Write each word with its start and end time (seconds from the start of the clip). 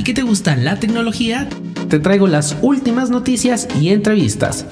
ti 0.00 0.04
que 0.04 0.14
te 0.14 0.22
gusta 0.22 0.56
la 0.56 0.80
tecnología, 0.80 1.46
te 1.90 1.98
traigo 1.98 2.26
las 2.26 2.56
últimas 2.62 3.10
noticias 3.10 3.68
y 3.78 3.90
entrevistas. 3.90 4.64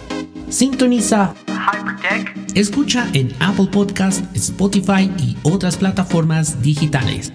Sintoniza 0.48 1.34
Hypertech. 1.46 2.34
Escucha 2.54 3.06
en 3.12 3.34
Apple 3.38 3.68
Podcast, 3.70 4.24
Spotify 4.34 5.10
y 5.18 5.36
otras 5.42 5.76
plataformas 5.76 6.62
digitales. 6.62 7.34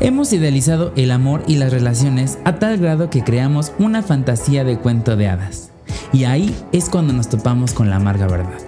Hemos 0.00 0.34
idealizado 0.34 0.92
el 0.96 1.12
amor 1.12 1.44
y 1.46 1.56
las 1.56 1.72
relaciones 1.72 2.38
a 2.44 2.58
tal 2.58 2.76
grado 2.76 3.08
que 3.08 3.24
creamos 3.24 3.72
una 3.78 4.02
fantasía 4.02 4.64
de 4.64 4.78
cuento 4.78 5.16
de 5.16 5.28
hadas. 5.28 5.67
Y 6.12 6.24
ahí 6.24 6.54
es 6.72 6.88
cuando 6.88 7.12
nos 7.12 7.28
topamos 7.28 7.72
con 7.72 7.90
la 7.90 7.96
amarga 7.96 8.26
verdad. 8.26 8.58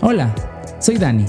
Hola, 0.00 0.34
soy 0.78 0.96
Dani 0.96 1.26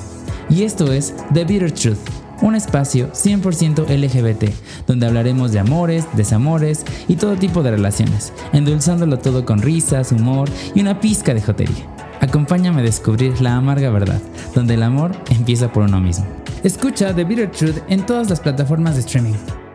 y 0.49 0.63
esto 0.63 0.91
es 0.91 1.13
The 1.33 1.43
Bitter 1.43 1.71
Truth, 1.71 1.97
un 2.41 2.55
espacio 2.55 3.11
100% 3.11 3.87
LGBT, 3.89 4.49
donde 4.87 5.07
hablaremos 5.07 5.51
de 5.51 5.59
amores, 5.59 6.05
desamores 6.13 6.85
y 7.07 7.15
todo 7.15 7.35
tipo 7.35 7.63
de 7.63 7.71
relaciones, 7.71 8.31
endulzándolo 8.53 9.19
todo 9.19 9.45
con 9.45 9.61
risas, 9.61 10.11
humor 10.11 10.49
y 10.73 10.81
una 10.81 10.99
pizca 10.99 11.33
de 11.33 11.41
jotería. 11.41 11.85
Acompáñame 12.21 12.81
a 12.81 12.85
descubrir 12.85 13.41
la 13.41 13.55
amarga 13.55 13.89
verdad, 13.89 14.21
donde 14.55 14.75
el 14.75 14.83
amor 14.83 15.11
empieza 15.29 15.71
por 15.71 15.83
uno 15.83 15.99
mismo. 15.99 16.25
Escucha 16.63 17.13
The 17.13 17.23
Bitter 17.23 17.51
Truth 17.51 17.77
en 17.89 18.05
todas 18.05 18.29
las 18.29 18.39
plataformas 18.39 18.95
de 18.95 19.01
streaming. 19.01 19.66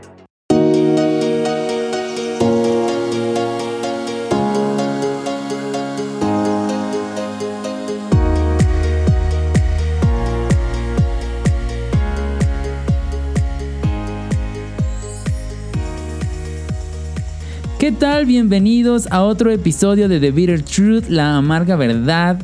Bienvenidos 18.03 19.07
a 19.13 19.23
otro 19.23 19.53
episodio 19.53 20.09
de 20.09 20.19
The 20.19 20.33
Bitter 20.33 20.61
Truth, 20.61 21.05
la 21.09 21.37
amarga 21.37 21.77
verdad. 21.77 22.43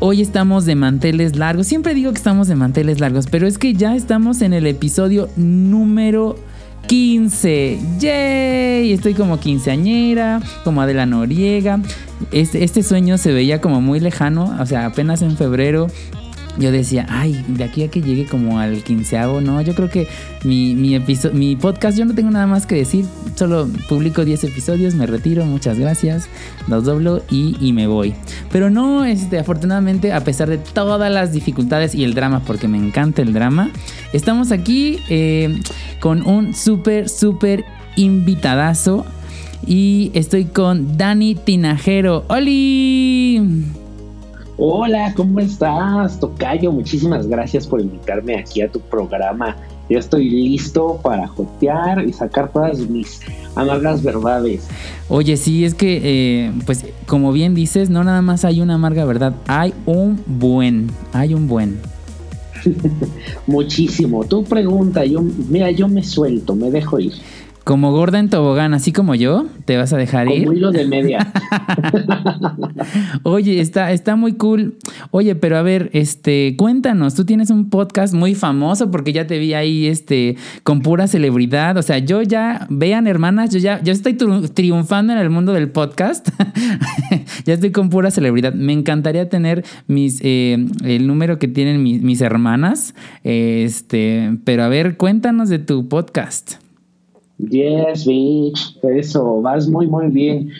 Hoy 0.00 0.20
estamos 0.20 0.66
de 0.66 0.74
manteles 0.74 1.34
largos. 1.36 1.66
Siempre 1.66 1.94
digo 1.94 2.12
que 2.12 2.18
estamos 2.18 2.46
de 2.46 2.56
manteles 2.56 3.00
largos, 3.00 3.26
pero 3.26 3.46
es 3.46 3.56
que 3.56 3.72
ya 3.72 3.96
estamos 3.96 4.42
en 4.42 4.52
el 4.52 4.66
episodio 4.66 5.30
número 5.36 6.36
15. 6.88 7.78
¡Yay! 8.00 8.92
Estoy 8.92 9.14
como 9.14 9.40
quinceañera, 9.40 10.42
como 10.62 10.82
Adela 10.82 11.06
Noriega. 11.06 11.80
Este, 12.30 12.62
este 12.62 12.82
sueño 12.82 13.16
se 13.16 13.32
veía 13.32 13.62
como 13.62 13.80
muy 13.80 13.98
lejano, 13.98 14.54
o 14.60 14.66
sea, 14.66 14.84
apenas 14.84 15.22
en 15.22 15.38
febrero 15.38 15.86
yo 16.60 16.70
decía, 16.70 17.06
ay, 17.08 17.42
de 17.48 17.64
aquí 17.64 17.82
a 17.82 17.88
que 17.88 18.02
llegue 18.02 18.26
como 18.26 18.60
al 18.60 18.84
quinceavo, 18.84 19.40
no, 19.40 19.60
yo 19.62 19.74
creo 19.74 19.88
que 19.88 20.06
mi, 20.44 20.74
mi, 20.74 20.98
mi 21.32 21.56
podcast, 21.56 21.96
yo 21.98 22.04
no 22.04 22.14
tengo 22.14 22.30
nada 22.30 22.46
más 22.46 22.66
que 22.66 22.74
decir, 22.74 23.06
solo 23.34 23.66
publico 23.88 24.24
10 24.24 24.44
episodios, 24.44 24.94
me 24.94 25.06
retiro, 25.06 25.46
muchas 25.46 25.78
gracias, 25.78 26.28
los 26.68 26.84
doblo 26.84 27.22
y, 27.30 27.56
y, 27.60 27.72
me 27.72 27.86
voy. 27.86 28.14
Pero 28.52 28.68
no, 28.68 29.06
este, 29.06 29.38
afortunadamente, 29.38 30.12
a 30.12 30.22
pesar 30.22 30.50
de 30.50 30.58
todas 30.58 31.10
las 31.10 31.32
dificultades 31.32 31.94
y 31.94 32.04
el 32.04 32.12
drama, 32.12 32.42
porque 32.46 32.68
me 32.68 32.76
encanta 32.76 33.22
el 33.22 33.32
drama, 33.32 33.70
estamos 34.12 34.52
aquí 34.52 34.98
eh, 35.08 35.58
con 35.98 36.26
un 36.26 36.54
súper, 36.54 37.08
súper 37.08 37.64
invitadazo 37.96 39.06
y 39.66 40.10
estoy 40.14 40.44
con 40.46 40.98
Dani 40.98 41.34
Tinajero. 41.34 42.24
¡Holi! 42.28 43.79
Hola, 44.62 45.14
¿cómo 45.16 45.40
estás, 45.40 46.20
Tocayo? 46.20 46.70
Muchísimas 46.70 47.26
gracias 47.26 47.66
por 47.66 47.80
invitarme 47.80 48.36
aquí 48.36 48.60
a 48.60 48.70
tu 48.70 48.78
programa. 48.78 49.56
Yo 49.88 49.98
estoy 49.98 50.28
listo 50.28 51.00
para 51.02 51.26
jotear 51.28 52.06
y 52.06 52.12
sacar 52.12 52.52
todas 52.52 52.78
mis 52.90 53.22
amargas 53.54 54.02
verdades. 54.02 54.68
Oye, 55.08 55.38
sí, 55.38 55.64
es 55.64 55.72
que, 55.72 56.00
eh, 56.04 56.52
pues, 56.66 56.84
como 57.06 57.32
bien 57.32 57.54
dices, 57.54 57.88
no 57.88 58.04
nada 58.04 58.20
más 58.20 58.44
hay 58.44 58.60
una 58.60 58.74
amarga 58.74 59.06
verdad, 59.06 59.34
hay 59.46 59.72
un 59.86 60.22
buen, 60.26 60.90
hay 61.14 61.32
un 61.32 61.48
buen. 61.48 61.78
Muchísimo. 63.46 64.24
Tu 64.24 64.44
pregunta, 64.44 65.06
yo, 65.06 65.22
mira, 65.48 65.70
yo 65.70 65.88
me 65.88 66.04
suelto, 66.04 66.54
me 66.54 66.70
dejo 66.70 67.00
ir. 67.00 67.14
Como 67.70 67.92
gorda 67.92 68.18
en 68.18 68.28
tobogán, 68.28 68.74
así 68.74 68.90
como 68.90 69.14
yo, 69.14 69.46
te 69.64 69.76
vas 69.76 69.92
a 69.92 69.96
dejar 69.96 70.28
ir. 70.28 70.42
Como 70.42 70.54
hilo 70.54 70.72
de 70.72 70.88
media. 70.88 71.32
Oye, 73.22 73.60
está, 73.60 73.92
está 73.92 74.16
muy 74.16 74.32
cool. 74.32 74.74
Oye, 75.12 75.36
pero 75.36 75.56
a 75.56 75.62
ver, 75.62 75.88
este, 75.92 76.56
cuéntanos, 76.58 77.14
tú 77.14 77.24
tienes 77.24 77.48
un 77.48 77.70
podcast 77.70 78.12
muy 78.12 78.34
famoso 78.34 78.90
porque 78.90 79.12
ya 79.12 79.28
te 79.28 79.38
vi 79.38 79.54
ahí, 79.54 79.86
este, 79.86 80.34
con 80.64 80.80
pura 80.80 81.06
celebridad. 81.06 81.76
O 81.76 81.82
sea, 81.82 81.98
yo 81.98 82.22
ya, 82.22 82.66
vean, 82.70 83.06
hermanas, 83.06 83.50
yo 83.50 83.60
ya, 83.60 83.80
yo 83.84 83.92
estoy 83.92 84.14
triunfando 84.14 85.12
en 85.12 85.20
el 85.20 85.30
mundo 85.30 85.52
del 85.52 85.70
podcast. 85.70 86.28
ya 87.44 87.54
estoy 87.54 87.70
con 87.70 87.88
pura 87.88 88.10
celebridad. 88.10 88.52
Me 88.52 88.72
encantaría 88.72 89.28
tener 89.28 89.64
mis, 89.86 90.18
eh, 90.24 90.66
el 90.82 91.06
número 91.06 91.38
que 91.38 91.46
tienen 91.46 91.84
mis, 91.84 92.02
mis 92.02 92.20
hermanas. 92.20 92.96
Este, 93.22 94.36
pero 94.42 94.64
a 94.64 94.68
ver, 94.68 94.96
cuéntanos 94.96 95.48
de 95.48 95.60
tu 95.60 95.86
podcast. 95.86 96.56
Yes, 97.48 98.06
bitch. 98.06 98.78
Eso, 98.82 99.40
vas 99.40 99.68
muy, 99.68 99.86
muy 99.86 100.08
bien. 100.08 100.50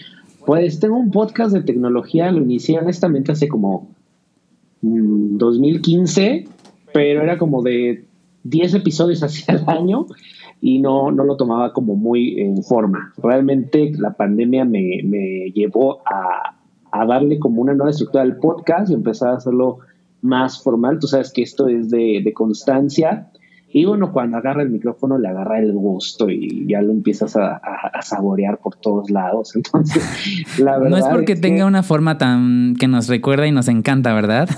Pues 0.46 0.80
tengo 0.80 0.96
un 0.96 1.10
podcast 1.10 1.52
de 1.52 1.62
tecnología, 1.62 2.32
lo 2.32 2.42
inicié 2.42 2.78
honestamente 2.78 3.32
hace 3.32 3.48
como 3.48 3.88
2015, 4.80 6.44
mm, 6.46 6.50
pero 6.92 7.22
era 7.22 7.36
como 7.36 7.62
de 7.62 8.04
10 8.44 8.74
episodios 8.74 9.22
hacia 9.22 9.54
el 9.54 9.64
año 9.68 10.06
y 10.62 10.78
no, 10.78 11.10
no 11.10 11.24
lo 11.24 11.36
tomaba 11.36 11.72
como 11.72 11.96
muy 11.96 12.41
en 12.41 12.62
forma. 12.62 13.12
Realmente 13.18 13.92
la 13.98 14.14
pandemia 14.14 14.64
me, 14.64 15.02
me 15.04 15.50
llevó 15.54 16.00
a, 16.06 16.56
a, 16.92 17.06
darle 17.06 17.38
como 17.38 17.62
una 17.62 17.74
nueva 17.74 17.91
estructura 17.91 18.22
al 18.22 18.36
podcast 18.36 18.91
y 18.91 18.94
empezar 18.94 19.30
a 19.30 19.36
hacerlo 19.36 19.78
más 20.22 20.62
formal. 20.62 20.98
Tú 20.98 21.06
sabes 21.06 21.32
que 21.32 21.42
esto 21.42 21.68
es 21.68 21.91
de, 21.91 22.22
de 22.24 22.32
constancia 22.32 23.30
y 23.72 23.84
uno 23.84 24.12
cuando 24.12 24.38
agarra 24.38 24.62
el 24.62 24.70
micrófono 24.70 25.19
le 25.19 25.28
agarra 25.28 25.60
el 25.60 25.72
gusto 25.72 26.28
y 26.28 26.66
ya 26.66 26.82
lo 26.82 26.92
empiezas 26.92 27.36
a, 27.36 27.60
saborear 28.03 28.58
por 28.58 28.76
todos 28.76 29.10
lados. 29.10 29.54
Entonces, 29.56 30.03
la 30.58 30.78
verdad. 30.78 30.91
No 30.91 30.97
es 30.97 31.04
porque 31.06 31.36
tenga 31.36 31.66
una 31.66 31.82
forma 31.82 32.19
tan 32.19 32.75
que 32.78 32.88
nos 32.88 33.09
recuerda 33.09 33.47
y 33.47 33.53
nos 33.53 33.69
encanta, 33.69 34.12
¿verdad? 34.12 34.48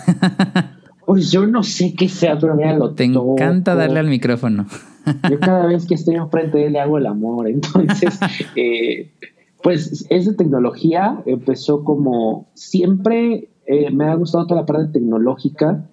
pues 1.07 1.31
yo 1.31 1.47
no 1.47 1.63
sé 1.63 1.95
qué 1.95 2.09
sea, 2.09 2.39
pero 2.39 2.55
mira, 2.55 2.75
lo 2.75 2.95
Te 2.95 3.05
encanta 3.05 3.75
darle 3.75 4.01
al 4.01 4.09
micrófono. 4.09 4.67
yo 5.31 5.41
cada 5.41 5.67
vez 5.67 5.87
que 5.87 5.95
estoy 5.95 6.15
enfrente 6.15 6.59
de 6.59 6.67
él 6.67 6.73
le 6.73 6.81
hago 6.81 6.97
el 6.97 7.07
amor. 7.07 7.49
Entonces, 7.49 8.19
eh, 8.57 9.13
pues 9.63 10.07
esa 10.09 10.37
tecnología 10.37 11.23
empezó 11.27 11.85
como 11.85 12.49
siempre 12.55 13.51
eh, 13.67 13.91
me 13.91 14.07
ha 14.07 14.15
gustado 14.15 14.47
toda 14.47 14.63
la 14.63 14.67
parte 14.67 14.93
tecnológica 14.93 15.85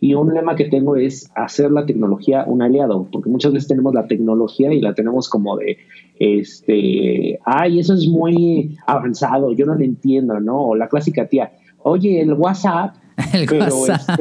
y 0.00 0.14
un 0.14 0.32
lema 0.32 0.54
que 0.54 0.66
tengo 0.66 0.96
es 0.96 1.30
hacer 1.34 1.72
la 1.72 1.84
tecnología 1.84 2.44
un 2.46 2.62
aliado, 2.62 3.08
porque 3.10 3.30
muchas 3.30 3.52
veces 3.52 3.68
tenemos 3.68 3.94
la 3.94 4.06
tecnología 4.06 4.72
y 4.72 4.80
la 4.80 4.94
tenemos 4.94 5.28
como 5.28 5.56
de, 5.56 5.78
este, 6.20 7.38
ay, 7.44 7.80
eso 7.80 7.94
es 7.94 8.06
muy 8.06 8.76
avanzado, 8.86 9.52
yo 9.54 9.66
no 9.66 9.74
lo 9.74 9.84
entiendo, 9.84 10.38
¿no? 10.40 10.68
O 10.68 10.76
la 10.76 10.88
clásica 10.88 11.26
tía, 11.26 11.52
oye, 11.78 12.20
el 12.20 12.32
WhatsApp, 12.34 12.94
el 13.34 13.46
pero, 13.46 13.74
WhatsApp. 13.74 14.20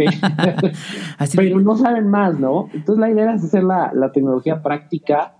Este, 1.19 1.37
pero 1.37 1.59
no 1.59 1.77
saben 1.77 2.07
más, 2.07 2.39
¿no? 2.39 2.69
Entonces 2.73 2.99
la 2.99 3.11
idea 3.11 3.33
es 3.35 3.43
hacer 3.43 3.63
la, 3.63 3.91
la 3.93 4.11
tecnología 4.11 4.63
práctica 4.63 5.35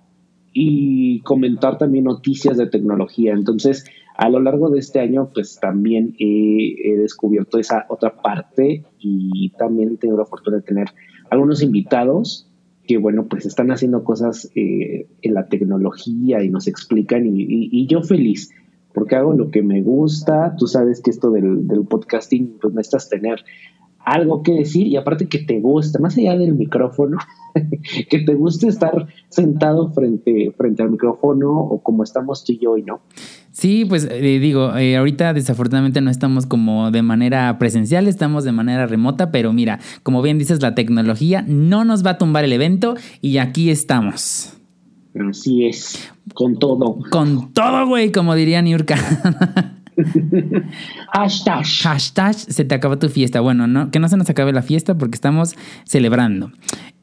y 0.53 1.21
comentar 1.21 1.77
también 1.77 2.05
noticias 2.05 2.57
de 2.57 2.67
tecnología. 2.67 3.33
Entonces, 3.33 3.85
a 4.17 4.29
lo 4.29 4.39
largo 4.39 4.71
de 4.71 4.79
este 4.79 4.99
año, 4.99 5.29
pues 5.31 5.59
también 5.59 6.15
he, 6.17 6.97
descubierto 6.97 7.59
esa 7.59 7.85
otra 7.87 8.19
parte 8.19 8.83
y 8.97 9.51
también 9.59 9.97
tengo 9.97 10.17
la 10.17 10.25
fortuna 10.25 10.57
de 10.57 10.63
tener 10.63 10.87
algunos 11.29 11.61
invitados 11.61 12.49
que, 12.87 12.97
bueno, 12.97 13.27
pues 13.27 13.45
están 13.45 13.69
haciendo 13.69 14.03
cosas 14.03 14.49
eh, 14.55 15.07
en 15.21 15.33
la 15.35 15.47
tecnología 15.47 16.43
y 16.43 16.49
nos 16.49 16.67
explican 16.67 17.27
y, 17.27 17.85
yo 17.85 18.01
feliz 18.01 18.49
porque 18.91 19.15
hago 19.15 19.33
lo 19.33 19.51
que 19.51 19.61
me 19.61 19.83
gusta. 19.83 20.55
Tú 20.57 20.65
sabes 20.65 21.01
que 21.01 21.11
esto 21.11 21.29
del, 21.29 21.67
podcasting, 21.87 22.57
pues 22.59 22.73
necesitas 22.73 23.09
tener 23.09 23.43
algo 23.99 24.41
que 24.41 24.53
decir 24.53 24.87
y 24.87 24.95
aparte 24.95 25.27
que 25.27 25.39
te 25.39 25.59
guste, 25.59 25.99
más 25.99 26.17
allá 26.17 26.35
del 26.35 26.55
micrófono, 26.55 27.17
que 28.09 28.19
te 28.19 28.33
guste 28.33 28.67
estar 28.67 29.07
sentado 29.29 29.91
frente, 29.91 30.51
frente 30.57 30.81
al 30.81 30.89
micrófono 30.89 31.51
o 31.59 31.83
como 31.83 32.03
estamos 32.03 32.43
tú 32.43 32.53
y 32.53 32.57
yo 32.57 32.71
hoy, 32.71 32.81
¿no? 32.81 33.01
Sí, 33.57 33.85
pues 33.85 34.07
eh, 34.11 34.37
digo, 34.39 34.75
eh, 34.77 34.97
ahorita 34.97 35.33
desafortunadamente 35.33 35.99
no 35.99 36.11
estamos 36.11 36.45
como 36.45 36.91
de 36.91 37.01
manera 37.01 37.57
presencial, 37.57 38.07
estamos 38.07 38.43
de 38.43 38.51
manera 38.51 38.85
remota, 38.85 39.31
pero 39.31 39.51
mira, 39.51 39.79
como 40.03 40.21
bien 40.21 40.37
dices, 40.37 40.61
la 40.61 40.75
tecnología 40.75 41.43
no 41.47 41.83
nos 41.83 42.05
va 42.05 42.11
a 42.11 42.17
tumbar 42.19 42.43
el 42.43 42.53
evento 42.53 42.93
y 43.19 43.39
aquí 43.39 43.71
estamos. 43.71 44.53
Así 45.27 45.65
es, 45.65 46.07
con 46.35 46.59
todo. 46.59 46.99
Con 47.09 47.51
todo, 47.51 47.87
güey, 47.87 48.11
como 48.11 48.35
diría 48.35 48.61
Niurka. 48.61 49.73
Hashtag. 51.13 51.65
Hashtag 51.83 52.35
se 52.35 52.65
te 52.65 52.75
acaba 52.75 52.99
tu 52.99 53.09
fiesta. 53.09 53.39
Bueno, 53.39 53.67
no, 53.67 53.89
que 53.89 53.99
no 53.99 54.07
se 54.07 54.17
nos 54.17 54.29
acabe 54.29 54.53
la 54.53 54.61
fiesta 54.61 54.97
porque 54.97 55.15
estamos 55.15 55.55
celebrando. 55.85 56.51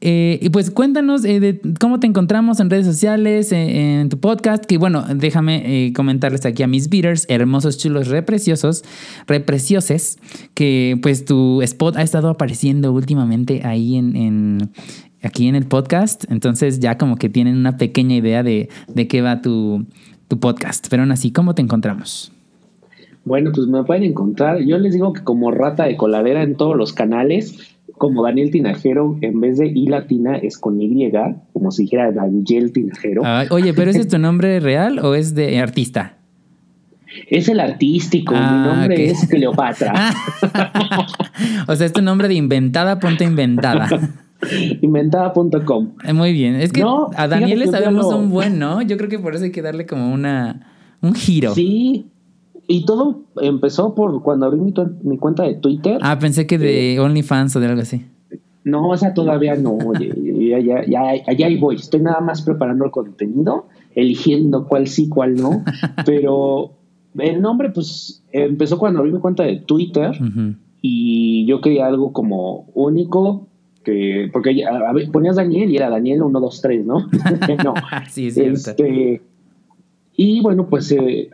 Eh, 0.01 0.39
y 0.41 0.49
pues 0.49 0.71
cuéntanos 0.71 1.25
eh, 1.25 1.59
cómo 1.79 1.99
te 1.99 2.07
encontramos 2.07 2.59
en 2.59 2.69
redes 2.69 2.85
sociales, 2.85 3.51
eh, 3.51 4.01
en 4.01 4.09
tu 4.09 4.19
podcast. 4.19 4.65
Que 4.65 4.77
bueno, 4.77 5.03
déjame 5.13 5.91
comentarles 5.95 6.45
aquí 6.45 6.63
a 6.63 6.67
mis 6.67 6.89
beaters, 6.89 7.25
hermosos, 7.27 7.77
chulos, 7.77 8.07
repreciosos, 8.07 8.83
reprecioses, 9.27 10.17
que 10.53 10.97
pues 11.01 11.25
tu 11.25 11.61
spot 11.61 11.97
ha 11.97 12.01
estado 12.01 12.29
apareciendo 12.29 12.93
últimamente 12.93 13.61
ahí 13.65 13.97
en, 13.97 14.71
aquí 15.21 15.47
en 15.47 15.55
el 15.55 15.65
podcast. 15.65 16.23
Entonces 16.29 16.79
ya 16.79 16.97
como 16.97 17.17
que 17.17 17.29
tienen 17.29 17.57
una 17.57 17.77
pequeña 17.77 18.15
idea 18.15 18.43
de, 18.43 18.69
de 18.87 19.07
qué 19.07 19.21
va 19.21 19.41
tu, 19.41 19.85
tu 20.27 20.39
podcast. 20.39 20.87
Pero 20.89 21.03
aún 21.03 21.11
así, 21.11 21.31
¿cómo 21.31 21.55
te 21.55 21.61
encontramos? 21.61 22.31
Bueno, 23.25 23.51
pues 23.53 23.67
me 23.67 23.83
pueden 23.83 24.03
encontrar. 24.03 24.59
Yo 24.59 24.77
les 24.77 24.93
digo 24.93 25.11
que 25.13 25.23
como 25.23 25.51
rata 25.51 25.85
de 25.85 25.97
coladera 25.97 26.43
en 26.43 26.55
todos 26.55 26.77
los 26.77 26.93
canales, 26.93 27.75
como 27.97 28.23
Daniel 28.23 28.51
Tinajero, 28.51 29.17
en 29.21 29.41
vez 29.41 29.57
de 29.57 29.67
I 29.67 29.87
latina 29.87 30.37
es 30.37 30.57
con 30.57 30.81
Y, 30.81 31.11
como 31.51 31.71
si 31.71 31.83
dijera 31.83 32.11
Daniel 32.11 32.71
Tinajero. 32.71 33.23
oye, 33.49 33.73
¿pero 33.73 33.89
ese 33.89 34.01
es 34.01 34.07
tu 34.07 34.19
nombre 34.19 34.59
real 34.59 34.99
o 34.99 35.15
es 35.15 35.33
de 35.33 35.59
artista? 35.59 36.17
Es 37.29 37.47
el 37.49 37.59
artístico, 37.59 38.33
mi 38.33 38.39
ah, 38.41 38.73
nombre 38.75 39.05
es 39.09 39.27
Cleopatra. 39.27 39.93
o 41.67 41.75
sea, 41.75 41.85
es 41.85 41.93
tu 41.93 42.01
nombre 42.01 42.27
de 42.27 42.33
inventada, 42.33 42.99
punto 42.99 43.23
inventada. 43.23 43.87
Inventada.com. 44.81 45.93
Eh, 46.03 46.13
muy 46.13 46.33
bien. 46.33 46.55
Es 46.55 46.71
que 46.71 46.83
a 46.83 47.27
Daniel 47.27 47.59
le 47.59 47.67
sabemos 47.67 48.13
un 48.13 48.29
buen, 48.29 48.59
¿no? 48.59 48.81
Yo 48.81 48.97
creo 48.97 49.09
que 49.09 49.17
por 49.17 49.33
eso 49.33 49.45
hay 49.45 49.51
que 49.51 49.61
darle 49.61 49.85
como 49.85 50.13
una 50.13 50.71
un 51.01 51.15
giro. 51.15 51.53
Sí, 51.55 52.07
y 52.67 52.85
todo 52.85 53.21
empezó 53.41 53.95
por 53.95 54.21
cuando 54.21 54.47
abrí 54.47 54.59
mi, 55.03 55.17
cuenta 55.17 55.43
de 55.43 55.55
Twitter. 55.55 55.99
Ah, 56.01 56.19
pensé 56.19 56.47
que 56.47 56.57
de 56.57 56.95
eh, 56.95 56.99
OnlyFans 56.99 57.55
o 57.55 57.59
de 57.59 57.67
algo 57.67 57.81
así. 57.81 58.05
No, 58.63 58.89
o 58.89 58.97
sea, 58.97 59.13
todavía 59.13 59.55
no. 59.55 59.77
ya, 59.93 60.59
ya, 60.59 60.85
ya, 60.85 61.01
allá 61.27 61.47
voy. 61.59 61.75
Estoy 61.75 62.01
nada 62.01 62.19
más 62.19 62.41
preparando 62.41 62.85
el 62.85 62.91
contenido, 62.91 63.67
eligiendo 63.93 64.67
cuál 64.67 64.87
sí, 64.87 65.07
cuál 65.07 65.35
no. 65.35 65.63
Pero 66.05 66.71
el 67.17 67.41
nombre, 67.41 67.69
pues, 67.69 68.23
empezó 68.31 68.79
cuando 68.79 68.99
abrí 68.99 69.11
mi 69.11 69.19
cuenta 69.19 69.43
de 69.43 69.57
Twitter. 69.57 70.17
Y 70.81 71.45
yo 71.45 71.61
quería 71.61 71.87
algo 71.87 72.11
como 72.11 72.67
único, 72.73 73.47
que 73.83 74.29
porque 74.33 74.63
ponías 75.11 75.35
Daniel 75.35 75.69
y 75.69 75.77
era 75.77 75.89
Daniel 75.89 76.23
1, 76.23 76.39
2, 76.39 76.61
3, 76.61 76.85
¿no? 76.85 77.07
no. 77.63 77.73
sí, 78.09 78.27
es 78.27 78.33
cierto. 78.33 78.71
Este, 78.71 79.21
y 80.17 80.41
bueno, 80.41 80.67
pues 80.69 80.91
eh, 80.91 81.29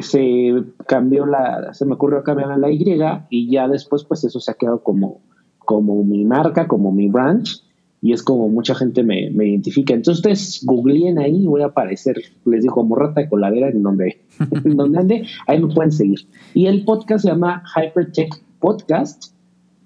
se 0.00 0.54
cambió 0.86 1.26
la, 1.26 1.72
se 1.74 1.84
me 1.84 1.94
ocurrió 1.94 2.22
cambiar 2.22 2.56
la 2.58 2.70
Y 2.70 2.84
y 3.30 3.50
ya 3.50 3.68
después 3.68 4.04
pues 4.04 4.24
eso 4.24 4.38
se 4.40 4.50
ha 4.50 4.54
quedado 4.54 4.82
como, 4.82 5.20
como 5.58 6.04
mi 6.04 6.24
marca, 6.24 6.68
como 6.68 6.92
mi 6.92 7.08
branch 7.08 7.62
y 8.00 8.12
es 8.12 8.22
como 8.22 8.48
mucha 8.48 8.74
gente 8.74 9.02
me, 9.02 9.30
me 9.30 9.48
identifica. 9.48 9.94
Entonces 9.94 10.18
ustedes 10.18 10.64
googleen 10.64 11.18
ahí 11.18 11.44
y 11.44 11.46
voy 11.46 11.62
a 11.62 11.66
aparecer, 11.66 12.16
les 12.44 12.62
digo, 12.62 12.74
como 12.74 12.96
rata 12.96 13.20
de 13.22 13.28
coladera 13.28 13.68
en 13.68 13.82
donde, 13.82 14.20
en 14.64 14.76
donde 14.76 14.98
ande, 14.98 15.26
ahí 15.46 15.62
me 15.62 15.72
pueden 15.72 15.92
seguir. 15.92 16.20
Y 16.52 16.66
el 16.66 16.84
podcast 16.84 17.22
se 17.22 17.30
llama 17.30 17.62
Hypertech 17.74 18.42
Podcast 18.58 19.34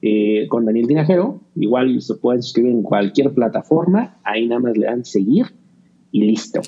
eh, 0.02 0.46
con 0.48 0.64
Daniel 0.64 0.86
Dinajero, 0.86 1.40
igual 1.54 2.00
se 2.00 2.14
pueden 2.14 2.42
suscribir 2.42 2.72
en 2.72 2.82
cualquier 2.82 3.32
plataforma, 3.32 4.16
ahí 4.24 4.46
nada 4.46 4.60
más 4.60 4.76
le 4.76 4.86
dan 4.86 5.04
seguir 5.04 5.46
y 6.12 6.24
listo. 6.24 6.60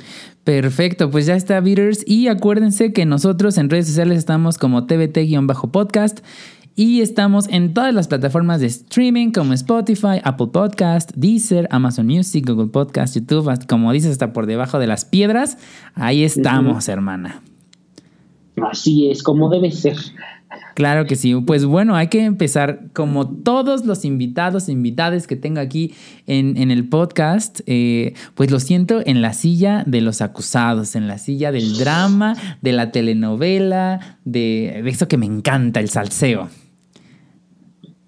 Perfecto, 0.44 1.10
pues 1.10 1.26
ya 1.26 1.34
está, 1.34 1.60
Beaters. 1.60 2.04
Y 2.06 2.28
acuérdense 2.28 2.92
que 2.92 3.06
nosotros 3.06 3.58
en 3.58 3.70
redes 3.70 3.86
sociales 3.86 4.18
estamos 4.18 4.58
como 4.58 4.86
TBT-podcast 4.86 6.20
y 6.78 7.00
estamos 7.00 7.48
en 7.48 7.74
todas 7.74 7.92
las 7.92 8.06
plataformas 8.06 8.60
de 8.60 8.68
streaming 8.68 9.32
como 9.32 9.52
Spotify, 9.52 10.20
Apple 10.22 10.46
Podcast, 10.52 11.10
Deezer, 11.16 11.66
Amazon 11.72 12.06
Music, 12.06 12.46
Google 12.46 12.68
Podcast, 12.68 13.16
YouTube, 13.16 13.66
como 13.66 13.92
dices, 13.92 14.12
hasta 14.12 14.32
por 14.32 14.46
debajo 14.46 14.78
de 14.78 14.86
las 14.86 15.04
piedras. 15.04 15.58
Ahí 15.94 16.22
estamos, 16.22 16.88
hermana. 16.88 17.42
Así 18.62 19.10
es, 19.10 19.24
como 19.24 19.48
debe 19.48 19.72
ser. 19.72 19.96
Claro 20.74 21.06
que 21.06 21.16
sí. 21.16 21.34
Pues 21.34 21.64
bueno, 21.64 21.96
hay 21.96 22.08
que 22.08 22.24
empezar 22.24 22.88
como 22.92 23.28
todos 23.28 23.84
los 23.84 24.04
invitados 24.04 24.68
e 24.68 24.72
invitadas 24.72 25.26
que 25.26 25.36
tengo 25.36 25.60
aquí 25.60 25.94
en, 26.26 26.70
el 26.70 26.88
podcast. 26.88 27.60
Eh, 27.66 28.14
pues 28.34 28.50
lo 28.50 28.60
siento 28.60 29.00
en 29.04 29.20
la 29.20 29.32
silla 29.32 29.84
de 29.86 30.00
los 30.00 30.22
acusados, 30.22 30.94
en 30.94 31.08
la 31.08 31.18
silla 31.18 31.52
del 31.52 31.76
drama, 31.78 32.34
de 32.62 32.72
la 32.72 32.92
telenovela, 32.92 34.18
de, 34.24 34.80
de 34.82 34.90
eso 34.90 35.08
que 35.08 35.18
me 35.18 35.26
encanta, 35.26 35.80
el 35.80 35.88
salseo. 35.88 36.48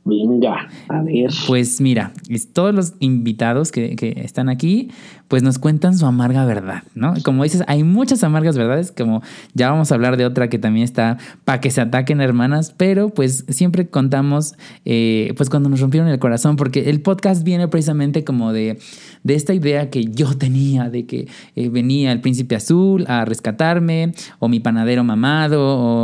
Venga, 0.04 0.68
a 0.88 1.02
ver. 1.02 1.30
Pues 1.46 1.80
mira, 1.80 2.12
todos 2.52 2.74
los 2.74 2.94
invitados 3.00 3.70
que, 3.70 3.94
están 4.16 4.48
aquí, 4.48 4.90
pues 5.30 5.44
nos 5.44 5.60
cuentan 5.60 5.96
su 5.96 6.06
amarga 6.06 6.44
verdad, 6.44 6.82
¿no? 6.96 7.14
Como 7.24 7.44
dices, 7.44 7.62
hay 7.68 7.84
muchas 7.84 8.24
amargas 8.24 8.58
verdades, 8.58 8.90
como 8.90 9.22
ya 9.54 9.70
vamos 9.70 9.92
a 9.92 9.94
hablar 9.94 10.16
de 10.16 10.26
otra 10.26 10.50
que 10.50 10.58
también 10.58 10.82
está 10.82 11.18
para 11.44 11.60
que 11.60 11.70
se 11.70 11.80
ataquen 11.80 12.20
hermanas, 12.20 12.74
pero 12.76 13.10
pues 13.10 13.44
siempre 13.48 13.86
contamos, 13.86 14.54
eh, 14.84 15.32
pues 15.36 15.48
cuando 15.48 15.68
nos 15.68 15.78
rompieron 15.78 16.08
el 16.08 16.18
corazón, 16.18 16.56
porque 16.56 16.90
el 16.90 17.00
podcast 17.00 17.44
viene 17.44 17.68
precisamente 17.68 18.24
como 18.24 18.52
de, 18.52 18.80
de 19.22 19.34
esta 19.36 19.54
idea 19.54 19.88
que 19.88 20.02
yo 20.06 20.36
tenía, 20.36 20.90
de 20.90 21.06
que 21.06 21.28
eh, 21.54 21.68
venía 21.68 22.10
el 22.10 22.20
príncipe 22.20 22.56
azul 22.56 23.04
a 23.06 23.24
rescatarme, 23.24 24.12
o 24.40 24.48
mi 24.48 24.58
panadero 24.58 25.04
mamado, 25.04 25.60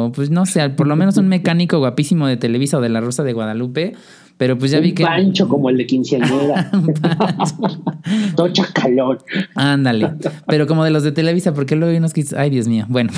o 0.07 0.13
pues 0.13 0.31
no 0.31 0.47
sé, 0.47 0.71
por 0.71 0.87
lo 0.87 0.95
menos 0.95 1.17
un 1.17 1.27
mecánico 1.27 1.79
guapísimo 1.79 2.29
de 2.29 2.37
Televisa 2.37 2.79
o 2.79 2.81
de 2.81 2.91
La 2.91 3.01
Rosa 3.01 3.25
de 3.25 3.33
Guadalupe 3.33 3.95
pero 4.39 4.59
pues 4.59 4.71
ya 4.71 4.81
vi 4.81 4.93
que. 4.93 5.03
pancho 5.03 5.49
como 5.49 5.71
el 5.71 5.79
de 5.79 5.87
quinceañera. 5.87 6.71
Todo 8.37 8.49
chacalón. 8.49 9.19
Ándale. 9.55 10.13
Pero 10.47 10.67
como 10.67 10.85
de 10.85 10.91
los 10.91 11.03
de 11.03 11.13
Televisa, 11.13 11.55
porque 11.55 11.75
luego 11.75 11.93
hay 11.93 11.99
unos 11.99 12.13
que. 12.13 12.25
Ay, 12.37 12.51
Dios 12.51 12.69
mío. 12.69 12.85
Bueno. 12.89 13.13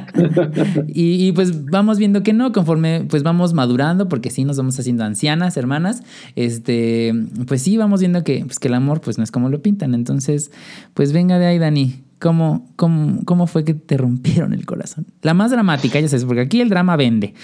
y, 0.88 1.32
pues 1.32 1.66
vamos 1.66 1.98
viendo 1.98 2.22
que 2.22 2.32
no, 2.32 2.52
conforme 2.52 3.04
pues 3.08 3.22
vamos 3.22 3.52
madurando, 3.52 4.08
porque 4.08 4.30
sí 4.30 4.44
nos 4.44 4.56
vamos 4.56 4.78
haciendo 4.80 5.04
ancianas, 5.04 5.58
hermanas. 5.58 6.02
Este, 6.36 7.12
pues 7.46 7.60
sí, 7.60 7.76
vamos 7.76 8.00
viendo 8.00 8.24
que, 8.24 8.42
pues, 8.46 8.58
que 8.58 8.68
el 8.68 8.74
amor, 8.74 9.02
pues 9.02 9.18
no 9.18 9.24
es 9.24 9.30
como 9.30 9.50
lo 9.50 9.60
pintan. 9.60 9.94
Entonces, 9.94 10.50
pues 10.94 11.12
venga 11.12 11.38
de 11.38 11.46
ahí, 11.46 11.58
Dani. 11.58 12.02
¿Cómo, 12.18 12.70
cómo, 12.76 13.24
¿Cómo 13.24 13.46
fue 13.46 13.64
que 13.64 13.72
te 13.72 13.96
rompieron 13.96 14.52
el 14.52 14.66
corazón? 14.66 15.06
La 15.22 15.32
más 15.32 15.50
dramática, 15.50 15.98
ya 16.00 16.08
sabes, 16.08 16.26
porque 16.26 16.42
aquí 16.42 16.60
el 16.60 16.68
drama 16.68 16.96
vende. 16.96 17.34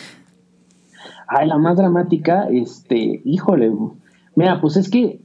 Ay, 1.29 1.49
la 1.49 1.59
más 1.59 1.77
dramática, 1.77 2.49
este, 2.51 3.21
híjole, 3.25 3.73
mira, 4.35 4.61
pues 4.61 4.77
es 4.77 4.89
que 4.89 5.21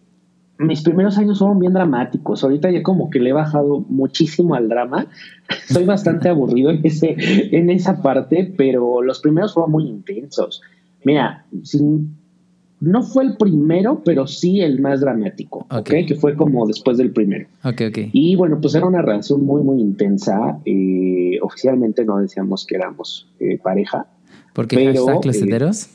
mis 0.62 0.84
primeros 0.84 1.17
años 1.17 1.39
fueron 1.39 1.60
bien 1.60 1.74
dramáticos. 1.74 2.43
Ahorita 2.43 2.72
ya 2.72 2.84
como 2.84 3.10
que 3.10 3.20
le 3.20 3.31
he 3.31 3.34
bajado 3.34 3.84
muchísimo 3.89 4.55
al 4.55 4.70
drama. 4.70 5.08
Soy 5.67 5.86
bastante 5.86 6.29
aburrido 6.29 6.70
en, 6.70 6.81
ese, 6.84 7.15
en 7.17 7.70
esa 7.70 8.01
parte, 8.01 8.53
pero 8.58 9.01
los 9.01 9.20
primeros 9.22 9.53
fueron 9.53 9.72
muy 9.72 9.88
intensos. 9.88 10.62
Mira, 11.03 11.46
no 12.79 13.01
fue 13.03 13.24
el 13.24 13.38
primero, 13.38 14.01
pero 14.05 14.27
sí 14.27 14.62
el 14.62 14.79
más 14.81 15.01
dramático, 15.01 15.65
okay. 15.70 16.05
Que 16.05 16.15
fue 16.15 16.36
como 16.36 16.67
después 16.67 16.98
del 16.98 17.12
primero. 17.12 17.48
Ok, 17.63 17.81
ok. 17.89 17.98
Y 18.12 18.36
bueno, 18.36 18.60
pues 18.62 18.75
era 18.75 18.86
una 18.86 19.01
relación 19.01 19.43
muy, 19.46 19.63
muy 19.63 19.81
intensa. 19.81 20.60
Eh, 20.65 21.39
oficialmente 21.41 22.05
no 22.05 22.17
decíamos 22.20 22.65
que 22.65 22.75
éramos 22.75 23.27
eh, 23.39 23.60
pareja. 23.62 24.08
¿Por 24.53 24.67
qué 24.67 24.86
hashtag 24.86 25.25
los 25.25 25.41
eh, 25.41 25.89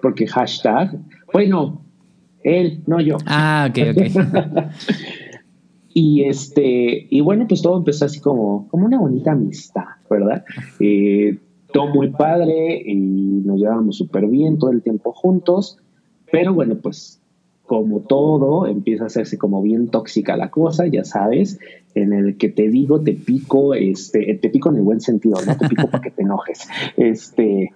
Porque 0.00 0.26
hashtag, 0.26 0.98
bueno, 1.32 1.82
él, 2.42 2.82
no 2.86 3.00
yo. 3.00 3.16
Ah, 3.26 3.68
ok, 3.70 3.78
ok. 3.92 4.68
y 5.94 6.24
este, 6.24 7.06
y 7.10 7.20
bueno, 7.20 7.46
pues 7.48 7.62
todo 7.62 7.78
empezó 7.78 8.04
así 8.04 8.20
como, 8.20 8.68
como 8.68 8.86
una 8.86 8.98
bonita 8.98 9.32
amistad, 9.32 9.84
¿verdad? 10.10 10.44
Eh, 10.80 11.38
todo 11.72 11.88
muy 11.88 12.10
padre 12.10 12.82
y 12.84 12.94
nos 12.94 13.58
llevábamos 13.58 13.96
súper 13.96 14.26
bien 14.26 14.58
todo 14.58 14.70
el 14.70 14.82
tiempo 14.82 15.12
juntos, 15.12 15.78
pero 16.30 16.54
bueno, 16.54 16.76
pues 16.76 17.17
como 17.68 18.00
todo, 18.00 18.66
empieza 18.66 19.04
a 19.04 19.06
hacerse 19.08 19.36
como 19.36 19.62
bien 19.62 19.88
tóxica 19.88 20.36
la 20.36 20.50
cosa, 20.50 20.86
ya 20.86 21.04
sabes, 21.04 21.60
en 21.94 22.14
el 22.14 22.38
que 22.38 22.48
te 22.48 22.68
digo, 22.68 23.00
te 23.02 23.12
pico, 23.12 23.74
este, 23.74 24.34
te 24.34 24.48
pico 24.48 24.70
en 24.70 24.76
el 24.76 24.82
buen 24.82 25.00
sentido, 25.02 25.36
no 25.46 25.56
te 25.56 25.68
pico 25.68 25.86
para 25.88 26.02
que 26.02 26.10
te 26.10 26.22
enojes, 26.22 26.66
este, 26.96 27.72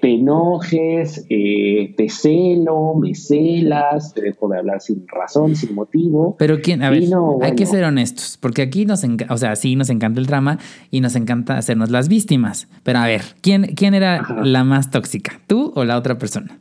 te 0.00 0.14
enojes, 0.14 1.24
eh, 1.30 1.94
te 1.96 2.08
celo, 2.08 2.94
me 2.96 3.14
celas, 3.14 4.12
te 4.12 4.22
dejo 4.22 4.48
de 4.48 4.58
hablar 4.58 4.80
sin 4.80 5.06
razón, 5.06 5.54
sin 5.54 5.72
motivo. 5.74 6.34
Pero 6.36 6.60
quién, 6.60 6.82
a 6.82 6.90
ver, 6.90 7.04
hay 7.42 7.54
que 7.54 7.64
ser 7.64 7.84
honestos, 7.84 8.38
porque 8.40 8.62
aquí 8.62 8.86
nos 8.86 9.04
encanta, 9.04 9.32
o 9.32 9.38
sea, 9.38 9.54
sí 9.54 9.76
nos 9.76 9.88
encanta 9.88 10.18
el 10.18 10.26
drama 10.26 10.58
y 10.90 11.00
nos 11.00 11.14
encanta 11.14 11.58
hacernos 11.58 11.90
las 11.90 12.08
víctimas. 12.08 12.66
Pero 12.82 12.98
a 12.98 13.06
ver, 13.06 13.22
¿quién, 13.40 13.74
quién 13.76 13.94
era 13.94 14.42
la 14.42 14.64
más 14.64 14.90
tóxica? 14.90 15.40
¿Tú 15.46 15.72
o 15.76 15.84
la 15.84 15.96
otra 15.96 16.18
persona? 16.18 16.58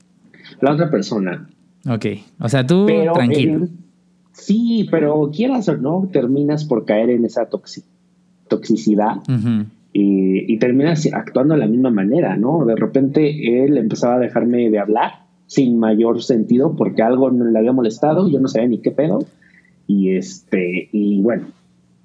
La 0.61 0.73
otra 0.73 0.91
persona. 0.91 1.47
Ok, 1.87 2.05
o 2.39 2.49
sea, 2.49 2.65
tú 2.65 2.85
tranquilo. 3.13 3.67
sí, 4.33 4.87
pero 4.91 5.29
quieras 5.33 5.69
o 5.69 5.77
no, 5.77 6.09
terminas 6.11 6.65
por 6.65 6.85
caer 6.85 7.09
en 7.09 7.25
esa 7.25 7.47
toxicidad. 8.47 9.17
y, 9.93 10.53
y 10.53 10.59
terminas 10.59 11.07
actuando 11.13 11.53
de 11.55 11.61
la 11.61 11.67
misma 11.67 11.89
manera, 11.89 12.35
¿no? 12.37 12.65
De 12.65 12.75
repente 12.75 13.63
él 13.63 13.77
empezaba 13.77 14.15
a 14.15 14.19
dejarme 14.19 14.69
de 14.69 14.79
hablar 14.79 15.27
sin 15.47 15.79
mayor 15.79 16.21
sentido 16.21 16.75
porque 16.75 17.01
algo 17.01 17.31
no 17.31 17.45
le 17.45 17.57
había 17.57 17.71
molestado, 17.71 18.29
yo 18.29 18.39
no 18.39 18.47
sabía 18.47 18.67
ni 18.67 18.79
qué 18.79 18.91
pedo. 18.91 19.19
Y 19.87 20.15
este, 20.15 20.89
y 20.91 21.21
bueno, 21.21 21.47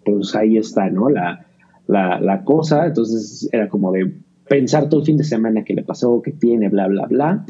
pues 0.05 0.35
ahí 0.37 0.57
está, 0.57 0.89
¿no? 0.89 1.11
La, 1.11 1.45
la, 1.89 2.21
la 2.21 2.45
cosa. 2.45 2.87
Entonces 2.87 3.49
era 3.53 3.69
como 3.69 3.91
de 3.93 4.12
pensar 4.49 4.89
todo 4.89 5.01
el 5.01 5.07
fin 5.07 5.17
de 5.17 5.25
semana 5.25 5.65
qué 5.65 5.75
le 5.75 5.83
pasó, 5.83 6.23
qué 6.23 6.31
tiene, 6.31 6.69
bla, 6.69 6.87
bla, 6.87 7.07
bla. 7.07 7.45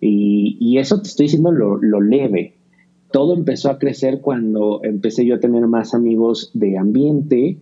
Y, 0.00 0.56
y 0.60 0.78
eso 0.78 1.00
te 1.00 1.08
estoy 1.08 1.26
diciendo 1.26 1.52
lo, 1.52 1.76
lo 1.76 2.00
leve. 2.00 2.54
Todo 3.10 3.34
empezó 3.34 3.70
a 3.70 3.78
crecer 3.78 4.20
cuando 4.20 4.80
empecé 4.82 5.24
yo 5.24 5.36
a 5.36 5.40
tener 5.40 5.66
más 5.66 5.94
amigos 5.94 6.50
de 6.54 6.76
ambiente 6.76 7.58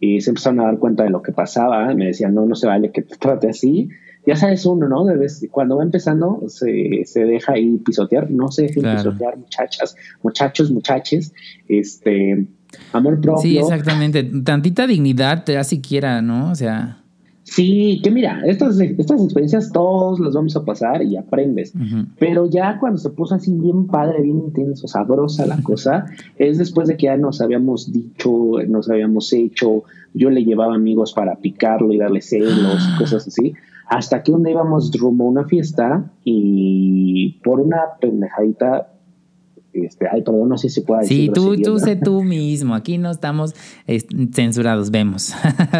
y 0.00 0.20
se 0.20 0.30
empezaron 0.30 0.60
a 0.60 0.64
dar 0.64 0.78
cuenta 0.78 1.04
de 1.04 1.10
lo 1.10 1.22
que 1.22 1.32
pasaba. 1.32 1.92
Me 1.94 2.06
decían, 2.06 2.34
no, 2.34 2.46
no 2.46 2.54
se 2.54 2.66
vale 2.66 2.90
que 2.92 3.02
te 3.02 3.16
trate 3.16 3.48
así. 3.48 3.88
Ya 4.26 4.36
sabes 4.36 4.66
uno, 4.66 4.88
¿no? 4.88 5.06
cuando 5.50 5.78
va 5.78 5.82
empezando 5.82 6.42
se, 6.48 7.04
se, 7.04 7.24
deja 7.24 7.54
ahí 7.54 7.78
pisotear. 7.78 8.30
No 8.30 8.48
se 8.50 8.62
dejen 8.62 8.82
pisotear, 8.82 9.38
muchachas, 9.38 9.96
muchachos, 10.22 10.70
muchaches. 10.70 11.32
Este, 11.68 12.46
amor 12.92 13.20
propio. 13.20 13.42
Sí, 13.42 13.58
exactamente. 13.58 14.24
Tantita 14.44 14.86
dignidad 14.86 15.44
te 15.44 15.54
da 15.54 15.64
siquiera, 15.64 16.20
¿no? 16.22 16.50
O 16.50 16.54
sea... 16.54 17.04
Sí, 17.50 18.00
que 18.02 18.10
mira, 18.10 18.42
estas, 18.44 18.78
estas 18.78 19.22
experiencias 19.22 19.72
todos 19.72 20.20
las 20.20 20.34
vamos 20.34 20.54
a 20.54 20.64
pasar 20.64 21.02
y 21.02 21.16
aprendes. 21.16 21.72
Pero 22.18 22.46
ya 22.46 22.78
cuando 22.78 22.98
se 22.98 23.08
puso 23.10 23.34
así 23.34 23.54
bien 23.54 23.86
padre, 23.86 24.20
bien 24.22 24.38
intenso, 24.38 24.86
sabrosa 24.86 25.46
la 25.46 25.62
cosa, 25.62 26.04
es 26.38 26.58
después 26.58 26.88
de 26.88 26.96
que 26.96 27.06
ya 27.06 27.16
nos 27.16 27.40
habíamos 27.40 27.90
dicho, 27.90 28.30
nos 28.68 28.90
habíamos 28.90 29.32
hecho, 29.32 29.84
yo 30.12 30.28
le 30.28 30.44
llevaba 30.44 30.74
amigos 30.74 31.14
para 31.14 31.36
picarlo 31.36 31.92
y 31.92 31.98
darle 31.98 32.20
celos 32.20 32.86
y 32.94 32.98
cosas 32.98 33.26
así. 33.26 33.54
Hasta 33.86 34.22
que 34.22 34.30
un 34.30 34.42
día 34.42 34.52
íbamos 34.52 34.92
rumbo 34.98 35.24
a 35.24 35.28
una 35.28 35.44
fiesta 35.44 36.12
y 36.24 37.40
por 37.42 37.60
una 37.60 37.78
pendejadita 37.98 38.92
este, 39.84 40.06
ay, 40.10 40.22
perdón, 40.22 40.48
no 40.48 40.58
sé 40.58 40.68
si 40.68 40.76
se 40.76 40.82
puede 40.86 41.02
decir. 41.02 41.26
Sí, 41.26 41.32
tú, 41.32 41.56
tú 41.56 41.78
sé 41.78 41.96
tú 41.96 42.22
mismo. 42.22 42.74
Aquí 42.74 42.98
no 42.98 43.10
estamos 43.10 43.54
censurados, 44.32 44.90
vemos. 44.90 45.34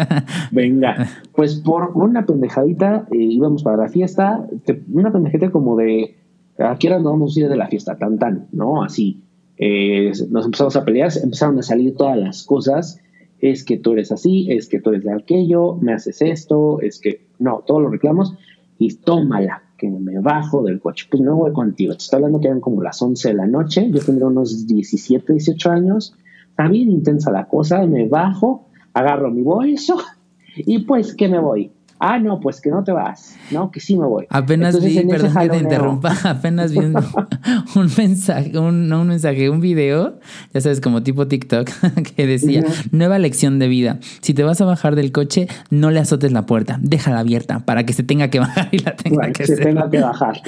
Venga, 0.51 1.07
pues 1.35 1.55
por 1.55 1.91
una 1.95 2.25
pendejadita 2.25 3.07
eh, 3.11 3.17
íbamos 3.17 3.63
para 3.63 3.77
la 3.77 3.89
fiesta, 3.89 4.47
una 4.91 5.11
pendejadita 5.11 5.51
como 5.51 5.75
de, 5.77 6.15
¿a 6.57 6.77
qué 6.77 6.87
hora 6.87 6.97
nos 6.97 7.11
vamos 7.11 7.35
a 7.35 7.39
ir 7.39 7.49
de 7.49 7.57
la 7.57 7.67
fiesta? 7.67 7.97
Tan, 7.97 8.17
tan, 8.17 8.47
¿no? 8.51 8.83
Así. 8.83 9.21
Eh, 9.57 10.11
nos 10.29 10.45
empezamos 10.45 10.75
a 10.75 10.85
pelear, 10.85 11.11
empezaron 11.21 11.59
a 11.59 11.63
salir 11.63 11.95
todas 11.95 12.17
las 12.17 12.43
cosas. 12.43 12.99
Es 13.39 13.63
que 13.63 13.77
tú 13.77 13.93
eres 13.93 14.11
así, 14.11 14.51
es 14.51 14.67
que 14.67 14.81
tú 14.81 14.89
eres 14.89 15.03
de 15.03 15.13
aquello, 15.13 15.75
me 15.75 15.93
haces 15.93 16.21
esto, 16.21 16.81
es 16.81 16.99
que, 16.99 17.27
no, 17.39 17.63
todos 17.65 17.81
los 17.81 17.91
reclamos 17.91 18.35
y 18.77 18.95
tómala 18.95 19.68
que 19.79 19.89
me 19.89 20.19
bajo 20.19 20.61
del 20.61 20.79
coche, 20.79 21.07
pues 21.09 21.23
no 21.23 21.35
voy 21.35 21.53
contigo. 21.53 21.93
Te 21.93 22.03
estoy 22.03 22.17
hablando 22.17 22.39
que 22.39 22.47
eran 22.47 22.59
como 22.59 22.83
las 22.83 23.01
11 23.01 23.29
de 23.29 23.33
la 23.33 23.47
noche, 23.47 23.89
yo 23.89 23.99
tendría 23.99 24.27
unos 24.27 24.67
17, 24.67 25.33
18 25.33 25.71
años, 25.71 26.13
está 26.49 26.67
bien 26.67 26.91
intensa 26.91 27.31
la 27.31 27.47
cosa, 27.47 27.85
me 27.87 28.07
bajo, 28.07 28.67
agarro 28.93 29.31
mi 29.31 29.41
bolso 29.41 29.97
y 30.55 30.79
pues 30.79 31.15
que 31.15 31.29
me 31.29 31.39
voy. 31.39 31.71
Ah, 32.01 32.17
no, 32.17 32.39
pues 32.39 32.61
que 32.61 32.69
no 32.69 32.81
te 32.81 32.93
vas, 32.93 33.35
¿no? 33.51 33.71
Que 33.71 33.81
sí 33.81 33.97
me 33.97 34.05
voy. 34.05 34.25
Apenas 34.29 34.81
vi, 34.81 35.01
perdón 35.01 35.33
que 35.33 35.49
te 35.49 35.57
interrumpa, 35.57 36.15
apenas 36.23 36.71
vi 36.71 36.79
un, 37.75 37.91
mensaje, 37.97 38.57
un, 38.57 38.87
no 38.87 39.01
un 39.01 39.07
mensaje, 39.09 39.49
un 39.49 39.59
video, 39.59 40.17
ya 40.53 40.61
sabes, 40.61 40.79
como 40.79 41.03
tipo 41.03 41.27
TikTok, 41.27 41.69
que 42.15 42.25
decía, 42.25 42.63
nueva 42.91 43.19
lección 43.19 43.59
de 43.59 43.67
vida. 43.67 43.99
Si 44.21 44.33
te 44.33 44.43
vas 44.43 44.61
a 44.61 44.65
bajar 44.65 44.95
del 44.95 45.11
coche, 45.11 45.47
no 45.71 45.91
le 45.91 45.99
azotes 45.99 46.31
la 46.31 46.45
puerta, 46.45 46.79
déjala 46.81 47.19
abierta 47.19 47.59
para 47.65 47.85
que 47.85 47.91
se 47.91 48.03
tenga 48.03 48.29
que 48.29 48.39
bajar 48.39 48.69
y 48.71 48.79
la 48.79 48.95
tenga 48.95 49.31
que, 49.33 49.45
se 49.45 49.57
tenga 49.57 49.89
que 49.89 49.99
bajar. 49.99 50.41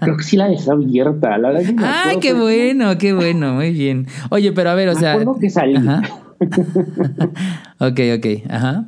Creo 0.00 0.16
que 0.18 0.24
sí 0.24 0.36
la 0.36 0.46
dejé 0.48 0.70
abierta. 0.70 1.38
La 1.38 1.52
verdad 1.52 1.74
Ay, 1.78 2.18
qué 2.20 2.34
bueno, 2.34 2.98
qué 2.98 3.14
bueno, 3.14 3.54
muy 3.54 3.72
bien. 3.72 4.06
Oye, 4.28 4.52
pero 4.52 4.70
a 4.70 4.74
ver, 4.74 4.90
o 4.90 4.94
me 4.94 5.00
sea... 5.00 5.12
Acuerdo 5.12 5.38
que 5.40 5.48
salí. 5.48 5.76
Ajá. 5.76 6.02
ok, 7.80 8.00
ok, 8.18 8.50
ajá. 8.50 8.86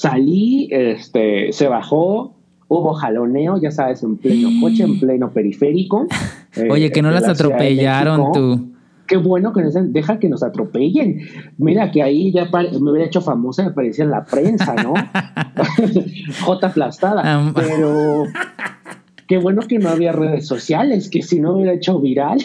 Salí, 0.00 0.66
este, 0.70 1.52
se 1.52 1.68
bajó, 1.68 2.34
hubo 2.68 2.94
jaloneo, 2.94 3.60
ya 3.60 3.70
sabes, 3.70 4.02
en 4.02 4.16
pleno 4.16 4.48
coche, 4.62 4.82
en 4.82 4.98
pleno 4.98 5.30
periférico. 5.30 6.06
Oye, 6.70 6.90
que 6.90 7.02
no 7.02 7.10
las 7.10 7.28
atropellaron 7.28 8.32
tú. 8.32 8.70
Qué 9.06 9.18
bueno 9.18 9.52
que 9.52 9.60
nos 9.60 9.74
deja 9.92 10.18
que 10.18 10.30
nos 10.30 10.42
atropellen. 10.42 11.20
Mira 11.58 11.90
que 11.90 12.02
ahí 12.02 12.32
ya 12.32 12.46
me 12.46 12.90
hubiera 12.90 13.08
hecho 13.08 13.20
famosa, 13.20 13.62
me 13.62 13.72
parecía 13.72 14.04
en 14.04 14.10
la 14.10 14.24
prensa, 14.24 14.74
¿no? 14.74 14.94
J 16.46 16.66
aplastada. 16.66 17.52
Pero 17.54 18.24
qué 19.28 19.36
bueno 19.36 19.60
que 19.68 19.78
no 19.78 19.90
había 19.90 20.12
redes 20.12 20.46
sociales, 20.46 21.10
que 21.10 21.20
si 21.20 21.40
no 21.40 21.56
hubiera 21.56 21.74
hecho 21.74 22.00
viral. 22.00 22.38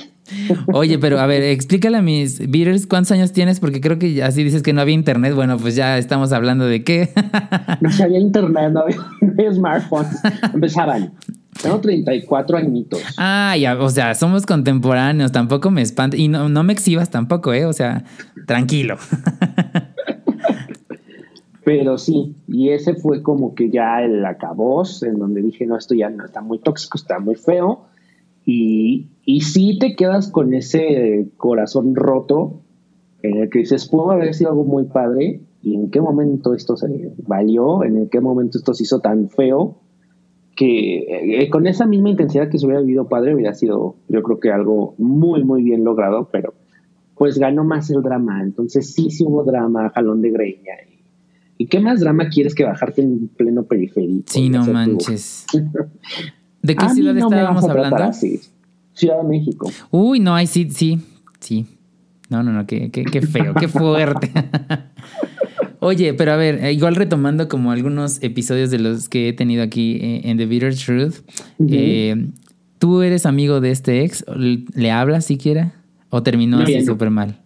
Oye, 0.74 0.98
pero 0.98 1.20
a 1.20 1.26
ver, 1.28 1.44
explícale 1.44 1.98
a 1.98 2.02
mis 2.02 2.40
beaters 2.50 2.88
cuántos 2.88 3.12
años 3.12 3.32
tienes, 3.32 3.60
porque 3.60 3.82
creo 3.82 4.00
que 4.00 4.24
así 4.24 4.44
dices 4.44 4.64
que 4.64 4.74
no 4.74 4.82
había 4.82 4.96
internet. 4.96 5.34
Bueno, 5.36 5.58
pues 5.58 5.76
ya 5.76 5.98
estamos 5.98 6.32
hablando 6.32 6.66
de 6.66 6.84
qué. 6.84 7.10
no 7.82 7.90
había 8.04 8.20
internet, 8.20 8.72
no 8.72 8.82
había, 8.82 9.54
smartphones. 9.54 10.20
Empezaban. 10.54 11.14
Tengo 11.62 11.80
34 11.80 12.58
añitos. 12.58 13.02
Ah, 13.18 13.56
ya, 13.58 13.80
o 13.80 13.90
sea, 13.90 14.14
somos 14.14 14.46
contemporáneos, 14.46 15.32
tampoco 15.32 15.72
me 15.72 15.82
espanta. 15.82 16.18
Y 16.18 16.28
no, 16.28 16.50
no 16.50 16.64
me 16.64 16.74
exhibas 16.74 17.10
tampoco, 17.10 17.54
¿eh? 17.54 17.66
O 17.66 17.74
sea, 17.74 18.04
tranquilo. 18.46 18.98
Pero 21.66 21.98
sí, 21.98 22.36
y 22.48 22.70
ese 22.70 22.94
fue 22.94 23.24
como 23.24 23.56
que 23.56 23.72
ya 23.72 24.04
el 24.04 24.24
acabós, 24.24 25.02
en 25.02 25.18
donde 25.18 25.42
dije, 25.42 25.66
no, 25.66 25.76
esto 25.78 25.96
ya 25.96 26.12
no 26.12 26.24
está 26.24 26.42
muy 26.42 26.60
tóxico, 26.60 26.96
está 26.96 27.20
muy 27.20 27.36
feo. 27.36 27.86
Y, 28.46 29.08
y 29.26 29.42
sí 29.42 29.78
te 29.80 29.96
quedas 29.96 30.30
con 30.30 30.54
ese 30.54 31.28
corazón 31.38 31.96
roto 31.96 32.62
en 33.24 33.38
el 33.38 33.50
que 33.50 33.60
dices, 33.60 33.88
pudo 33.88 34.12
haber 34.12 34.34
sido 34.36 34.52
algo 34.52 34.64
muy 34.64 34.86
padre 34.86 35.42
y 35.64 35.74
en 35.74 35.90
qué 35.90 36.00
momento 36.00 36.54
esto 36.54 36.78
se 36.78 37.12
valió, 37.26 37.84
en 37.84 38.08
qué 38.10 38.22
momento 38.22 38.60
esto 38.60 38.74
se 38.76 38.84
hizo 38.84 39.00
tan 39.00 39.30
feo 39.30 39.80
que 40.56 41.42
eh, 41.42 41.50
con 41.50 41.68
esa 41.68 41.86
misma 41.86 42.10
intensidad 42.12 42.50
que 42.50 42.60
se 42.60 42.66
hubiera 42.66 42.82
vivido 42.82 43.10
padre 43.10 43.34
hubiera 43.34 43.54
sido 43.54 43.96
yo 44.08 44.24
creo 44.24 44.40
que 44.40 44.52
algo 44.52 44.94
muy 44.98 45.44
muy 45.44 45.64
bien 45.64 45.84
logrado, 45.84 46.30
pero 46.32 46.54
pues 47.18 47.40
ganó 47.40 47.64
más 47.64 47.90
el 47.90 48.04
drama, 48.04 48.44
entonces 48.44 48.94
sí, 48.94 49.10
sí 49.10 49.24
hubo 49.26 49.44
drama, 49.44 49.90
jalón 49.90 50.22
de 50.22 50.32
greña. 50.32 50.74
¿Y 51.58 51.68
qué 51.68 51.80
más 51.80 52.02
drama 52.02 52.28
quieres 52.28 52.54
que 52.54 52.66
bajarte 52.66 53.02
en 53.02 53.30
pleno 53.30 53.64
periférico? 53.64 54.26
Sí, 54.28 54.50
no 54.50 54.66
manches. 54.66 55.46
¿De 56.62 56.76
qué 56.76 56.90
ciudad 56.90 57.18
estábamos 57.18 57.64
hablando? 57.64 58.12
Ciudad 58.96 59.22
de 59.22 59.28
México. 59.28 59.70
Uy, 59.92 60.20
no, 60.20 60.34
ay, 60.34 60.48
sí, 60.48 60.70
sí, 60.72 61.00
sí. 61.40 61.68
No, 62.30 62.42
no, 62.42 62.52
no, 62.52 62.66
qué, 62.66 62.90
qué, 62.90 63.04
qué 63.04 63.22
feo, 63.22 63.54
qué 63.54 63.68
fuerte. 63.68 64.32
Oye, 65.80 66.16
pero 66.16 66.32
a 66.32 66.38
ver, 66.38 66.72
igual 66.74 66.96
retomando 66.96 67.48
como 67.48 67.72
algunos 67.72 68.24
episodios 68.24 68.72
de 68.72 68.80
los 68.80 69.08
que 69.08 69.30
he 69.30 69.34
tenido 69.34 69.62
aquí 69.62 69.98
eh, 70.02 70.22
en 70.24 70.38
The 70.38 70.48
Bitter 70.48 70.74
Truth, 70.74 71.18
eh, 71.70 72.30
¿tú 72.80 73.04
eres 73.04 73.28
amigo 73.28 73.62
de 73.62 73.70
este 73.70 74.04
ex? 74.04 74.26
¿Le 74.36 74.90
hablas 74.90 75.26
siquiera? 75.26 75.74
¿O 76.10 76.24
terminó 76.24 76.58
así 76.60 76.84
súper 76.84 77.12
mal? 77.12 77.38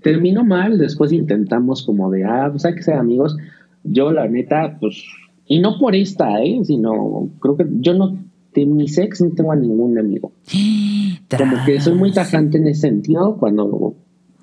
Terminó 0.00 0.42
mal, 0.44 0.78
después 0.78 1.12
intentamos 1.12 1.82
como 1.84 2.10
de, 2.10 2.24
ah, 2.24 2.48
pues 2.50 2.64
hay 2.64 2.74
que 2.74 2.82
ser 2.82 2.94
amigos. 2.94 3.36
Yo, 3.84 4.10
la 4.10 4.26
neta, 4.26 4.78
pues, 4.80 5.04
y 5.46 5.60
no 5.60 5.78
por 5.78 5.94
esta, 5.94 6.42
¿eh? 6.42 6.60
Sino, 6.64 7.28
creo 7.40 7.56
que 7.58 7.66
yo 7.80 7.92
no 7.92 8.16
de 8.54 8.66
mi 8.66 8.88
sex 8.88 9.20
no 9.20 9.30
tengo 9.30 9.52
a 9.52 9.56
ningún 9.56 9.98
amigo. 9.98 10.32
Como 11.36 11.56
que 11.64 11.80
soy 11.80 11.94
muy 11.94 12.12
tajante 12.12 12.58
en 12.58 12.66
ese 12.68 12.82
sentido 12.82 13.36
cuando 13.38 13.94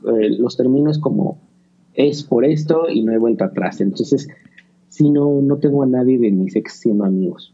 eh, 0.05 0.29
los 0.37 0.57
termino 0.57 0.89
es 0.89 0.97
como 0.97 1.39
es 1.93 2.23
por 2.23 2.45
esto 2.45 2.89
y 2.89 3.03
no 3.03 3.11
he 3.11 3.17
vuelto 3.17 3.43
atrás. 3.43 3.79
Entonces, 3.81 4.27
si 4.87 5.11
no, 5.11 5.41
no 5.41 5.57
tengo 5.57 5.83
a 5.83 5.85
nadie 5.85 6.17
de 6.17 6.31
mi 6.31 6.49
sex 6.49 6.73
siendo 6.73 7.05
amigos. 7.05 7.53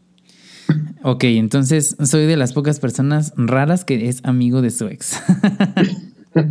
Ok, 1.02 1.24
entonces 1.24 1.96
soy 2.02 2.26
de 2.26 2.36
las 2.36 2.52
pocas 2.52 2.80
personas 2.80 3.34
raras 3.36 3.84
que 3.84 4.08
es 4.08 4.24
amigo 4.24 4.62
de 4.62 4.70
su 4.70 4.86
ex. 4.86 5.20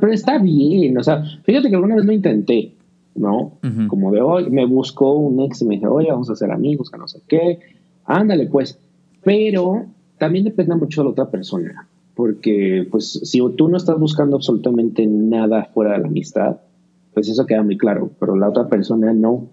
Pero 0.00 0.12
está 0.12 0.38
bien, 0.38 0.96
o 0.98 1.02
sea, 1.02 1.22
fíjate 1.44 1.68
que 1.68 1.74
alguna 1.74 1.96
vez 1.96 2.04
lo 2.04 2.12
intenté, 2.12 2.74
¿no? 3.14 3.58
Como 3.88 4.10
de 4.12 4.20
hoy, 4.20 4.50
me 4.50 4.64
buscó 4.66 5.14
un 5.14 5.40
ex 5.40 5.62
y 5.62 5.66
me 5.66 5.76
dijo, 5.76 5.92
oye, 5.92 6.10
vamos 6.10 6.30
a 6.30 6.36
ser 6.36 6.50
amigos, 6.50 6.90
que 6.90 6.98
no 6.98 7.08
sé 7.08 7.20
qué 7.28 7.58
Ándale, 8.06 8.46
pues. 8.46 8.78
Pero 9.22 9.86
también 10.18 10.44
depende 10.44 10.74
mucho 10.74 11.00
de 11.00 11.04
la 11.06 11.10
otra 11.10 11.30
persona. 11.30 11.88
Porque, 12.14 12.86
pues, 12.90 13.20
si 13.24 13.40
tú 13.56 13.68
no 13.68 13.76
estás 13.76 13.98
buscando 13.98 14.36
absolutamente 14.36 15.06
nada 15.06 15.70
fuera 15.74 15.92
de 15.92 15.98
la 15.98 16.08
amistad, 16.08 16.56
pues 17.12 17.28
eso 17.28 17.44
queda 17.46 17.62
muy 17.62 17.76
claro. 17.76 18.10
Pero 18.18 18.36
la 18.36 18.48
otra 18.48 18.68
persona 18.68 19.12
no. 19.12 19.48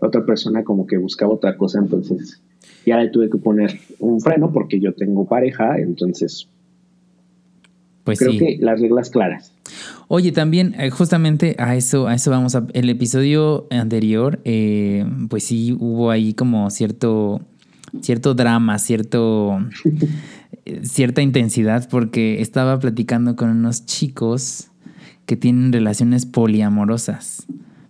La 0.00 0.08
otra 0.08 0.24
persona 0.24 0.64
como 0.64 0.86
que 0.86 0.98
buscaba 0.98 1.32
otra 1.32 1.56
cosa, 1.56 1.78
entonces 1.78 2.42
ya 2.84 2.98
le 2.98 3.08
tuve 3.08 3.30
que 3.30 3.38
poner 3.38 3.78
un 3.98 4.20
freno 4.20 4.52
porque 4.52 4.78
yo 4.78 4.92
tengo 4.92 5.26
pareja, 5.26 5.78
entonces 5.78 6.48
pues 8.04 8.20
creo 8.20 8.38
que 8.38 8.56
las 8.60 8.80
reglas 8.80 9.10
claras. 9.10 9.52
Oye, 10.06 10.30
también, 10.30 10.76
eh, 10.78 10.90
justamente 10.90 11.56
a 11.58 11.74
eso, 11.74 12.06
a 12.06 12.14
eso 12.14 12.30
vamos 12.30 12.54
a. 12.54 12.64
El 12.72 12.88
episodio 12.88 13.66
anterior, 13.70 14.38
eh, 14.44 15.04
pues 15.28 15.42
sí 15.42 15.76
hubo 15.78 16.10
ahí 16.10 16.32
como 16.32 16.70
cierto. 16.70 17.40
Cierto 18.00 18.34
drama, 18.34 18.78
cierto. 18.78 19.58
cierta 20.82 21.22
intensidad, 21.22 21.88
porque 21.88 22.40
estaba 22.40 22.78
platicando 22.78 23.36
con 23.36 23.50
unos 23.50 23.86
chicos 23.86 24.70
que 25.24 25.36
tienen 25.36 25.72
relaciones 25.72 26.26
poliamorosas. 26.26 27.46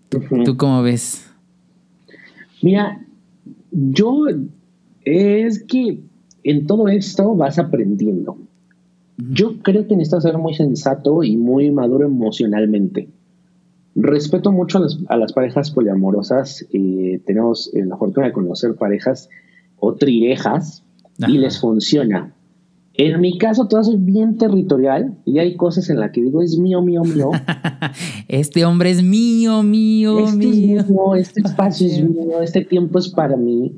¿Tú 0.08 0.56
cómo 0.56 0.82
ves? 0.82 1.30
Mira, 2.62 3.00
yo 3.70 4.25
es 5.04 5.62
que 5.64 6.00
en 6.44 6.66
todo 6.66 6.88
esto 6.88 7.34
vas 7.34 7.58
aprendiendo. 7.58 8.38
Yo 9.18 9.58
creo 9.62 9.86
que 9.86 9.96
necesitas 9.96 10.25
ser 10.25 10.38
muy 10.38 10.54
sensato 10.54 11.22
y 11.22 11.36
muy 11.36 11.70
maduro 11.70 12.06
emocionalmente. 12.06 13.08
Respeto 13.94 14.52
mucho 14.52 14.78
a 15.08 15.16
las, 15.16 15.32
parejas 15.32 15.70
poliamorosas. 15.70 16.66
Eh, 16.72 17.20
tenemos 17.25 17.70
la 17.72 17.96
fortuna 17.96 18.26
de 18.26 18.32
conocer 18.32 18.75
parejas 18.75 19.30
o 19.78 19.95
trirejas 19.95 20.83
y 21.26 21.38
les 21.38 21.59
funciona. 21.61 22.33
En 22.99 23.21
mi 23.21 23.37
caso, 23.37 23.68
todo 23.68 23.85
soy 23.85 23.97
bien 23.97 24.38
territorial 24.38 25.18
y 25.26 25.38
hay 25.38 25.56
cosas 25.56 25.90
en 25.90 26.00
las 26.00 26.12
que 26.12 26.23
digo 26.23 26.40
es 26.40 26.59
mío, 26.59 26.80
mío, 26.80 27.02
mío. 27.02 27.30
este 28.28 28.64
hombre 28.64 28.90
es 28.90 29.02
mío, 29.02 29.62
mío, 29.62 30.21
este 30.21 30.47
mío. 30.47 31.14
este 31.14 31.40
espacio 31.45 31.87
es 31.87 32.02
mío, 32.02 32.40
este 32.40 32.64
tiempo 32.64 32.99
es 32.99 33.09
para 33.09 33.37
mí 33.37 33.73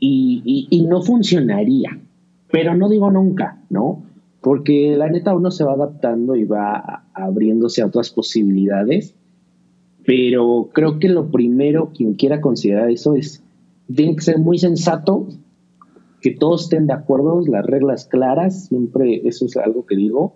y, 0.00 0.66
y, 0.68 0.82
no 0.82 1.02
funcionaría. 1.02 1.98
Pero 2.50 2.74
no 2.74 2.88
digo 2.88 3.10
nunca, 3.12 3.60
¿no? 3.68 4.02
Porque 4.40 4.96
la 4.96 5.08
neta 5.08 5.34
uno 5.36 5.52
se 5.52 5.62
va 5.62 5.74
adaptando 5.74 6.34
y 6.34 6.44
va 6.44 7.04
abriéndose 7.14 7.82
a 7.82 7.86
otras 7.86 8.10
posibilidades. 8.10 9.14
Pero 10.04 10.70
creo 10.72 10.98
que 10.98 11.08
lo 11.08 11.30
primero, 11.30 11.92
quien 11.94 12.14
quiera 12.14 12.40
considerar 12.40 12.90
eso, 12.90 13.14
es, 13.14 13.44
tiene 13.94 14.16
que 14.16 14.22
ser 14.22 14.38
muy 14.38 14.58
sensato 14.58 15.28
que 16.20 16.32
todos 16.32 16.64
estén 16.64 16.86
de 16.86 16.92
acuerdo, 16.92 17.40
las 17.46 17.64
reglas 17.64 18.04
claras, 18.04 18.66
siempre 18.66 19.22
eso 19.26 19.46
es 19.46 19.56
algo 19.56 19.86
que 19.86 19.96
digo, 19.96 20.34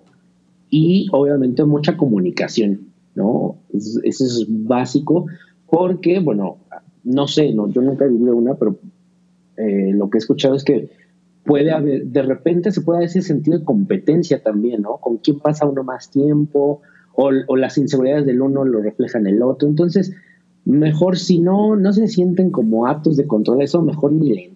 y 0.71 1.09
obviamente 1.13 1.65
mucha 1.65 1.97
comunicación, 1.97 2.89
¿no? 3.15 3.59
Eso, 3.73 4.01
es 4.03 4.47
básico, 4.49 5.27
porque, 5.71 6.21
bueno, 6.21 6.59
no 7.05 7.29
sé, 7.29 7.53
no, 7.53 7.69
yo 7.69 7.83
nunca 7.83 8.07
he 8.07 8.09
vivido 8.09 8.35
una, 8.35 8.55
pero 8.55 8.79
eh, 9.57 9.93
lo 9.93 10.09
que 10.09 10.19
he 10.19 10.21
escuchado 10.21 10.55
es 10.55 10.65
que 10.65 10.89
puede 11.45 11.71
haber, 11.71 12.07
de 12.07 12.23
repente 12.23 12.73
se 12.73 12.81
puede 12.81 12.99
haber 12.99 13.11
ese 13.11 13.23
sentido 13.23 13.59
de 13.59 13.65
competencia 13.65 14.43
también, 14.43 14.83
¿no? 14.83 14.97
Con 14.97 15.19
quién 15.19 15.39
pasa 15.39 15.67
uno 15.67 15.85
más 15.85 16.11
tiempo, 16.11 16.81
o, 17.15 17.31
o 17.47 17.57
las 17.57 17.77
inseguridades 17.77 18.25
del 18.25 18.41
uno 18.41 18.65
lo 18.65 18.81
reflejan 18.81 19.27
el 19.27 19.43
otro, 19.43 19.69
entonces 19.69 20.15
mejor 20.65 21.19
si 21.19 21.41
no, 21.41 21.77
no 21.77 21.93
se 21.93 22.09
sienten 22.09 22.51
como 22.51 22.87
actos 22.87 23.17
de 23.17 23.27
control, 23.27 23.63
eso 23.63 23.83
mejor 23.83 24.13
ni 24.13 24.33
le 24.33 24.55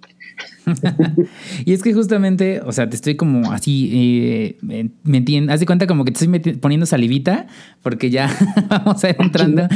y 1.64 1.72
es 1.72 1.82
que 1.82 1.92
justamente, 1.92 2.60
o 2.64 2.72
sea, 2.72 2.88
te 2.88 2.96
estoy 2.96 3.16
como 3.16 3.52
así, 3.52 3.90
eh, 3.92 4.90
me 5.02 5.18
entiendes, 5.18 5.54
haz 5.54 5.60
de 5.60 5.66
cuenta 5.66 5.86
como 5.86 6.04
que 6.04 6.12
te 6.12 6.24
estoy 6.24 6.54
poniendo 6.54 6.86
salivita, 6.86 7.46
porque 7.82 8.10
ya 8.10 8.30
vamos 8.68 9.02
a 9.04 9.10
ir 9.10 9.16
entrando 9.18 9.62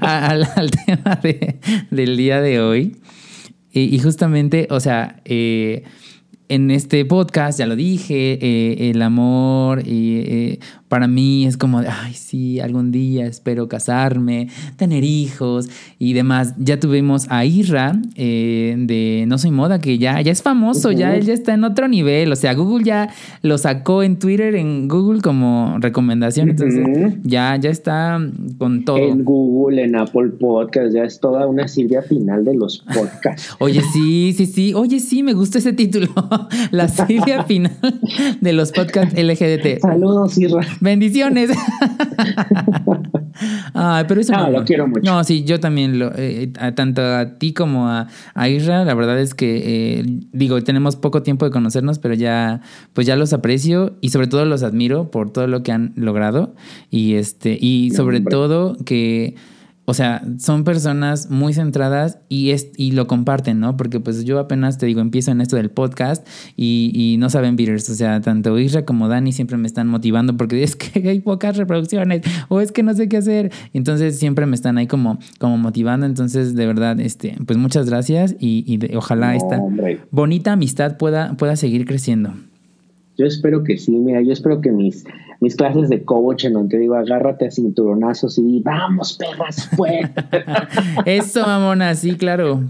al, 0.00 0.70
tema 0.70 1.20
del 1.90 2.16
día 2.16 2.40
de 2.40 2.60
hoy. 2.60 2.96
Y, 3.74 3.98
justamente, 4.00 4.68
o 4.70 4.80
sea, 4.80 5.22
eh, 5.24 5.84
en 6.50 6.70
este 6.70 7.06
podcast, 7.06 7.58
ya 7.58 7.66
lo 7.66 7.74
dije, 7.74 8.38
eh, 8.42 8.90
el 8.90 9.00
amor 9.00 9.82
y 9.86 10.58
para 10.92 11.08
mí 11.08 11.46
es 11.46 11.56
como 11.56 11.80
de, 11.80 11.88
ay, 11.88 12.12
sí, 12.12 12.60
algún 12.60 12.92
día 12.92 13.24
espero 13.24 13.66
casarme, 13.66 14.48
tener 14.76 15.04
hijos 15.04 15.70
y 15.98 16.12
demás. 16.12 16.52
Ya 16.58 16.78
tuvimos 16.78 17.28
a 17.30 17.46
Irra 17.46 17.94
eh, 18.14 18.74
de 18.76 19.24
No 19.26 19.38
Soy 19.38 19.52
Moda, 19.52 19.78
que 19.78 19.96
ya, 19.96 20.20
ya 20.20 20.30
es 20.30 20.42
famoso, 20.42 20.92
ya 20.92 21.16
él 21.16 21.24
ya 21.24 21.32
está 21.32 21.54
en 21.54 21.64
otro 21.64 21.88
nivel. 21.88 22.30
O 22.30 22.36
sea, 22.36 22.52
Google 22.52 22.84
ya 22.84 23.08
lo 23.40 23.56
sacó 23.56 24.02
en 24.02 24.18
Twitter, 24.18 24.54
en 24.54 24.86
Google 24.86 25.22
como 25.22 25.78
recomendación. 25.80 26.50
Entonces, 26.50 26.86
ya, 27.22 27.56
ya 27.56 27.70
está 27.70 28.20
con 28.58 28.84
todo. 28.84 28.98
En 28.98 29.24
Google, 29.24 29.84
en 29.84 29.96
Apple 29.96 30.32
Podcast, 30.38 30.92
ya 30.92 31.04
es 31.04 31.20
toda 31.20 31.46
una 31.46 31.68
Silvia 31.68 32.02
final 32.02 32.44
de 32.44 32.54
los 32.54 32.80
podcasts. 32.80 33.56
Oye, 33.60 33.80
sí, 33.94 34.34
sí, 34.36 34.44
sí. 34.44 34.74
Oye, 34.74 35.00
sí, 35.00 35.22
me 35.22 35.32
gusta 35.32 35.56
ese 35.56 35.72
título. 35.72 36.08
La 36.70 36.88
Silvia 36.88 37.44
final 37.44 37.78
de 38.42 38.52
los 38.52 38.72
podcasts 38.72 39.14
LGBT. 39.18 39.80
Saludos, 39.80 40.36
Irra. 40.36 40.60
Bendiciones. 40.82 41.50
pero 44.08 44.20
eso 44.20 44.32
no, 44.32 44.50
lo 44.50 44.64
quiero 44.64 44.88
mucho. 44.88 45.02
No, 45.04 45.22
sí, 45.22 45.44
yo 45.44 45.60
también, 45.60 46.00
lo, 46.00 46.10
eh, 46.16 46.50
tanto 46.74 47.02
a 47.02 47.38
ti 47.38 47.52
como 47.52 47.88
a, 47.88 48.08
a 48.34 48.48
Isra, 48.48 48.84
la 48.84 48.94
verdad 48.94 49.20
es 49.20 49.34
que, 49.34 50.00
eh, 50.00 50.04
digo, 50.32 50.60
tenemos 50.62 50.96
poco 50.96 51.22
tiempo 51.22 51.44
de 51.44 51.52
conocernos, 51.52 52.00
pero 52.00 52.14
ya, 52.14 52.62
pues 52.94 53.06
ya 53.06 53.14
los 53.14 53.32
aprecio 53.32 53.94
y 54.00 54.08
sobre 54.08 54.26
todo 54.26 54.44
los 54.44 54.64
admiro 54.64 55.12
por 55.12 55.30
todo 55.30 55.46
lo 55.46 55.62
que 55.62 55.70
han 55.70 55.92
logrado 55.94 56.56
y 56.90 57.14
este, 57.14 57.56
y 57.60 57.92
sobre 57.92 58.20
todo 58.20 58.76
que 58.84 59.36
o 59.84 59.94
sea, 59.94 60.22
son 60.38 60.62
personas 60.62 61.28
muy 61.28 61.54
centradas 61.54 62.20
y, 62.28 62.50
es, 62.50 62.70
y 62.76 62.92
lo 62.92 63.08
comparten, 63.08 63.58
¿no? 63.58 63.76
Porque 63.76 63.98
pues 63.98 64.24
yo 64.24 64.38
apenas 64.38 64.78
te 64.78 64.86
digo, 64.86 65.00
empiezo 65.00 65.32
en 65.32 65.40
esto 65.40 65.56
del 65.56 65.70
podcast 65.70 66.26
y, 66.56 67.16
no 67.18 67.28
saben 67.30 67.56
beaters. 67.56 67.90
O 67.90 67.94
sea, 67.94 68.20
tanto 68.20 68.58
Isra 68.58 68.84
como 68.84 69.08
Dani 69.08 69.32
siempre 69.32 69.56
me 69.56 69.66
están 69.66 69.88
motivando 69.88 70.36
porque 70.36 70.62
es 70.62 70.76
que 70.76 71.08
hay 71.08 71.20
pocas 71.20 71.56
reproducciones 71.56 72.22
o 72.48 72.60
es 72.60 72.70
que 72.70 72.84
no 72.84 72.94
sé 72.94 73.08
qué 73.08 73.16
hacer. 73.16 73.50
Entonces 73.72 74.18
siempre 74.18 74.46
me 74.46 74.54
están 74.54 74.78
ahí 74.78 74.86
como, 74.86 75.18
como 75.38 75.58
motivando. 75.58 76.06
Entonces, 76.06 76.54
de 76.54 76.66
verdad, 76.66 77.00
este, 77.00 77.36
pues 77.44 77.58
muchas 77.58 77.90
gracias 77.90 78.36
y, 78.38 78.78
ojalá 78.94 79.34
esta 79.34 79.60
bonita 80.10 80.52
amistad 80.52 80.96
pueda, 80.96 81.36
pueda 81.36 81.56
seguir 81.56 81.86
creciendo. 81.86 82.34
Yo 83.18 83.26
espero 83.26 83.62
que 83.64 83.78
sí, 83.78 83.92
mira, 83.92 84.22
yo 84.22 84.32
espero 84.32 84.60
que 84.60 84.70
mis, 84.70 85.04
mis 85.42 85.56
clases 85.56 85.88
de 85.88 86.04
coach 86.04 86.44
en 86.44 86.52
donde 86.52 86.78
digo 86.78 86.94
agárrate 86.94 87.46
a 87.46 87.50
cinturonazos 87.50 88.38
y 88.38 88.60
vamos, 88.60 89.14
perras, 89.14 89.68
pues. 89.76 90.08
Eso, 91.04 91.44
mamona, 91.44 91.96
sí, 91.96 92.12
claro. 92.12 92.62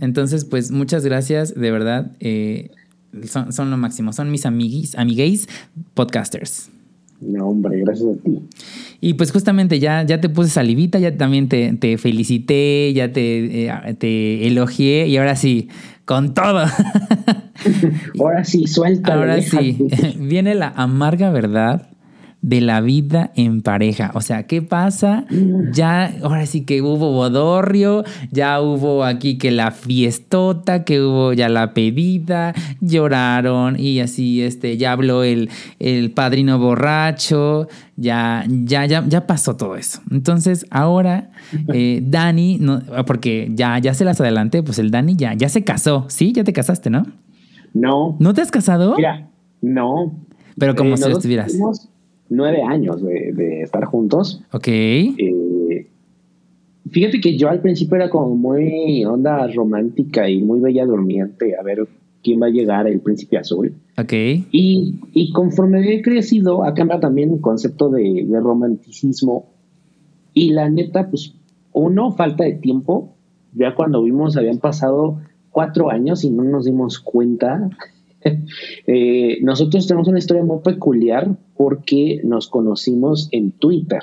Entonces, 0.00 0.44
pues 0.44 0.70
muchas 0.70 1.04
gracias, 1.04 1.58
de 1.58 1.70
verdad. 1.72 2.12
Eh, 2.20 2.70
son, 3.24 3.70
lo 3.70 3.76
máximo, 3.76 4.12
son 4.12 4.30
mis 4.30 4.46
amiguis, 4.46 4.96
amigues 4.96 5.48
podcasters. 5.94 6.70
No, 7.20 7.48
hombre, 7.48 7.80
gracias 7.80 8.16
a 8.16 8.22
ti. 8.22 8.38
Y 9.00 9.14
pues 9.14 9.32
justamente 9.32 9.80
ya, 9.80 10.04
ya 10.04 10.20
te 10.20 10.28
puse 10.28 10.50
salivita, 10.50 11.00
ya 11.00 11.16
también 11.16 11.48
te, 11.48 11.72
te 11.72 11.98
felicité, 11.98 12.92
ya 12.94 13.12
te, 13.12 13.66
eh, 13.66 13.94
te 13.98 14.46
elogié 14.46 15.08
y 15.08 15.16
ahora 15.16 15.34
sí, 15.34 15.68
con 16.04 16.34
todo. 16.34 16.64
Ahora 18.20 18.44
sí, 18.44 18.66
suelta. 18.66 19.14
Ahora 19.14 19.40
sí, 19.40 19.78
viene 20.18 20.54
la 20.54 20.72
amarga 20.76 21.30
verdad 21.30 21.91
de 22.42 22.60
la 22.60 22.80
vida 22.80 23.30
en 23.36 23.62
pareja. 23.62 24.10
O 24.14 24.20
sea, 24.20 24.48
¿qué 24.48 24.62
pasa? 24.62 25.24
Ya, 25.72 26.12
ahora 26.22 26.44
sí 26.46 26.62
que 26.62 26.82
hubo 26.82 27.12
bodorrio, 27.12 28.04
ya 28.32 28.60
hubo 28.60 29.04
aquí 29.04 29.38
que 29.38 29.52
la 29.52 29.70
fiestota, 29.70 30.82
que 30.82 31.00
hubo 31.00 31.32
ya 31.32 31.48
la 31.48 31.72
pedida, 31.72 32.52
lloraron 32.80 33.78
y 33.78 34.00
así, 34.00 34.42
este, 34.42 34.76
ya 34.76 34.90
habló 34.90 35.22
el, 35.22 35.50
el 35.78 36.10
padrino 36.10 36.58
borracho, 36.58 37.68
ya, 37.96 38.44
ya, 38.48 38.86
ya, 38.86 39.04
ya 39.06 39.26
pasó 39.28 39.56
todo 39.56 39.76
eso. 39.76 40.00
Entonces, 40.10 40.66
ahora 40.70 41.30
eh, 41.72 42.00
Dani, 42.04 42.58
no, 42.58 42.82
porque 43.06 43.52
ya, 43.54 43.78
ya 43.78 43.94
se 43.94 44.04
las 44.04 44.20
adelanté, 44.20 44.64
pues 44.64 44.80
el 44.80 44.90
Dani 44.90 45.14
ya, 45.14 45.34
ya 45.34 45.48
se 45.48 45.62
casó, 45.62 46.06
¿sí? 46.08 46.32
Ya 46.32 46.42
te 46.42 46.52
casaste, 46.52 46.90
¿no? 46.90 47.06
No. 47.72 48.16
¿No 48.18 48.34
te 48.34 48.40
has 48.40 48.50
casado? 48.50 48.96
Mira, 48.96 49.30
no. 49.60 50.12
Pero 50.58 50.74
como 50.74 50.94
eh, 50.94 50.98
si 50.98 51.08
estuvieras 51.08 51.56
nueve 52.32 52.62
años 52.62 53.02
de, 53.02 53.62
estar 53.62 53.84
juntos. 53.84 54.42
Ok. 54.52 54.68
Eh, 54.68 55.86
fíjate 56.90 57.20
que 57.20 57.36
yo 57.36 57.48
al 57.48 57.60
principio 57.60 57.96
era 57.96 58.10
como 58.10 58.34
muy 58.36 59.04
onda 59.04 59.46
romántica 59.48 60.28
y 60.28 60.42
muy 60.42 60.60
bella 60.60 60.84
durmiente, 60.84 61.56
a 61.56 61.62
ver 61.62 61.86
quién 62.22 62.40
va 62.40 62.46
a 62.46 62.50
llegar, 62.50 62.86
el 62.86 63.00
príncipe 63.00 63.38
azul. 63.38 63.74
Ok. 63.98 64.12
Y, 64.12 65.00
y 65.12 65.32
conforme 65.32 65.94
he 65.94 66.02
crecido, 66.02 66.64
ha 66.64 66.74
cambiado 66.74 67.00
también 67.02 67.32
el 67.32 67.40
concepto 67.40 67.88
de, 67.88 68.24
de 68.26 68.40
romanticismo. 68.40 69.46
Y 70.34 70.50
la 70.50 70.70
neta, 70.70 71.10
pues, 71.10 71.34
uno, 71.72 72.12
falta 72.12 72.44
de 72.44 72.54
tiempo. 72.54 73.14
Ya 73.54 73.74
cuando 73.74 74.02
vimos 74.02 74.36
habían 74.36 74.58
pasado 74.58 75.20
cuatro 75.50 75.90
años 75.90 76.24
y 76.24 76.30
no 76.30 76.42
nos 76.42 76.64
dimos 76.64 76.98
cuenta 76.98 77.68
Eh, 78.86 79.38
nosotros 79.42 79.86
tenemos 79.86 80.08
una 80.08 80.18
historia 80.18 80.42
muy 80.42 80.58
peculiar 80.58 81.36
porque 81.56 82.20
nos 82.24 82.48
conocimos 82.48 83.28
en 83.30 83.52
Twitter. 83.52 84.02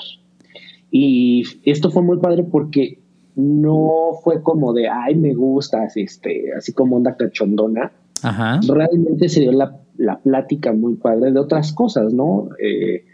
Y 0.91 1.43
esto 1.65 1.91
fue 1.91 2.01
muy 2.01 2.17
padre 2.17 2.43
porque 2.43 2.99
no 3.35 4.19
fue 4.23 4.41
como 4.41 4.73
de, 4.73 4.87
ay, 4.87 5.15
me 5.15 5.33
gustas, 5.33 5.95
este, 5.97 6.53
así 6.53 6.73
como 6.73 6.97
onda 6.97 7.15
cachondona. 7.15 7.91
Ajá. 8.21 8.59
realmente 8.67 9.29
se 9.29 9.39
dio 9.39 9.53
la, 9.53 9.79
la 9.97 10.19
plática 10.19 10.73
muy 10.73 10.95
padre 10.95 11.31
de 11.31 11.39
otras 11.39 11.71
cosas, 11.71 12.13
¿no? 12.13 12.49
Eh, 12.61 13.05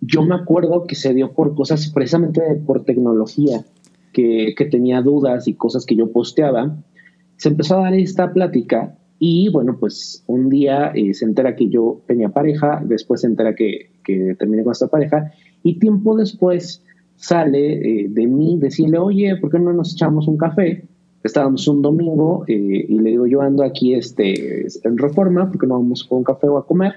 yo 0.00 0.22
me 0.22 0.36
acuerdo 0.36 0.86
que 0.86 0.94
se 0.94 1.14
dio 1.14 1.32
por 1.32 1.56
cosas, 1.56 1.90
precisamente 1.92 2.40
por 2.64 2.84
tecnología, 2.84 3.64
que, 4.12 4.54
que 4.56 4.64
tenía 4.66 5.02
dudas 5.02 5.48
y 5.48 5.54
cosas 5.54 5.84
que 5.84 5.96
yo 5.96 6.12
posteaba. 6.12 6.76
Se 7.36 7.48
empezó 7.48 7.78
a 7.78 7.82
dar 7.82 7.94
esta 7.94 8.32
plática 8.32 8.96
y 9.18 9.48
bueno, 9.48 9.76
pues 9.78 10.22
un 10.26 10.48
día 10.50 10.92
eh, 10.94 11.14
se 11.14 11.24
entera 11.24 11.56
que 11.56 11.68
yo 11.68 12.02
tenía 12.06 12.28
pareja, 12.28 12.82
después 12.84 13.22
se 13.22 13.26
entera 13.26 13.54
que, 13.54 13.90
que 14.04 14.34
terminé 14.38 14.62
con 14.62 14.72
esta 14.72 14.88
pareja 14.88 15.32
y 15.62 15.78
tiempo 15.78 16.16
después 16.16 16.82
sale 17.16 18.02
eh, 18.02 18.06
de 18.08 18.26
mí 18.26 18.58
decirle, 18.58 18.98
oye, 18.98 19.36
¿por 19.36 19.50
qué 19.50 19.58
no 19.58 19.72
nos 19.72 19.94
echamos 19.94 20.28
un 20.28 20.36
café? 20.36 20.86
Estábamos 21.24 21.66
un 21.66 21.82
domingo 21.82 22.44
eh, 22.46 22.86
y 22.88 22.98
le 22.98 23.10
digo, 23.10 23.26
yo 23.26 23.40
ando 23.40 23.64
aquí 23.64 23.94
este, 23.94 24.66
en 24.84 24.98
Reforma, 24.98 25.48
¿por 25.50 25.58
qué 25.58 25.66
no 25.66 25.74
vamos 25.74 26.04
con 26.04 26.18
un 26.18 26.24
café 26.24 26.46
o 26.46 26.58
a 26.58 26.66
comer? 26.66 26.92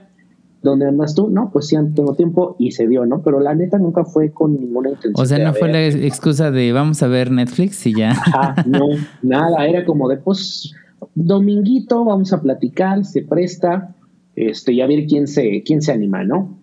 ¿Dónde 0.62 0.88
andas 0.88 1.16
tú? 1.16 1.30
No, 1.30 1.50
pues 1.54 1.68
sí, 1.68 1.78
tengo 1.96 2.16
tiempo 2.16 2.58
y 2.60 2.72
se 2.72 2.86
dio, 2.86 3.06
¿no? 3.06 3.22
Pero 3.24 3.40
la 3.40 3.56
neta 3.56 3.78
nunca 3.78 4.04
fue 4.04 4.32
con 4.32 4.60
ninguna 4.60 4.90
intención. 4.90 5.24
O 5.24 5.26
sea, 5.26 5.40
no 5.40 5.52
a 5.52 5.54
fue 5.54 5.72
ver, 5.72 5.96
la 5.96 6.06
excusa 6.06 6.52
de 6.52 6.74
vamos 6.74 7.02
a 7.02 7.08
ver 7.08 7.32
Netflix 7.32 7.88
y 7.88 7.96
ya. 7.96 8.12
Ajá, 8.12 8.56
no, 8.68 8.90
nada, 9.22 9.66
era 9.66 9.86
como 9.86 10.10
de 10.10 10.18
pues 10.18 10.76
dominguito, 11.16 12.06
vamos 12.06 12.34
a 12.34 12.42
platicar, 12.42 13.06
se 13.06 13.24
presta, 13.24 13.96
este, 14.36 14.74
y 14.74 14.82
a 14.82 14.88
ver 14.88 15.06
quién 15.06 15.28
se, 15.28 15.64
quién 15.64 15.82
se 15.82 15.92
anima, 15.92 16.24
¿no? 16.24 16.58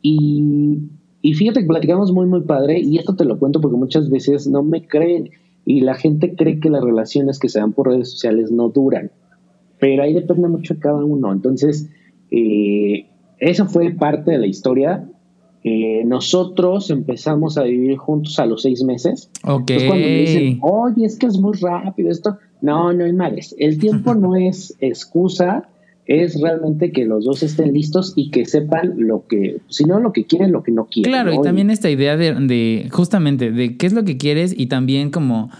Y, 0.00 0.78
y 1.20 1.34
fíjate 1.34 1.60
que 1.60 1.66
platicamos 1.66 2.12
muy, 2.12 2.26
muy 2.26 2.42
padre, 2.42 2.80
y 2.80 2.98
esto 2.98 3.14
te 3.14 3.24
lo 3.24 3.38
cuento 3.38 3.60
porque 3.60 3.76
muchas 3.76 4.10
veces 4.10 4.46
no 4.46 4.62
me 4.62 4.86
creen, 4.86 5.30
y 5.64 5.80
la 5.80 5.94
gente 5.94 6.34
cree 6.34 6.58
que 6.58 6.70
las 6.70 6.82
relaciones 6.82 7.38
que 7.38 7.48
se 7.48 7.60
dan 7.60 7.72
por 7.72 7.88
redes 7.88 8.10
sociales 8.10 8.50
no 8.50 8.68
duran, 8.68 9.10
pero 9.78 10.02
ahí 10.02 10.12
depende 10.12 10.48
mucho 10.48 10.74
de 10.74 10.80
cada 10.80 11.04
uno. 11.04 11.32
Entonces, 11.32 11.88
eh, 12.30 13.06
eso 13.38 13.66
fue 13.66 13.90
parte 13.90 14.30
de 14.30 14.38
la 14.38 14.46
historia. 14.46 15.08
Eh, 15.64 16.04
nosotros 16.04 16.90
empezamos 16.90 17.58
a 17.58 17.64
vivir 17.64 17.96
juntos 17.96 18.38
a 18.38 18.46
los 18.46 18.62
seis 18.62 18.82
meses. 18.84 19.30
Ok. 19.44 19.70
Entonces 19.70 19.88
cuando 19.88 20.06
me 20.06 20.18
dicen, 20.18 20.58
oye, 20.62 21.04
es 21.04 21.18
que 21.18 21.26
es 21.26 21.38
muy 21.38 21.56
rápido 21.60 22.10
esto, 22.10 22.38
no, 22.62 22.92
no 22.92 23.04
hay 23.04 23.12
madres. 23.12 23.54
El 23.58 23.78
tiempo 23.78 24.14
no 24.16 24.36
es 24.36 24.74
excusa, 24.80 25.68
es 26.06 26.40
realmente 26.40 26.90
que 26.90 27.04
los 27.04 27.24
dos 27.24 27.42
estén 27.42 27.72
listos 27.72 28.12
y 28.16 28.30
que 28.30 28.44
sepan 28.44 28.94
lo 28.96 29.26
que, 29.26 29.58
si 29.68 29.84
no 29.84 30.00
lo 30.00 30.12
que 30.12 30.24
quieren, 30.24 30.52
lo 30.52 30.62
que 30.62 30.72
no 30.72 30.86
quieren. 30.86 31.12
Claro, 31.12 31.32
¿no? 31.32 31.40
y 31.40 31.42
también 31.42 31.70
esta 31.70 31.90
idea 31.90 32.16
de, 32.16 32.34
de, 32.34 32.88
justamente, 32.90 33.50
de 33.50 33.76
qué 33.76 33.86
es 33.86 33.92
lo 33.92 34.04
que 34.04 34.16
quieres 34.16 34.54
y 34.56 34.66
también 34.66 35.10
como, 35.10 35.50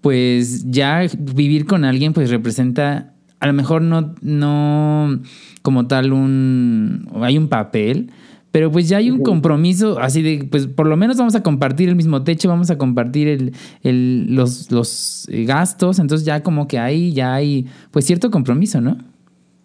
pues 0.00 0.70
ya 0.70 1.06
vivir 1.18 1.66
con 1.66 1.84
alguien, 1.84 2.12
pues 2.12 2.30
representa, 2.30 3.14
a 3.40 3.46
lo 3.46 3.52
mejor 3.52 3.82
no, 3.82 4.14
no 4.20 5.20
como 5.62 5.86
tal 5.86 6.12
un, 6.12 7.08
hay 7.20 7.36
un 7.36 7.48
papel, 7.48 8.10
pero 8.52 8.70
pues 8.70 8.88
ya 8.88 8.98
hay 8.98 9.10
un 9.10 9.22
compromiso 9.22 9.98
así 10.00 10.22
de, 10.22 10.46
pues 10.50 10.66
por 10.66 10.86
lo 10.86 10.96
menos 10.96 11.16
vamos 11.16 11.34
a 11.34 11.42
compartir 11.42 11.88
el 11.88 11.96
mismo 11.96 12.24
techo, 12.24 12.48
vamos 12.48 12.70
a 12.70 12.78
compartir 12.78 13.28
el, 13.28 13.52
el, 13.82 14.34
los, 14.34 14.70
los 14.72 15.28
eh, 15.30 15.44
gastos, 15.44 15.98
entonces 15.98 16.26
ya 16.26 16.42
como 16.42 16.66
que 16.66 16.78
ahí 16.78 17.12
ya 17.12 17.34
hay 17.34 17.66
pues 17.90 18.04
cierto 18.04 18.30
compromiso, 18.30 18.80
¿no? 18.80 18.98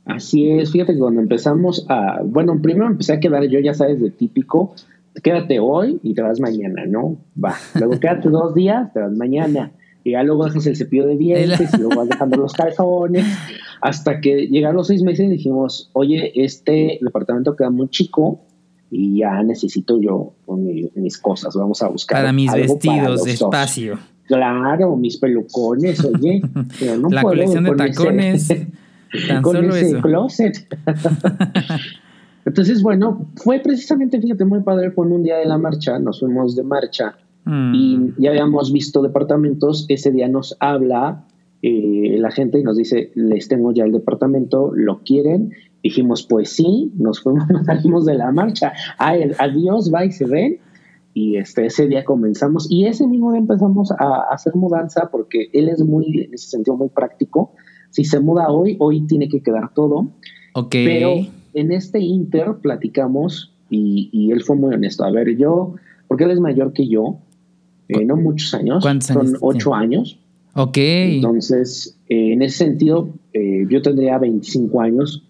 Así 0.05 0.49
es, 0.51 0.71
fíjate 0.71 0.93
que 0.93 0.99
cuando 0.99 1.19
empezamos 1.19 1.85
a, 1.89 2.21
bueno, 2.23 2.61
primero 2.61 2.85
empecé 2.85 3.13
a 3.13 3.19
quedar 3.19 3.43
yo, 3.47 3.59
ya 3.59 3.73
sabes, 3.73 3.99
de 3.99 4.11
típico, 4.11 4.75
quédate 5.23 5.59
hoy 5.59 5.99
y 6.03 6.13
te 6.13 6.21
vas 6.21 6.39
mañana, 6.39 6.85
¿no? 6.85 7.17
Va, 7.43 7.55
luego 7.73 7.99
quédate 7.99 8.29
dos 8.29 8.53
días, 8.53 8.93
te 8.93 8.99
vas 8.99 9.13
mañana, 9.13 9.71
y 10.03 10.11
ya 10.11 10.21
luego 10.21 10.45
dejas 10.45 10.67
el 10.67 10.75
cepillo 10.75 11.07
de 11.07 11.17
dientes 11.17 11.73
y 11.73 11.77
luego 11.77 11.95
vas 11.95 12.09
dejando 12.09 12.37
los 12.37 12.53
calzones, 12.53 13.25
hasta 13.81 14.21
que 14.21 14.45
llegaron 14.45 14.75
los 14.75 14.85
seis 14.85 15.01
meses 15.01 15.25
y 15.25 15.29
dijimos, 15.31 15.89
oye, 15.93 16.31
este 16.35 16.99
departamento 17.01 17.55
queda 17.55 17.71
muy 17.71 17.89
chico 17.89 18.41
y 18.91 19.19
ya 19.19 19.41
necesito 19.43 19.99
yo 19.99 20.33
mi- 20.55 20.89
mis 20.95 21.17
cosas, 21.17 21.55
vamos 21.55 21.81
a 21.81 21.89
buscar. 21.89 22.19
Para 22.19 22.33
mis 22.33 22.49
algo 22.51 22.65
para 22.65 22.73
vestidos, 22.73 23.09
los 23.09 23.19
dos". 23.19 23.27
espacio. 23.27 23.99
Claro, 24.27 24.95
mis 24.95 25.17
pelucones, 25.17 26.03
oye, 26.03 26.41
pero 26.79 26.97
no 26.97 27.09
La 27.09 27.21
puedo 27.21 27.33
colección 27.35 27.63
de 27.63 27.69
con 27.69 27.81
ese- 27.81 27.93
tacones. 28.55 28.67
Tan 29.27 29.41
con 29.43 29.55
solo 29.55 29.75
ese 29.75 29.87
eso. 29.91 30.01
closet. 30.01 30.67
Entonces, 32.45 32.81
bueno, 32.83 33.27
fue 33.37 33.59
precisamente, 33.59 34.19
fíjate, 34.21 34.45
muy 34.45 34.61
padre, 34.61 34.91
fue 34.91 35.05
en 35.07 35.13
un 35.13 35.23
día 35.23 35.37
de 35.37 35.45
la 35.45 35.57
marcha, 35.57 35.97
nos 35.99 36.19
fuimos 36.19 36.55
de 36.55 36.63
marcha 36.63 37.15
Mm. 37.47 37.73
y 37.75 37.99
ya 38.17 38.31
habíamos 38.31 38.73
visto 38.73 39.03
departamentos, 39.03 39.85
ese 39.87 40.11
día 40.11 40.27
nos 40.27 40.57
habla 40.59 41.25
eh, 41.61 42.17
la 42.19 42.31
gente 42.31 42.59
y 42.59 42.63
nos 42.63 42.75
dice, 42.77 43.11
les 43.15 43.47
tengo 43.47 43.71
ya 43.71 43.83
el 43.85 43.91
departamento, 43.91 44.71
¿lo 44.75 44.99
quieren? 45.03 45.51
Dijimos, 45.85 46.25
pues 46.27 46.49
sí, 46.49 46.91
nos 46.97 47.21
fuimos, 47.21 47.47
nos 47.49 47.67
salimos 47.67 48.07
de 48.07 48.15
la 48.15 48.31
marcha, 48.31 48.73
Ay, 48.97 49.29
adiós, 49.37 49.91
bye, 49.91 50.11
se 50.11 50.25
ven. 50.25 50.57
Y 51.13 51.37
este, 51.37 51.67
ese 51.67 51.87
día 51.87 52.03
comenzamos, 52.03 52.65
y 52.71 52.87
ese 52.87 53.05
mismo 53.05 53.31
día 53.31 53.39
empezamos 53.39 53.91
a, 53.91 54.23
hacer 54.31 54.55
mudanza, 54.55 55.09
porque 55.11 55.49
él 55.53 55.69
es 55.69 55.83
muy, 55.83 56.23
en 56.23 56.33
ese 56.33 56.49
sentido, 56.49 56.75
muy 56.75 56.89
práctico. 56.89 57.53
Si 57.91 58.03
se 58.03 58.19
muda 58.19 58.49
hoy, 58.49 58.77
hoy 58.79 59.05
tiene 59.05 59.29
que 59.29 59.43
quedar 59.43 59.75
todo. 59.75 60.07
Ok. 60.55 60.71
Pero 60.71 61.13
en 61.53 61.71
este 61.71 61.99
inter 61.99 62.55
platicamos 62.63 63.53
y, 63.69 64.09
y 64.11 64.31
él 64.31 64.41
fue 64.41 64.55
muy 64.55 64.73
honesto. 64.73 65.03
A 65.03 65.11
ver, 65.11 65.37
yo, 65.37 65.75
porque 66.07 66.23
él 66.23 66.31
es 66.31 66.39
mayor 66.39 66.73
que 66.73 66.87
yo, 66.87 67.19
eh, 67.89 68.03
no 68.05 68.15
muchos 68.17 68.55
años, 68.55 68.81
¿Cuántos 68.81 69.09
son 69.09 69.27
años 69.27 69.39
ocho 69.39 69.75
años. 69.75 70.19
ok. 70.55 70.77
Entonces, 70.77 71.95
eh, 72.09 72.33
en 72.33 72.41
ese 72.41 72.57
sentido, 72.57 73.09
eh, 73.33 73.67
yo 73.69 73.83
tendría 73.83 74.17
25 74.17 74.81
años 74.81 75.23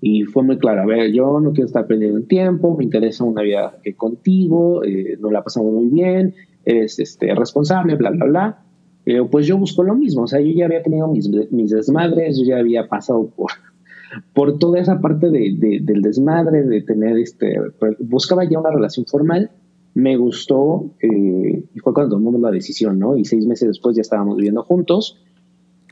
y 0.00 0.22
fue 0.24 0.42
muy 0.42 0.58
claro. 0.58 0.82
A 0.82 0.86
ver, 0.86 1.12
yo 1.12 1.40
no 1.40 1.52
quiero 1.52 1.66
estar 1.66 1.86
perdiendo 1.86 2.18
el 2.18 2.26
tiempo, 2.26 2.76
me 2.76 2.84
interesa 2.84 3.24
una 3.24 3.42
vida 3.42 3.76
contigo, 3.96 4.84
eh, 4.84 5.16
nos 5.20 5.32
la 5.32 5.42
pasamos 5.42 5.72
muy 5.72 5.88
bien, 5.88 6.34
eres 6.64 6.98
este, 6.98 7.34
responsable, 7.34 7.96
bla, 7.96 8.10
bla, 8.10 8.24
bla. 8.26 8.64
Eh, 9.06 9.22
pues 9.30 9.46
yo 9.46 9.56
busco 9.58 9.82
lo 9.82 9.94
mismo, 9.94 10.22
o 10.22 10.26
sea, 10.26 10.40
yo 10.40 10.52
ya 10.52 10.66
había 10.66 10.82
tenido 10.82 11.08
mis, 11.08 11.28
mis 11.50 11.70
desmadres, 11.70 12.38
yo 12.38 12.44
ya 12.44 12.58
había 12.58 12.88
pasado 12.88 13.28
por, 13.34 13.50
por 14.34 14.58
toda 14.58 14.78
esa 14.80 15.00
parte 15.00 15.30
de, 15.30 15.54
de- 15.56 15.80
del 15.82 16.02
desmadre, 16.02 16.62
de 16.64 16.82
tener 16.82 17.18
este, 17.18 17.56
pues, 17.78 17.96
buscaba 18.00 18.44
ya 18.48 18.58
una 18.60 18.70
relación 18.70 19.06
formal, 19.06 19.50
me 19.94 20.16
gustó 20.16 20.90
eh, 21.00 21.64
y 21.74 21.78
fue 21.80 21.92
cuando 21.94 22.16
tomamos 22.16 22.40
la 22.40 22.50
decisión, 22.50 22.98
¿no? 22.98 23.16
Y 23.16 23.24
seis 23.24 23.46
meses 23.46 23.68
después 23.68 23.96
ya 23.96 24.02
estábamos 24.02 24.36
viviendo 24.36 24.62
juntos. 24.62 25.18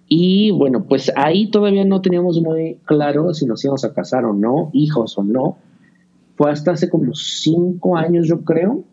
Y 0.09 0.53
bueno, 0.53 0.85
pues 0.85 1.13
ahí 1.17 1.51
todavía 1.51 1.85
no 1.85 2.01
teníamos 2.01 2.41
muy 2.41 2.79
claro 2.85 3.35
si 3.35 3.45
nos 3.47 3.65
íbamos 3.65 3.85
a 3.85 3.93
casar 3.93 4.25
o 4.25 4.33
no, 4.33 4.71
hijos 4.73 5.19
o 5.19 5.25
no. 5.25 5.59
Fue 6.37 6.51
hasta 6.51 6.73
hace 6.73 6.89
como 6.89 7.15
cinco 7.15 7.97
años, 7.97 8.29
yo 8.29 8.43
creo, 8.45 8.85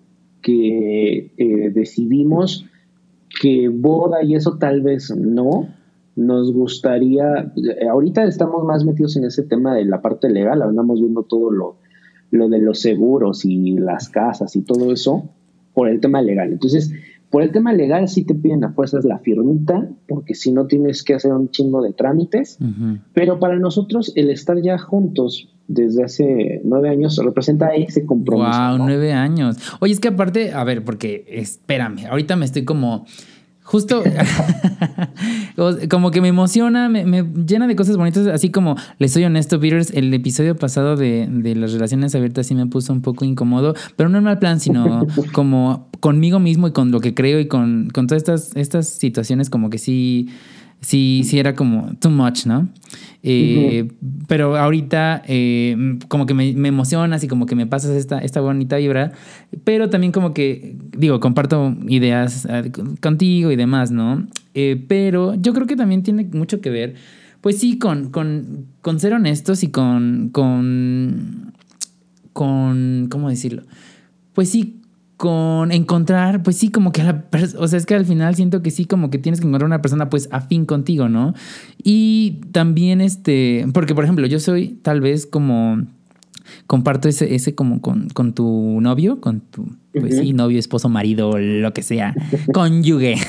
que 0.41 1.31
eh, 1.37 1.69
decidimos 1.71 2.65
que 3.41 3.69
boda 3.69 4.23
y 4.23 4.35
eso 4.35 4.57
tal 4.57 4.81
vez 4.81 5.15
no. 5.15 5.67
Nos 6.15 6.53
gustaría, 6.53 7.51
eh, 7.55 7.87
ahorita 7.89 8.23
estamos 8.25 8.63
más 8.65 8.85
metidos 8.85 9.15
en 9.15 9.25
ese 9.25 9.43
tema 9.43 9.75
de 9.75 9.85
la 9.85 10.01
parte 10.01 10.29
legal, 10.29 10.61
andamos 10.61 10.99
viendo 10.99 11.23
todo 11.23 11.51
lo, 11.51 11.75
lo 12.31 12.49
de 12.49 12.59
los 12.59 12.81
seguros 12.81 13.45
y 13.45 13.77
las 13.77 14.09
casas 14.09 14.55
y 14.55 14.61
todo 14.61 14.91
eso 14.91 15.29
por 15.73 15.89
el 15.89 15.99
tema 15.99 16.21
legal. 16.21 16.51
Entonces, 16.51 16.93
por 17.33 17.41
el 17.41 17.51
tema 17.51 17.73
legal 17.73 18.07
sí 18.07 18.25
te 18.25 18.35
piden 18.35 18.63
a 18.63 18.73
fuerzas 18.73 19.05
la 19.05 19.17
firmita, 19.17 19.89
porque 20.07 20.35
si 20.35 20.51
no 20.51 20.67
tienes 20.67 21.01
que 21.01 21.15
hacer 21.15 21.33
un 21.33 21.49
chingo 21.49 21.81
de 21.81 21.91
trámites, 21.91 22.59
pero 23.15 23.39
para 23.39 23.57
nosotros 23.57 24.13
el 24.15 24.29
estar 24.29 24.61
ya 24.61 24.77
juntos 24.77 25.49
desde 25.67 26.03
hace 26.03 26.61
nueve 26.63 26.89
años 26.89 27.19
representa 27.25 27.69
ese 27.69 28.05
compromiso. 28.05 28.51
Wow, 28.51 28.77
¿no? 28.77 28.85
nueve 28.85 29.13
años. 29.13 29.57
Oye, 29.79 29.93
es 29.93 29.99
que 29.99 30.09
aparte, 30.09 30.51
a 30.51 30.63
ver, 30.63 30.85
porque 30.85 31.25
espérame, 31.27 32.05
ahorita 32.07 32.35
me 32.35 32.45
estoy 32.45 32.65
como. 32.65 33.07
Justo 33.63 34.03
como 35.89 36.11
que 36.11 36.21
me 36.21 36.27
emociona, 36.27 36.89
me, 36.89 37.05
me 37.05 37.23
llena 37.23 37.65
de 37.65 37.75
cosas 37.75 37.95
bonitas, 37.95 38.27
así 38.27 38.51
como 38.51 38.75
les 38.99 39.13
soy 39.13 39.23
honesto, 39.23 39.59
Peters, 39.59 39.91
el 39.91 40.13
episodio 40.13 40.55
pasado 40.57 40.97
de, 40.97 41.27
de 41.29 41.55
las 41.55 41.71
relaciones 41.71 42.13
abiertas 42.13 42.47
sí 42.47 42.55
me 42.55 42.67
puso 42.67 42.91
un 42.91 43.01
poco 43.01 43.23
incómodo, 43.23 43.73
pero 43.95 44.09
no 44.09 44.17
en 44.17 44.25
mal 44.25 44.39
plan, 44.39 44.59
sino 44.59 45.07
como 45.31 45.87
conmigo 46.01 46.39
mismo 46.39 46.67
y 46.67 46.71
con 46.71 46.91
lo 46.91 46.99
que 46.99 47.13
creo 47.13 47.39
y 47.39 47.47
con, 47.47 47.89
con 47.93 48.07
todas 48.07 48.21
estas, 48.21 48.55
estas 48.55 48.89
situaciones 48.89 49.49
como 49.49 49.69
que 49.69 49.77
sí, 49.77 50.29
sí, 50.83 51.23
sí 51.25 51.39
era 51.39 51.55
como 51.55 51.95
too 51.99 52.11
much, 52.11 52.45
¿no? 52.45 52.69
Eh, 53.23 53.87
Pero 54.27 54.55
ahorita 54.57 55.23
eh, 55.27 55.97
como 56.09 56.25
que 56.27 56.33
me, 56.35 56.53
me 56.53 56.67
emocionas 56.67 57.23
y 57.23 57.27
como 57.27 57.45
que 57.47 57.55
me 57.55 57.65
pasas 57.65 57.91
esta, 57.91 58.19
esta 58.19 58.39
bonita 58.41 58.77
vibra, 58.77 59.13
pero 59.63 59.89
también 59.89 60.11
como 60.11 60.33
que, 60.33 60.75
digo, 60.95 61.19
comparto 61.19 61.75
ideas 61.87 62.47
con- 62.73 62.97
contigo 62.97 63.51
y 63.51 63.55
demás, 63.55 63.89
¿no? 63.91 64.27
Eh, 64.53 64.83
pero 64.87 65.33
yo 65.35 65.53
creo 65.53 65.65
que 65.65 65.75
también 65.75 66.03
tiene 66.03 66.25
mucho 66.33 66.61
que 66.61 66.69
ver, 66.69 66.95
pues 67.41 67.57
sí, 67.59 67.79
con, 67.79 68.09
con, 68.11 68.65
con 68.81 68.99
ser 68.99 69.13
honestos 69.13 69.63
y 69.63 69.69
con, 69.69 70.29
con, 70.31 71.53
con, 72.33 73.07
¿cómo 73.09 73.29
decirlo? 73.29 73.63
Pues 74.33 74.49
sí, 74.49 74.81
con 75.23 75.71
encontrar, 75.71 76.43
pues 76.43 76.57
sí, 76.57 76.67
como 76.67 76.91
que 76.91 76.99
a 76.99 77.05
la 77.05 77.25
o 77.57 77.65
sea, 77.69 77.79
es 77.79 77.85
que 77.85 77.95
al 77.95 78.05
final 78.05 78.35
siento 78.35 78.61
que 78.61 78.71
sí, 78.71 78.83
como 78.83 79.09
que 79.09 79.17
tienes 79.17 79.39
que 79.39 79.47
encontrar 79.47 79.67
una 79.67 79.81
persona 79.81 80.09
pues 80.09 80.27
afín 80.33 80.65
contigo, 80.65 81.07
¿no? 81.07 81.33
Y 81.81 82.41
también 82.51 82.99
este, 82.99 83.65
porque 83.73 83.95
por 83.95 84.03
ejemplo, 84.03 84.27
yo 84.27 84.41
soy 84.41 84.77
tal 84.81 84.99
vez 84.99 85.25
como 85.25 85.81
comparto 86.67 87.07
ese, 87.07 87.35
ese 87.35 87.55
como 87.55 87.79
con, 87.79 88.09
con 88.09 88.33
tu 88.33 88.81
novio, 88.81 89.21
con 89.21 89.39
tu, 89.39 89.65
pues 89.97 90.17
sí, 90.17 90.33
novio, 90.33 90.59
esposo, 90.59 90.89
marido, 90.89 91.37
lo 91.37 91.71
que 91.71 91.83
sea, 91.83 92.13
cónyuge. 92.53 93.15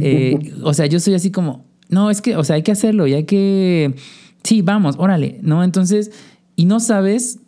Eh, 0.00 0.52
o 0.62 0.74
sea, 0.74 0.86
yo 0.86 1.00
soy 1.00 1.14
así 1.14 1.32
como, 1.32 1.64
no, 1.88 2.08
es 2.08 2.22
que, 2.22 2.36
o 2.36 2.44
sea, 2.44 2.54
hay 2.54 2.62
que 2.62 2.70
hacerlo 2.70 3.08
y 3.08 3.14
hay 3.14 3.24
que, 3.24 3.96
sí, 4.44 4.62
vamos, 4.62 4.94
órale, 4.96 5.40
¿no? 5.42 5.64
Entonces, 5.64 6.12
y 6.54 6.66
no 6.66 6.78
sabes 6.78 7.40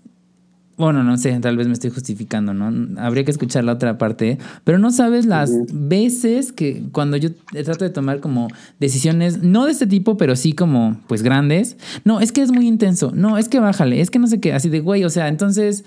bueno, 0.76 1.02
no 1.02 1.16
sé, 1.16 1.38
tal 1.40 1.56
vez 1.56 1.66
me 1.66 1.72
estoy 1.72 1.90
justificando, 1.90 2.52
¿no? 2.52 3.00
Habría 3.00 3.24
que 3.24 3.30
escuchar 3.30 3.64
la 3.64 3.72
otra 3.72 3.96
parte, 3.96 4.38
pero 4.64 4.78
no 4.78 4.90
sabes 4.90 5.24
las 5.24 5.50
veces 5.72 6.52
que 6.52 6.82
cuando 6.92 7.16
yo 7.16 7.30
trato 7.64 7.84
de 7.84 7.90
tomar 7.90 8.20
como 8.20 8.48
decisiones, 8.78 9.42
no 9.42 9.64
de 9.64 9.72
este 9.72 9.86
tipo, 9.86 10.18
pero 10.18 10.36
sí 10.36 10.52
como, 10.52 11.00
pues 11.06 11.22
grandes, 11.22 11.78
no, 12.04 12.20
es 12.20 12.30
que 12.30 12.42
es 12.42 12.52
muy 12.52 12.66
intenso, 12.66 13.12
no, 13.14 13.38
es 13.38 13.48
que 13.48 13.58
bájale, 13.58 14.00
es 14.00 14.10
que 14.10 14.18
no 14.18 14.26
sé 14.26 14.38
qué, 14.38 14.52
así 14.52 14.68
de, 14.68 14.80
güey, 14.80 15.04
o 15.04 15.10
sea, 15.10 15.28
entonces, 15.28 15.84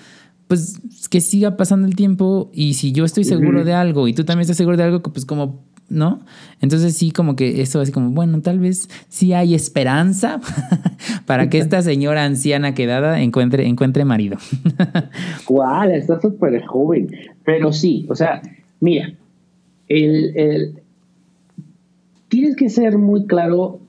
pues 0.47 0.79
que 1.11 1.21
siga 1.21 1.57
pasando 1.57 1.87
el 1.87 1.95
tiempo 1.95 2.49
y 2.51 2.73
si 2.73 2.91
yo 2.91 3.05
estoy 3.05 3.23
seguro 3.23 3.63
de 3.63 3.73
algo 3.73 4.07
y 4.07 4.13
tú 4.13 4.23
también 4.23 4.41
estás 4.41 4.57
seguro 4.57 4.77
de 4.77 4.83
algo, 4.83 5.03
pues 5.03 5.23
como 5.23 5.63
¿no? 5.89 6.21
Entonces 6.61 6.95
sí, 6.95 7.11
como 7.11 7.35
que 7.35 7.61
eso 7.61 7.81
es 7.81 7.91
como, 7.91 8.11
bueno, 8.11 8.41
tal 8.41 8.59
vez 8.59 8.89
sí 9.07 9.33
hay 9.33 9.55
esperanza 9.55 10.39
para 11.25 11.49
que 11.49 11.57
esta 11.57 11.81
señora 11.81 12.25
anciana 12.25 12.73
quedada 12.73 13.21
encuentre, 13.21 13.67
encuentre 13.67 14.05
marido. 14.05 14.37
¿Cuál? 15.45 15.91
Está 15.91 16.19
súper 16.19 16.63
joven. 16.65 17.09
Pero 17.43 17.73
sí, 17.73 18.05
o 18.09 18.15
sea, 18.15 18.41
mira, 18.79 19.13
el, 19.87 20.81
tienes 22.27 22.55
que 22.55 22.69
ser 22.69 22.97
muy 22.97 23.25
claro 23.25 23.79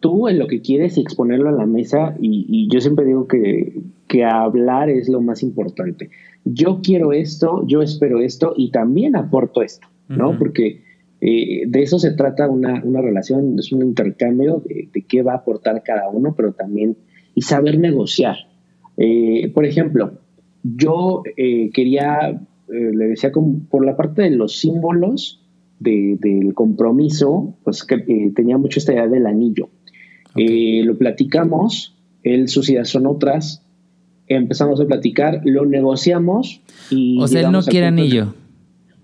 tú 0.00 0.28
en 0.28 0.38
lo 0.38 0.46
que 0.46 0.62
quieres 0.62 0.96
y 0.96 1.02
exponerlo 1.02 1.50
a 1.50 1.52
la 1.52 1.66
mesa 1.66 2.16
y, 2.20 2.68
yo 2.72 2.80
siempre 2.80 3.04
digo 3.04 3.28
que, 3.28 3.82
que 4.08 4.24
hablar 4.24 4.88
es 4.88 5.08
lo 5.08 5.20
más 5.20 5.42
importante. 5.42 6.10
Yo 6.44 6.80
quiero 6.82 7.12
esto, 7.12 7.66
yo 7.66 7.82
espero 7.82 8.20
esto 8.20 8.54
y 8.56 8.70
también 8.70 9.14
aporto 9.14 9.60
esto, 9.62 9.86
¿no? 10.08 10.38
Porque 10.38 10.82
eh, 11.20 11.64
de 11.66 11.82
eso 11.82 11.98
se 11.98 12.12
trata 12.12 12.48
una, 12.48 12.80
relación, 12.80 13.58
es 13.58 13.72
un 13.72 13.82
intercambio 13.82 14.62
de, 14.64 14.88
qué 15.06 15.22
va 15.22 15.32
a 15.32 15.36
aportar 15.36 15.82
cada 15.82 16.08
uno, 16.08 16.34
pero 16.36 16.52
también 16.52 16.96
y 17.34 17.42
saber 17.42 17.78
negociar. 17.78 18.36
Eh, 18.96 19.50
por 19.54 19.64
ejemplo, 19.64 20.18
yo 20.62 21.22
eh, 21.36 21.70
quería, 21.72 22.40
le 22.68 23.06
decía 23.08 23.32
como 23.32 23.60
por 23.70 23.84
la 23.84 23.96
parte 23.96 24.22
de 24.22 24.30
los 24.30 24.58
símbolos 24.58 25.44
del 25.78 26.52
compromiso, 26.54 27.54
pues 27.64 27.84
que 27.84 27.98
tenía 28.34 28.58
mucho 28.58 28.78
esta 28.78 28.92
idea 28.92 29.08
del 29.08 29.26
anillo. 29.26 29.68
lo 30.34 30.98
platicamos, 30.98 31.96
él, 32.22 32.48
sus 32.48 32.68
ideas 32.68 32.88
son 32.88 33.06
otras, 33.06 33.64
empezamos 34.26 34.80
a 34.80 34.86
platicar, 34.86 35.40
lo 35.44 35.64
negociamos 35.64 36.60
y... 36.90 37.18
O 37.20 37.26
sea, 37.26 37.40
él 37.40 37.52
no 37.52 37.62
quiere 37.62 37.86
anillo. 37.86 38.34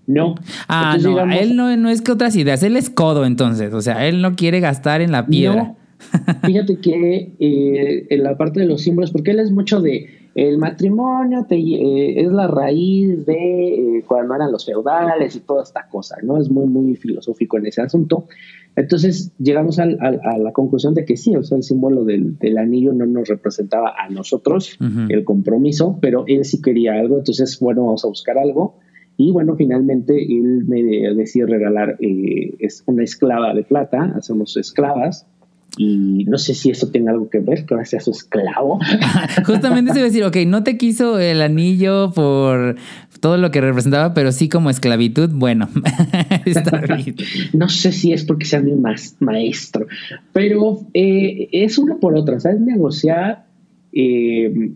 No. 0.07 0.35
Ah, 0.69 0.97
no, 1.01 1.19
él 1.33 1.55
no, 1.55 1.75
no, 1.75 1.89
es 1.89 2.01
que 2.01 2.13
otras 2.13 2.35
ideas, 2.37 2.63
él 2.63 2.77
es 2.77 2.89
codo 2.89 3.25
entonces, 3.25 3.73
o 3.73 3.81
sea, 3.81 4.07
él 4.07 4.21
no 4.21 4.35
quiere 4.35 4.61
gastar 4.61 5.01
en 5.01 5.11
la 5.11 5.27
piedra. 5.27 5.75
Fíjate 6.45 6.79
que 6.79 7.33
eh, 7.39 8.07
en 8.09 8.23
la 8.23 8.37
parte 8.37 8.61
de 8.61 8.67
los 8.67 8.81
símbolos, 8.81 9.11
porque 9.11 9.31
él 9.31 9.39
es 9.39 9.51
mucho 9.51 9.81
de 9.81 10.07
el 10.35 10.59
matrimonio 10.59 11.47
te, 11.49 11.55
eh, 11.57 12.21
es 12.21 12.31
la 12.31 12.47
raíz 12.47 13.25
de 13.25 13.97
eh, 13.97 14.03
cuando 14.05 14.35
eran 14.35 14.51
los 14.51 14.65
feudales 14.65 15.35
y 15.35 15.39
toda 15.39 15.63
esta 15.63 15.87
cosa, 15.89 16.17
¿no? 16.21 16.39
Es 16.39 16.51
muy, 16.51 16.67
muy 16.67 16.95
filosófico 16.95 17.57
en 17.57 17.65
ese 17.65 17.81
asunto. 17.81 18.27
Entonces 18.75 19.33
llegamos 19.39 19.79
a 19.79 19.87
la 19.87 20.51
conclusión 20.53 20.93
de 20.93 21.03
que 21.03 21.17
sí, 21.17 21.35
o 21.35 21.41
sea, 21.41 21.57
el 21.57 21.63
símbolo 21.63 22.05
del, 22.05 22.37
anillo 22.59 22.93
no 22.93 23.07
nos 23.07 23.27
representaba 23.27 23.95
a 23.97 24.07
nosotros 24.09 24.77
el 25.09 25.23
compromiso, 25.23 25.97
pero 25.99 26.25
él 26.27 26.45
sí 26.45 26.61
quería 26.61 26.93
algo, 26.93 27.17
entonces, 27.17 27.57
bueno, 27.59 27.85
vamos 27.85 28.05
a 28.05 28.07
buscar 28.07 28.37
algo 28.37 28.75
y 29.17 29.31
bueno, 29.31 29.55
finalmente 29.55 30.13
él 30.15 30.65
me 30.67 30.83
decidió 31.15 31.47
regalar 31.47 31.97
eh, 31.99 32.55
es 32.59 32.83
una 32.85 33.03
esclava 33.03 33.53
de 33.55 33.63
plata, 33.63 34.13
hacemos 34.15 34.55
esclavas. 34.57 35.25
Y 35.79 36.25
no 36.25 36.39
sé 36.39 36.55
si 36.55 36.71
eso 36.71 36.89
tiene 36.89 37.11
algo 37.11 37.29
que 37.29 37.39
ver, 37.39 37.65
que 37.65 37.73
ahora 37.73 37.85
sea 37.85 37.99
su 37.99 38.09
esclavo. 38.09 38.79
Justamente 39.45 39.91
se 39.91 39.99
iba 39.99 40.05
a 40.05 40.09
decir, 40.09 40.23
ok, 40.23 40.37
no 40.47 40.63
te 40.63 40.77
quiso 40.77 41.19
el 41.19 41.41
anillo 41.41 42.11
por 42.13 42.77
todo 43.19 43.37
lo 43.37 43.51
que 43.51 43.61
representaba, 43.61 44.13
pero 44.13 44.31
sí 44.31 44.49
como 44.49 44.69
esclavitud, 44.69 45.29
bueno, 45.33 45.69
está 46.45 46.79
bien. 46.79 47.15
no 47.53 47.69
sé 47.69 47.91
si 47.91 48.11
es 48.11 48.23
porque 48.23 48.45
sea 48.45 48.59
mi 48.59 48.73
maestro, 49.19 49.87
pero 50.33 50.81
eh, 50.93 51.49
es 51.51 51.77
una 51.77 51.97
por 51.97 52.15
otra, 52.15 52.39
¿sabes? 52.39 52.59
Negociar. 52.59 53.45
Eh, 53.93 54.71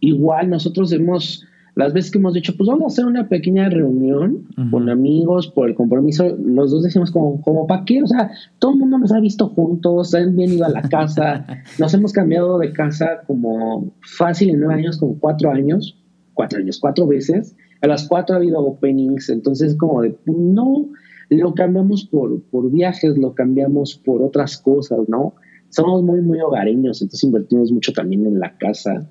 igual 0.00 0.50
nosotros 0.50 0.92
hemos 0.92 1.47
las 1.78 1.92
veces 1.92 2.10
que 2.10 2.18
hemos 2.18 2.34
dicho, 2.34 2.56
pues 2.56 2.66
vamos 2.66 2.82
a 2.82 2.86
hacer 2.88 3.04
una 3.04 3.28
pequeña 3.28 3.68
reunión 3.68 4.48
con 4.72 4.90
amigos 4.90 5.46
por 5.46 5.68
el 5.68 5.76
compromiso, 5.76 6.36
los 6.36 6.72
dos 6.72 6.82
decimos 6.82 7.12
como, 7.12 7.40
como 7.40 7.68
¿para 7.68 7.84
qué? 7.84 8.02
O 8.02 8.06
sea, 8.08 8.32
todo 8.58 8.72
el 8.72 8.78
mundo 8.80 8.98
nos 8.98 9.12
ha 9.12 9.20
visto 9.20 9.48
juntos, 9.50 10.12
han 10.12 10.34
bien 10.34 10.54
ido 10.54 10.64
a 10.64 10.70
la 10.70 10.82
casa, 10.82 11.46
nos 11.78 11.94
hemos 11.94 12.12
cambiado 12.12 12.58
de 12.58 12.72
casa 12.72 13.20
como 13.28 13.92
fácil 14.00 14.50
en 14.50 14.58
nueve 14.58 14.74
años, 14.74 14.98
como 14.98 15.20
cuatro 15.20 15.52
años, 15.52 15.96
cuatro 16.34 16.58
años, 16.58 16.80
cuatro 16.80 17.06
veces. 17.06 17.54
A 17.80 17.86
las 17.86 18.08
cuatro 18.08 18.34
ha 18.34 18.38
habido 18.38 18.58
openings, 18.58 19.28
entonces 19.28 19.76
como 19.76 20.02
de, 20.02 20.18
no, 20.26 20.88
lo 21.30 21.54
cambiamos 21.54 22.06
por, 22.06 22.42
por 22.50 22.72
viajes, 22.72 23.16
lo 23.16 23.36
cambiamos 23.36 23.94
por 23.94 24.20
otras 24.22 24.58
cosas, 24.58 24.98
¿no? 25.06 25.34
Somos 25.68 26.02
muy, 26.02 26.22
muy 26.22 26.40
hogareños, 26.40 27.02
entonces 27.02 27.22
invertimos 27.22 27.70
mucho 27.70 27.92
también 27.92 28.26
en 28.26 28.40
la 28.40 28.58
casa. 28.58 29.08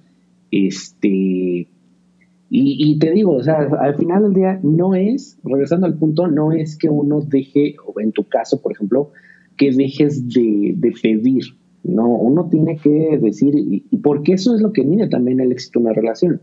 Este, 0.51 1.69
y, 2.49 2.97
te 2.99 3.11
digo, 3.11 3.33
o 3.33 3.43
sea, 3.43 3.57
al 3.57 3.95
final 3.95 4.23
del 4.23 4.33
día 4.33 4.59
no 4.63 4.95
es, 4.95 5.37
regresando 5.43 5.85
al 5.85 5.97
punto, 5.97 6.27
no 6.27 6.53
es 6.53 6.77
que 6.77 6.89
uno 6.89 7.19
deje, 7.19 7.75
o 7.85 7.99
en 7.99 8.13
tu 8.13 8.23
caso, 8.23 8.61
por 8.61 8.71
ejemplo, 8.71 9.11
que 9.57 9.71
dejes 9.71 10.29
de, 10.29 10.77
pedir. 11.01 11.43
No, 11.83 12.07
uno 12.07 12.47
tiene 12.49 12.77
que 12.77 13.17
decir, 13.21 13.53
y, 13.55 13.81
porque 13.97 14.33
eso 14.33 14.55
es 14.55 14.61
lo 14.61 14.71
que 14.71 14.85
mide 14.85 15.09
también 15.09 15.41
el 15.41 15.51
éxito 15.51 15.79
de 15.79 15.85
una 15.85 15.93
relación. 15.93 16.41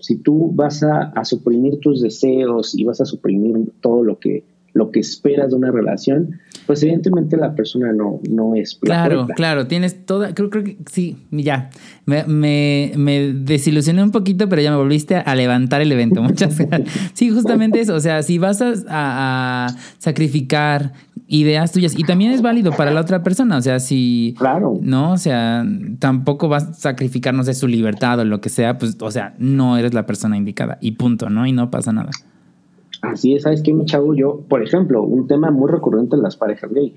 Si 0.00 0.16
tú 0.16 0.50
vas 0.52 0.82
a 0.82 1.24
suprimir 1.24 1.78
tus 1.78 2.02
deseos 2.02 2.76
y 2.76 2.84
vas 2.84 3.00
a 3.00 3.04
suprimir 3.04 3.72
todo 3.80 4.02
lo 4.02 4.18
que 4.18 4.42
lo 4.74 4.90
que 4.90 4.98
esperas 4.98 5.50
de 5.50 5.56
una 5.56 5.70
relación, 5.70 6.40
pues 6.66 6.82
evidentemente 6.82 7.36
la 7.36 7.54
persona 7.54 7.92
no, 7.92 8.20
no 8.28 8.56
es. 8.56 8.74
Claro, 8.74 9.28
claro, 9.36 9.68
tienes 9.68 10.04
toda, 10.04 10.34
creo, 10.34 10.50
creo 10.50 10.64
que 10.64 10.76
sí, 10.90 11.16
ya. 11.30 11.70
Me, 12.06 12.24
me, 12.96 13.32
desilusioné 13.32 14.02
un 14.02 14.10
poquito, 14.10 14.48
pero 14.48 14.60
ya 14.60 14.72
me 14.72 14.76
volviste 14.76 15.14
a 15.16 15.34
levantar 15.36 15.80
el 15.80 15.92
evento. 15.92 16.22
Muchas 16.22 16.58
gracias. 16.58 17.10
Sí, 17.14 17.30
justamente 17.30 17.80
eso. 17.80 17.94
O 17.94 18.00
sea, 18.00 18.22
si 18.22 18.38
vas 18.38 18.60
a, 18.60 18.74
a, 18.88 19.68
sacrificar 19.98 20.92
ideas 21.28 21.70
tuyas, 21.70 21.96
y 21.96 22.02
también 22.02 22.32
es 22.32 22.42
válido 22.42 22.72
para 22.72 22.90
la 22.90 23.00
otra 23.00 23.22
persona. 23.22 23.56
O 23.56 23.62
sea, 23.62 23.78
si. 23.78 24.34
Claro. 24.36 24.78
No, 24.82 25.12
o 25.12 25.18
sea, 25.18 25.64
tampoco 26.00 26.48
vas 26.48 26.64
a 26.64 26.72
sacrificarnos 26.72 27.46
de 27.46 27.54
su 27.54 27.68
libertad 27.68 28.18
o 28.18 28.24
lo 28.24 28.40
que 28.40 28.48
sea, 28.48 28.76
pues, 28.76 28.96
o 29.00 29.10
sea, 29.12 29.34
no 29.38 29.78
eres 29.78 29.94
la 29.94 30.04
persona 30.04 30.36
indicada. 30.36 30.78
Y 30.80 30.92
punto, 30.92 31.30
¿no? 31.30 31.46
Y 31.46 31.52
no 31.52 31.70
pasa 31.70 31.92
nada. 31.92 32.10
Así 33.10 33.34
es, 33.34 33.42
¿sabes 33.42 33.62
qué, 33.62 33.72
mi 33.72 33.84
chavo? 33.84 34.14
Yo, 34.14 34.40
por 34.48 34.62
ejemplo, 34.62 35.02
un 35.02 35.26
tema 35.26 35.50
muy 35.50 35.70
recurrente 35.70 36.16
en 36.16 36.22
las 36.22 36.36
parejas 36.36 36.72
gay. 36.72 36.94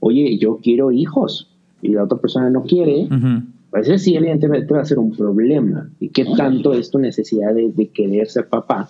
Oye, 0.00 0.38
yo 0.38 0.58
quiero 0.62 0.90
hijos 0.90 1.50
y 1.82 1.90
la 1.90 2.04
otra 2.04 2.18
persona 2.18 2.50
no 2.50 2.62
quiere. 2.62 3.08
Pues 3.70 4.02
sí, 4.02 4.16
evidentemente 4.16 4.72
va 4.74 4.80
a 4.80 4.84
ser 4.84 4.98
un 4.98 5.12
problema. 5.12 5.90
¿Y 6.00 6.08
qué 6.08 6.24
tanto 6.36 6.72
es 6.72 6.90
tu 6.90 6.98
necesidad 6.98 7.54
de, 7.54 7.90
querer 7.94 8.28
ser 8.28 8.48
papá? 8.48 8.88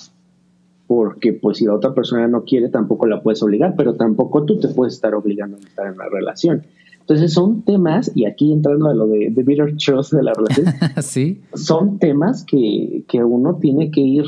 Porque 0.87 1.33
pues 1.33 1.59
si 1.59 1.67
la 1.67 1.75
otra 1.75 1.95
persona 1.95 2.27
no 2.29 2.45
quiere, 2.45 2.69
tampoco 2.69 3.07
la 3.07 3.23
puedes 3.23 3.43
obligar, 3.43 3.75
pero 3.77 3.95
tampoco 3.95 4.45
tú 4.45 4.59
te 4.59 4.69
puedes 4.69 4.95
estar 4.95 5.15
obligando 5.15 5.57
a 5.57 5.61
estar 5.61 5.87
en 5.87 5.99
la 5.99 6.09
relación. 6.09 6.63
Entonces 7.01 7.33
son 7.33 7.63
temas, 7.63 8.13
y 8.15 8.25
aquí 8.25 8.53
entrando 8.53 8.89
a 8.89 8.95
lo 8.95 9.07
de, 9.09 9.31
de 9.31 9.43
bitter 9.43 9.77
truth 9.77 10.11
de 10.13 10.23
la 10.23 10.33
relación, 10.33 10.67
¿Sí? 11.03 11.41
son 11.55 11.99
temas 11.99 12.45
que, 12.45 13.05
que 13.09 13.25
uno 13.25 13.57
tiene 13.57 13.91
que 13.91 14.01
ir 14.01 14.25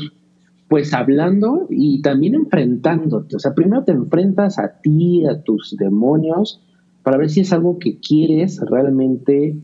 pues 0.67 0.93
hablando 0.93 1.67
y 1.69 2.01
también 2.01 2.35
enfrentándote. 2.35 3.35
O 3.35 3.39
sea, 3.39 3.53
primero 3.53 3.83
te 3.83 3.91
enfrentas 3.91 4.59
a 4.59 4.79
ti, 4.81 5.25
a 5.25 5.41
tus 5.41 5.75
demonios, 5.77 6.61
para 7.03 7.17
ver 7.17 7.29
si 7.29 7.41
es 7.41 7.53
algo 7.53 7.79
que 7.79 7.99
quieres 7.99 8.59
realmente 8.61 9.57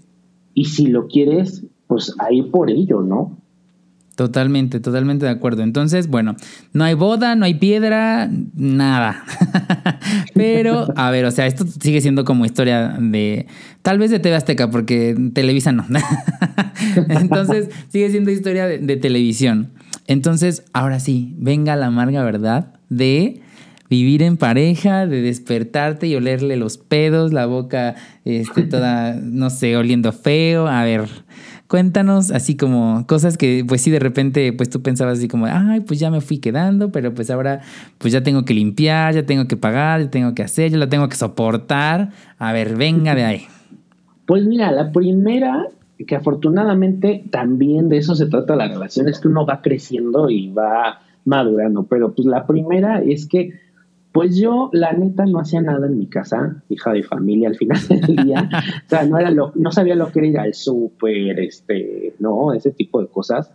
y 0.53 0.65
si 0.65 0.87
lo 0.87 1.07
quieres, 1.07 1.65
pues 1.87 2.15
ahí 2.19 2.43
por 2.43 2.69
ello, 2.69 3.01
¿no? 3.01 3.37
Totalmente, 4.19 4.81
totalmente 4.81 5.25
de 5.25 5.31
acuerdo. 5.31 5.63
Entonces, 5.63 6.09
bueno, 6.09 6.35
no 6.73 6.83
hay 6.83 6.93
boda, 6.93 7.37
no 7.37 7.45
hay 7.45 7.53
piedra, 7.53 8.29
nada. 8.53 9.23
Pero, 10.33 10.87
a 10.97 11.09
ver, 11.09 11.23
o 11.23 11.31
sea, 11.31 11.47
esto 11.47 11.65
sigue 11.65 12.01
siendo 12.01 12.25
como 12.25 12.43
historia 12.43 12.97
de, 12.99 13.47
tal 13.81 13.97
vez 13.97 14.11
de 14.11 14.19
TV 14.19 14.35
Azteca, 14.35 14.69
porque 14.69 15.15
Televisa 15.33 15.71
no. 15.71 15.85
Entonces, 17.07 17.69
sigue 17.87 18.09
siendo 18.09 18.29
historia 18.29 18.67
de 18.67 18.97
televisión. 18.97 19.69
Entonces, 20.09 20.65
ahora 20.73 20.99
sí, 20.99 21.35
venga 21.37 21.75
la 21.75 21.85
amarga 21.85 22.23
verdad 22.23 22.73
de 22.89 23.41
vivir 23.91 24.23
en 24.23 24.37
pareja, 24.37 25.05
de 25.05 25.21
despertarte 25.21 26.07
y 26.07 26.15
olerle 26.15 26.57
los 26.57 26.79
pedos, 26.79 27.31
la 27.31 27.45
boca 27.45 27.93
este, 28.25 28.63
toda, 28.69 29.13
no 29.13 29.51
sé, 29.51 29.77
oliendo 29.77 30.11
feo. 30.11 30.67
A 30.67 30.83
ver, 30.83 31.07
cuéntanos 31.67 32.31
así 32.31 32.57
como 32.57 33.05
cosas 33.05 33.37
que 33.37 33.63
pues 33.67 33.81
sí 33.81 33.91
de 33.91 33.99
repente 33.99 34.51
pues 34.51 34.71
tú 34.71 34.81
pensabas 34.81 35.19
así 35.19 35.27
como, 35.27 35.45
ay, 35.45 35.81
pues 35.81 35.99
ya 35.99 36.09
me 36.09 36.21
fui 36.21 36.39
quedando, 36.39 36.91
pero 36.91 37.13
pues 37.13 37.29
ahora 37.29 37.61
pues 37.99 38.11
ya 38.11 38.23
tengo 38.23 38.45
que 38.45 38.55
limpiar, 38.55 39.13
ya 39.13 39.27
tengo 39.27 39.47
que 39.47 39.57
pagar, 39.57 40.01
ya 40.01 40.09
tengo 40.09 40.33
que 40.33 40.41
hacer, 40.41 40.71
ya 40.71 40.79
la 40.79 40.89
tengo 40.89 41.07
que 41.07 41.17
soportar. 41.17 42.09
A 42.39 42.51
ver, 42.51 42.75
venga 42.77 43.13
de 43.13 43.25
ahí. 43.25 43.45
Pues 44.25 44.43
mira, 44.43 44.71
la 44.71 44.91
primera, 44.91 45.67
que 46.05 46.15
afortunadamente 46.15 47.25
también 47.29 47.89
de 47.89 47.97
eso 47.97 48.15
se 48.15 48.27
trata 48.27 48.55
la 48.55 48.67
relación, 48.67 49.07
es 49.09 49.19
que 49.19 49.27
uno 49.27 49.45
va 49.45 49.61
creciendo 49.61 50.29
y 50.29 50.51
va 50.51 51.01
madurando, 51.25 51.83
pero 51.83 52.13
pues 52.13 52.25
la 52.27 52.47
primera 52.47 53.01
es 53.01 53.27
que 53.27 53.53
pues 54.11 54.37
yo, 54.37 54.71
la 54.73 54.91
neta, 54.93 55.25
no 55.25 55.39
hacía 55.39 55.61
nada 55.61 55.85
en 55.85 55.97
mi 55.97 56.07
casa, 56.07 56.63
hija 56.67 56.93
de 56.93 57.03
familia 57.03 57.47
al 57.47 57.55
final 57.55 57.79
del 57.87 58.15
día. 58.15 58.49
o 58.85 58.89
sea, 58.89 59.05
no, 59.05 59.19
era 59.19 59.29
lo, 59.29 59.51
no 59.55 59.71
sabía 59.71 59.95
lo 59.95 60.11
que 60.11 60.19
era 60.19 60.27
ir 60.27 60.39
al 60.39 60.53
súper, 60.53 61.39
este, 61.39 62.15
no, 62.19 62.53
ese 62.53 62.71
tipo 62.71 63.01
de 63.01 63.07
cosas. 63.07 63.51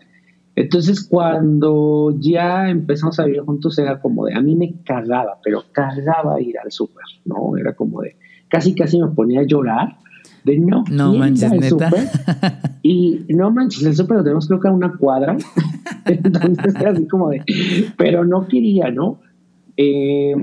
Entonces, 0.54 1.04
cuando 1.09 2.14
ya 2.20 2.70
empezamos 2.70 3.18
a 3.18 3.24
vivir 3.24 3.40
juntos, 3.40 3.76
era 3.78 4.00
como 4.00 4.26
de, 4.26 4.35
a 4.35 4.40
mí 4.40 4.54
me 4.54 4.74
cagaba, 4.85 5.38
pero 5.42 5.64
cagaba 5.72 6.40
ir 6.40 6.57
al 6.59 6.70
súper, 6.70 7.04
¿no? 7.24 7.57
Era 7.57 7.72
como 7.72 8.02
de, 8.02 8.16
casi, 8.48 8.76
casi 8.76 9.00
me 9.00 9.09
ponía 9.09 9.40
a 9.40 9.46
llorar 9.46 9.96
de 10.44 10.59
no, 10.59 10.85
no 10.90 11.14
manches, 11.14 11.50
neta. 11.52 11.90
y 12.83 13.24
no 13.30 13.50
manches, 13.50 13.83
el 13.83 13.96
súper 13.96 14.18
lo 14.18 14.24
tenemos 14.24 14.46
creo 14.46 14.61
que 14.61 14.68
a 14.68 14.72
una 14.72 14.92
cuadra. 14.96 15.37
Entonces 16.04 16.74
era 16.74 16.90
así 16.90 17.09
como 17.09 17.30
de, 17.30 17.42
pero 17.96 18.24
no 18.24 18.46
quería, 18.46 18.90
¿no? 18.90 19.20
Eh, 19.76 20.35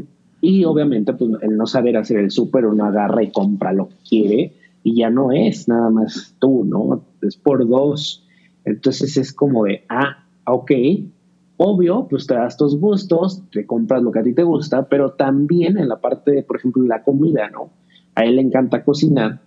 y 0.42 0.66
obviamente, 0.66 1.14
pues 1.14 1.32
el 1.42 1.56
no 1.56 1.68
saber 1.68 1.98
hacer 1.98 2.18
el 2.18 2.32
súper, 2.32 2.66
uno 2.66 2.86
agarra 2.86 3.22
y 3.22 3.32
compra 3.32 3.74
lo 3.74 3.90
que 3.90 3.96
quiere 4.10 4.54
y 4.84 4.96
ya 4.96 5.12
no 5.12 5.32
es 5.32 5.68
nada 5.68 5.92
más 5.92 6.36
tú, 6.40 6.66
¿no? 6.66 7.04
Es 7.22 7.38
por 7.38 7.68
dos. 7.68 8.26
Entonces 8.66 9.18
es 9.18 9.34
como 9.34 9.66
de, 9.66 9.84
ah, 9.88 10.26
ok, 10.46 10.72
obvio, 11.58 12.08
pues 12.10 12.26
te 12.26 12.34
das 12.34 12.58
tus 12.58 12.80
gustos, 12.80 13.44
te 13.52 13.68
compras 13.68 14.02
lo 14.02 14.12
que 14.12 14.20
a 14.20 14.24
ti 14.24 14.34
te 14.34 14.42
gusta, 14.42 14.90
pero 14.90 15.12
también 15.12 15.78
en 15.78 15.88
la 15.88 16.02
parte 16.02 16.32
de, 16.32 16.42
por 16.42 16.58
ejemplo, 16.58 16.82
la 16.84 17.04
comida, 17.04 17.52
¿no? 17.52 17.70
A 18.16 18.24
él 18.24 18.38
le 18.38 18.42
encanta 18.42 18.84
cocinar 18.84 19.42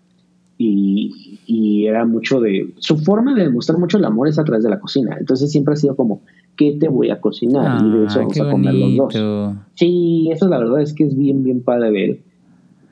y, 0.56 1.40
y, 1.46 1.86
era 1.86 2.04
mucho 2.04 2.40
de, 2.40 2.74
su 2.78 2.98
forma 2.98 3.34
de 3.34 3.44
demostrar 3.44 3.78
mucho 3.78 3.98
el 3.98 4.04
amor 4.04 4.28
es 4.28 4.38
a 4.38 4.44
través 4.44 4.62
de 4.62 4.70
la 4.70 4.78
cocina. 4.78 5.16
Entonces 5.18 5.50
siempre 5.50 5.74
ha 5.74 5.76
sido 5.76 5.96
como, 5.96 6.22
¿qué 6.56 6.76
te 6.78 6.88
voy 6.88 7.10
a 7.10 7.20
cocinar? 7.20 7.84
y 7.84 7.90
de 7.90 8.04
eso 8.06 8.20
vamos 8.20 8.40
a 8.40 8.50
comer 8.50 8.74
los 8.74 8.96
dos. 8.96 9.54
Sí, 9.74 10.28
eso 10.32 10.48
la 10.48 10.58
verdad 10.58 10.80
es 10.80 10.92
que 10.92 11.04
es 11.04 11.16
bien, 11.16 11.42
bien 11.42 11.62
padre 11.62 11.90
ver. 11.90 12.20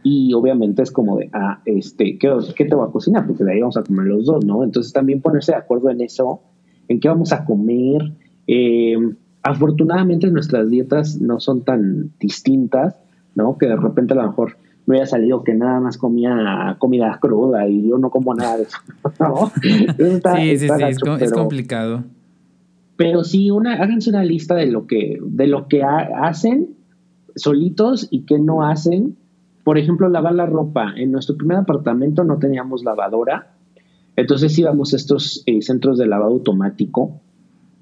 Y 0.03 0.35
obviamente 0.35 0.83
es 0.83 0.91
como 0.91 1.17
de, 1.17 1.31
ah, 1.33 1.61
este, 1.65 2.19
¿qué, 2.19 2.37
¿qué, 2.57 2.65
te 2.65 2.75
voy 2.75 2.89
a 2.89 2.91
cocinar? 2.91 3.27
Porque 3.27 3.45
de 3.45 3.53
ahí 3.53 3.61
vamos 3.61 3.77
a 3.77 3.85
comer 3.85 4.07
los 4.07 4.27
dos, 4.27 4.45
¿no? 4.45 4.65
Entonces 4.65 4.93
también 4.93 5.21
ponerse 5.21 5.53
de 5.53 5.59
acuerdo 5.59 5.91
en 5.91 6.01
eso, 6.01 6.41
en 6.89 6.99
qué 6.99 7.09
vamos 7.09 7.33
a 7.33 7.45
comer. 7.45 8.13
Eh, 8.49 8.97
afortunadamente 9.45 10.29
nuestras 10.31 10.69
dietas 10.69 11.21
no 11.21 11.39
son 11.39 11.63
tan 11.63 12.11
distintas, 12.19 12.97
¿no? 13.37 13.57
Que 13.59 13.67
de 13.67 13.77
repente 13.77 14.15
a 14.15 14.17
lo 14.17 14.27
mejor 14.27 14.57
me 14.87 14.97
había 14.97 15.07
salido 15.07 15.45
que 15.45 15.55
nada 15.55 15.81
más 15.81 15.97
comía 15.97 16.77
comida 16.79 17.19
cruda 17.21 17.69
y 17.69 17.89
yo 17.89 17.99
no 17.99 18.11
como 18.11 18.35
nada 18.35 18.57
de 18.57 18.65
eso. 18.65 18.79
sí, 19.63 20.59
sí, 20.59 20.69
sí, 20.69 20.85
es, 21.21 21.33
complicado. 21.33 22.05
Pero 22.97 23.25
sí, 23.25 23.51
una, 23.51 23.75
háganse 23.75 24.11
una 24.11 24.25
lista 24.25 24.55
de 24.55 24.67
lo 24.67 24.87
que, 24.87 25.19
de 25.21 25.47
lo 25.47 25.69
que 25.69 25.83
hacen 25.83 26.77
solitos 27.37 28.09
y 28.11 28.25
que 28.25 28.39
no 28.39 28.65
hacen. 28.65 29.17
Por 29.65 29.79
ejemplo, 29.79 30.09
lavar 30.09 30.35
la 30.35 30.47
ropa. 30.47 30.93
En 30.97 31.13
nuestro 31.13 31.37
primer 31.37 31.59
apartamento 31.59 32.25
no 32.25 32.39
teníamos 32.39 32.85
lavadora. 32.85 33.55
Entonces 34.17 34.59
íbamos 34.59 34.93
a 34.93 34.97
estos 34.97 35.43
eh, 35.47 35.63
centros 35.63 35.99
de 35.99 36.07
lavado 36.07 36.33
automático. 36.33 37.21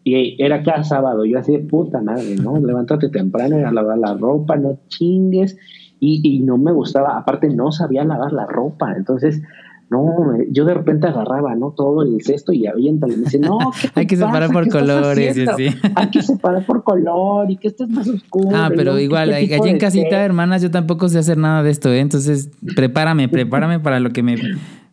Y 0.04 0.42
era 0.42 0.62
cada 0.62 0.84
sábado. 0.84 1.24
Yo 1.24 1.38
hacía 1.38 1.58
puta 1.66 2.00
madre, 2.02 2.36
¿no? 2.36 2.58
Levántate 2.60 3.08
temprano 3.08 3.58
y 3.58 3.62
a 3.62 3.72
lavar 3.72 3.98
la 3.98 4.14
ropa, 4.14 4.56
no 4.56 4.78
chingues. 4.88 5.56
Y, 6.00 6.20
y 6.24 6.40
no 6.40 6.58
me 6.58 6.72
gustaba. 6.72 7.16
Aparte, 7.16 7.48
no 7.48 7.70
sabía 7.70 8.04
lavar 8.04 8.32
la 8.32 8.46
ropa. 8.46 8.94
Entonces, 8.96 9.42
no, 9.90 10.36
yo 10.48 10.64
de 10.64 10.74
repente 10.74 11.08
agarraba, 11.08 11.56
¿no? 11.56 11.72
Todo 11.72 12.02
el 12.02 12.22
cesto 12.22 12.52
y 12.52 12.64
avienta. 12.68 13.08
Y 13.08 13.10
me 13.10 13.24
dice, 13.24 13.40
no, 13.40 13.58
hay 13.96 14.06
que 14.06 14.16
separar 14.16 14.50
por 14.50 14.68
colores 14.68 15.36
y 15.36 15.42
así. 15.42 15.66
Hay 15.96 16.10
que 16.10 16.22
separar 16.22 16.64
por 16.64 16.84
color 16.84 17.50
y 17.50 17.56
que 17.56 17.68
esto 17.68 17.84
es 17.84 17.90
más 17.90 18.08
oscuro. 18.08 18.50
Ah, 18.54 18.70
pero 18.74 18.98
igual, 19.00 19.32
allí 19.32 19.52
en 19.68 19.78
casita, 19.78 20.24
hermanas, 20.24 20.62
yo 20.62 20.70
tampoco 20.70 21.08
sé 21.08 21.18
hacer 21.18 21.38
nada 21.38 21.64
de 21.64 21.70
esto, 21.70 21.92
¿eh? 21.92 21.98
Entonces, 21.98 22.50
prepárame, 22.76 23.28
prepárame 23.28 23.80
para 23.80 23.98
lo 23.98 24.10
que 24.10 24.22
me 24.22 24.36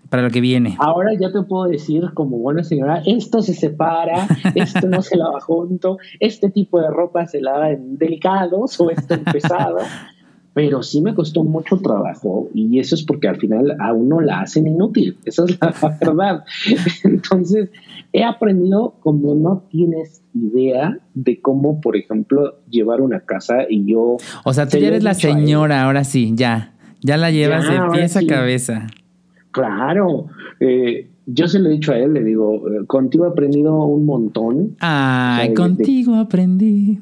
para 0.10 0.24
lo 0.24 0.30
que 0.30 0.42
viene. 0.42 0.78
Ahora 0.80 1.12
ya 1.20 1.32
te 1.32 1.42
puedo 1.42 1.66
decir, 1.66 2.12
como 2.14 2.38
buena 2.38 2.64
señora, 2.64 3.04
esto 3.06 3.42
se 3.42 3.54
separa, 3.54 4.26
esto 4.56 4.88
no 4.88 5.02
se 5.02 5.18
lava 5.18 5.42
junto, 5.42 5.98
este 6.22 6.50
tipo 6.50 6.80
de 6.80 6.90
ropa 6.90 7.28
se 7.28 7.42
lava 7.42 7.72
en 7.72 7.98
delicados 7.98 8.80
o 8.80 8.90
esto 8.90 9.16
en 9.16 9.26
pesado 9.26 9.80
pero 10.58 10.82
sí 10.82 11.02
me 11.02 11.14
costó 11.14 11.44
mucho 11.44 11.78
trabajo 11.78 12.50
y 12.52 12.80
eso 12.80 12.96
es 12.96 13.04
porque 13.04 13.28
al 13.28 13.36
final 13.36 13.78
a 13.80 13.94
uno 13.94 14.22
la 14.22 14.40
hacen 14.40 14.66
inútil, 14.66 15.16
esa 15.26 15.46
es 15.46 15.56
la 15.62 15.72
verdad. 16.02 16.46
Entonces, 17.04 17.70
he 18.12 18.24
aprendido 18.24 18.96
como 19.02 19.36
no 19.36 19.66
tienes 19.70 20.24
idea 20.34 20.98
de 21.14 21.40
cómo, 21.42 21.80
por 21.80 21.96
ejemplo, 21.96 22.56
llevar 22.72 23.02
una 23.02 23.20
casa 23.20 23.68
y 23.70 23.86
yo... 23.86 24.18
O 24.46 24.52
sea, 24.52 24.68
tú 24.68 24.80
ya 24.80 24.88
eres 24.88 25.04
la 25.04 25.14
señora, 25.14 25.84
ahora 25.84 26.04
sí, 26.04 26.32
ya, 26.34 26.74
ya 27.04 27.18
la 27.18 27.30
llevas 27.30 27.70
de 27.70 27.80
pies 27.94 28.18
a 28.18 28.26
cabeza. 28.26 28.88
Claro, 29.52 30.26
eh, 30.60 31.08
yo 31.28 31.48
se 31.48 31.60
lo 31.60 31.70
he 31.70 31.74
dicho 31.74 31.92
a 31.92 32.00
él, 32.00 32.14
le 32.14 32.24
digo, 32.24 32.64
contigo 32.88 33.28
he 33.28 33.30
aprendido 33.30 33.76
un 33.86 34.08
montón. 34.08 34.76
Ay, 34.80 35.54
contigo 35.54 36.16
aprendí. 36.16 36.98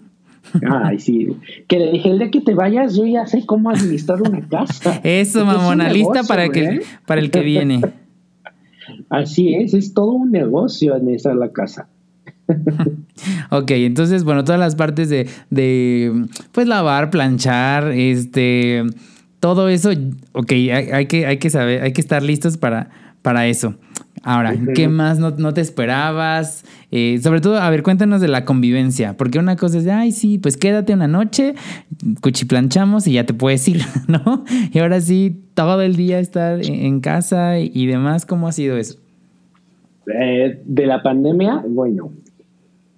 Ay, 0.69 0.99
sí. 0.99 1.35
Que 1.67 1.79
le 1.79 1.91
dije, 1.91 2.09
el 2.09 2.19
de 2.19 2.31
que 2.31 2.41
te 2.41 2.53
vayas, 2.53 2.95
yo 2.95 3.05
ya 3.05 3.25
sé 3.25 3.45
cómo 3.45 3.69
administrar 3.69 4.21
una 4.21 4.47
casa. 4.47 4.99
Eso, 5.03 5.45
mamona, 5.45 5.89
lista 5.89 6.23
para, 6.23 6.49
que, 6.49 6.63
¿eh? 6.63 6.81
para 7.05 7.21
el 7.21 7.31
que 7.31 7.41
viene. 7.41 7.81
Así 9.09 9.55
es, 9.55 9.73
es 9.73 9.93
todo 9.93 10.11
un 10.11 10.31
negocio 10.31 10.93
administrar 10.93 11.35
la 11.35 11.51
casa. 11.51 11.87
ok, 13.49 13.71
entonces, 13.71 14.23
bueno, 14.23 14.43
todas 14.43 14.59
las 14.59 14.75
partes 14.75 15.09
de, 15.09 15.27
de, 15.49 16.27
pues, 16.51 16.67
lavar, 16.67 17.09
planchar, 17.09 17.91
este, 17.91 18.83
todo 19.39 19.69
eso, 19.69 19.91
ok, 20.33 20.51
hay, 20.51 21.07
que, 21.07 21.25
hay 21.25 21.37
que 21.37 21.49
saber, 21.49 21.81
hay 21.81 21.93
que 21.93 22.01
estar 22.01 22.21
listos 22.21 22.57
para, 22.57 22.89
para 23.21 23.47
eso. 23.47 23.75
Ahora, 24.27 24.55
¿qué 24.73 24.87
más 24.87 25.19
no, 25.19 25.53
te 25.53 25.61
esperabas? 25.61 26.65
Eh, 26.89 27.19
sobre 27.21 27.41
todo, 27.41 27.57
a 27.59 27.69
ver, 27.69 27.83
cuéntanos 27.83 28.21
de 28.21 28.27
la 28.27 28.43
convivencia, 28.43 29.15
porque 29.15 29.37
una 29.37 29.55
cosa 29.55 29.77
es 29.77 29.83
de, 29.83 29.91
ay, 29.91 30.11
sí, 30.11 30.39
pues 30.39 30.57
quédate 30.57 30.95
una 30.95 31.07
noche, 31.07 31.53
cuchiplanchamos 32.21 33.05
y 33.05 33.13
ya 33.13 33.27
te 33.27 33.35
puedes 33.35 33.67
ir, 33.67 33.81
¿no? 34.07 34.43
Y 34.73 34.79
ahora 34.79 34.99
sí, 34.99 35.43
todo 35.53 35.79
el 35.83 35.95
día 35.95 36.17
estar 36.17 36.59
en 36.65 37.01
casa 37.01 37.59
y 37.59 37.85
demás, 37.85 38.25
¿cómo 38.25 38.47
ha 38.47 38.51
sido 38.51 38.77
eso? 38.77 38.97
Eh, 40.11 40.59
de 40.65 40.85
la 40.87 41.03
pandemia, 41.03 41.63
bueno, 41.67 42.11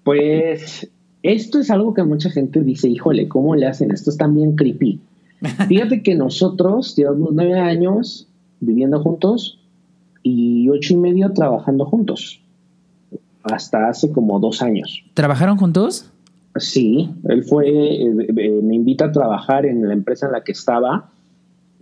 pues 0.06 0.90
esto 1.24 1.60
es 1.60 1.70
algo 1.70 1.94
que 1.94 2.04
mucha 2.04 2.30
gente 2.30 2.62
dice, 2.62 2.88
híjole, 2.88 3.28
¿cómo 3.28 3.54
le 3.54 3.68
hacen? 3.68 3.92
Esto 3.92 4.12
es 4.12 4.18
también 4.18 4.56
creepy. 4.56 5.02
Fíjate 5.68 6.04
que 6.04 6.16
nosotros 6.16 6.96
llevamos 6.96 7.32
nueve 7.34 7.60
años 7.60 8.30
viviendo 8.62 9.02
juntos 9.02 9.60
y 10.28 10.70
ocho 10.70 10.94
y 10.94 10.98
medio 10.98 11.32
trabajando 11.32 11.86
juntos. 11.86 12.42
Hasta 13.44 13.88
hace 13.88 14.12
como 14.12 14.40
dos 14.40 14.62
años. 14.62 15.04
¿Trabajaron 15.14 15.58
juntos? 15.58 16.12
Sí, 16.58 17.10
él 17.30 17.44
fue, 17.44 17.70
eh, 17.70 18.28
eh, 18.38 18.62
me 18.62 18.76
invita 18.76 19.06
a 19.06 19.12
trabajar 19.12 19.66
en 19.66 19.88
la 19.88 19.94
empresa 19.94 20.26
en 20.26 20.34
la 20.34 20.44
que 20.44 20.52
estaba 20.52 21.12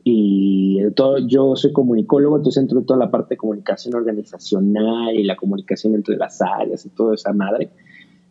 y 0.03 0.79
todo, 0.91 1.17
yo 1.17 1.55
soy 1.55 1.73
comunicólogo, 1.73 2.38
entonces 2.38 2.62
entro 2.62 2.79
en 2.79 2.86
toda 2.86 2.99
la 2.99 3.10
parte 3.10 3.34
de 3.34 3.38
comunicación 3.38 3.95
organizacional 3.95 5.15
y 5.15 5.23
la 5.23 5.36
comunicación 5.36 5.95
entre 5.95 6.17
las 6.17 6.39
áreas 6.41 6.86
y 6.86 6.89
toda 6.89 7.15
esa 7.15 7.34
madre. 7.34 7.72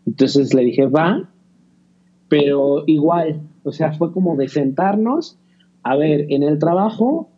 Entonces 0.07 0.55
le 0.55 0.63
dije, 0.63 0.87
va, 0.87 1.29
pero 2.29 2.85
igual, 2.87 3.41
o 3.65 3.73
sea, 3.73 3.93
fue 3.95 4.13
como 4.13 4.37
de 4.37 4.47
sentarnos, 4.47 5.39
a 5.83 5.97
ver, 5.97 6.27
en 6.29 6.45
el 6.45 6.61
trabajo 6.61 7.31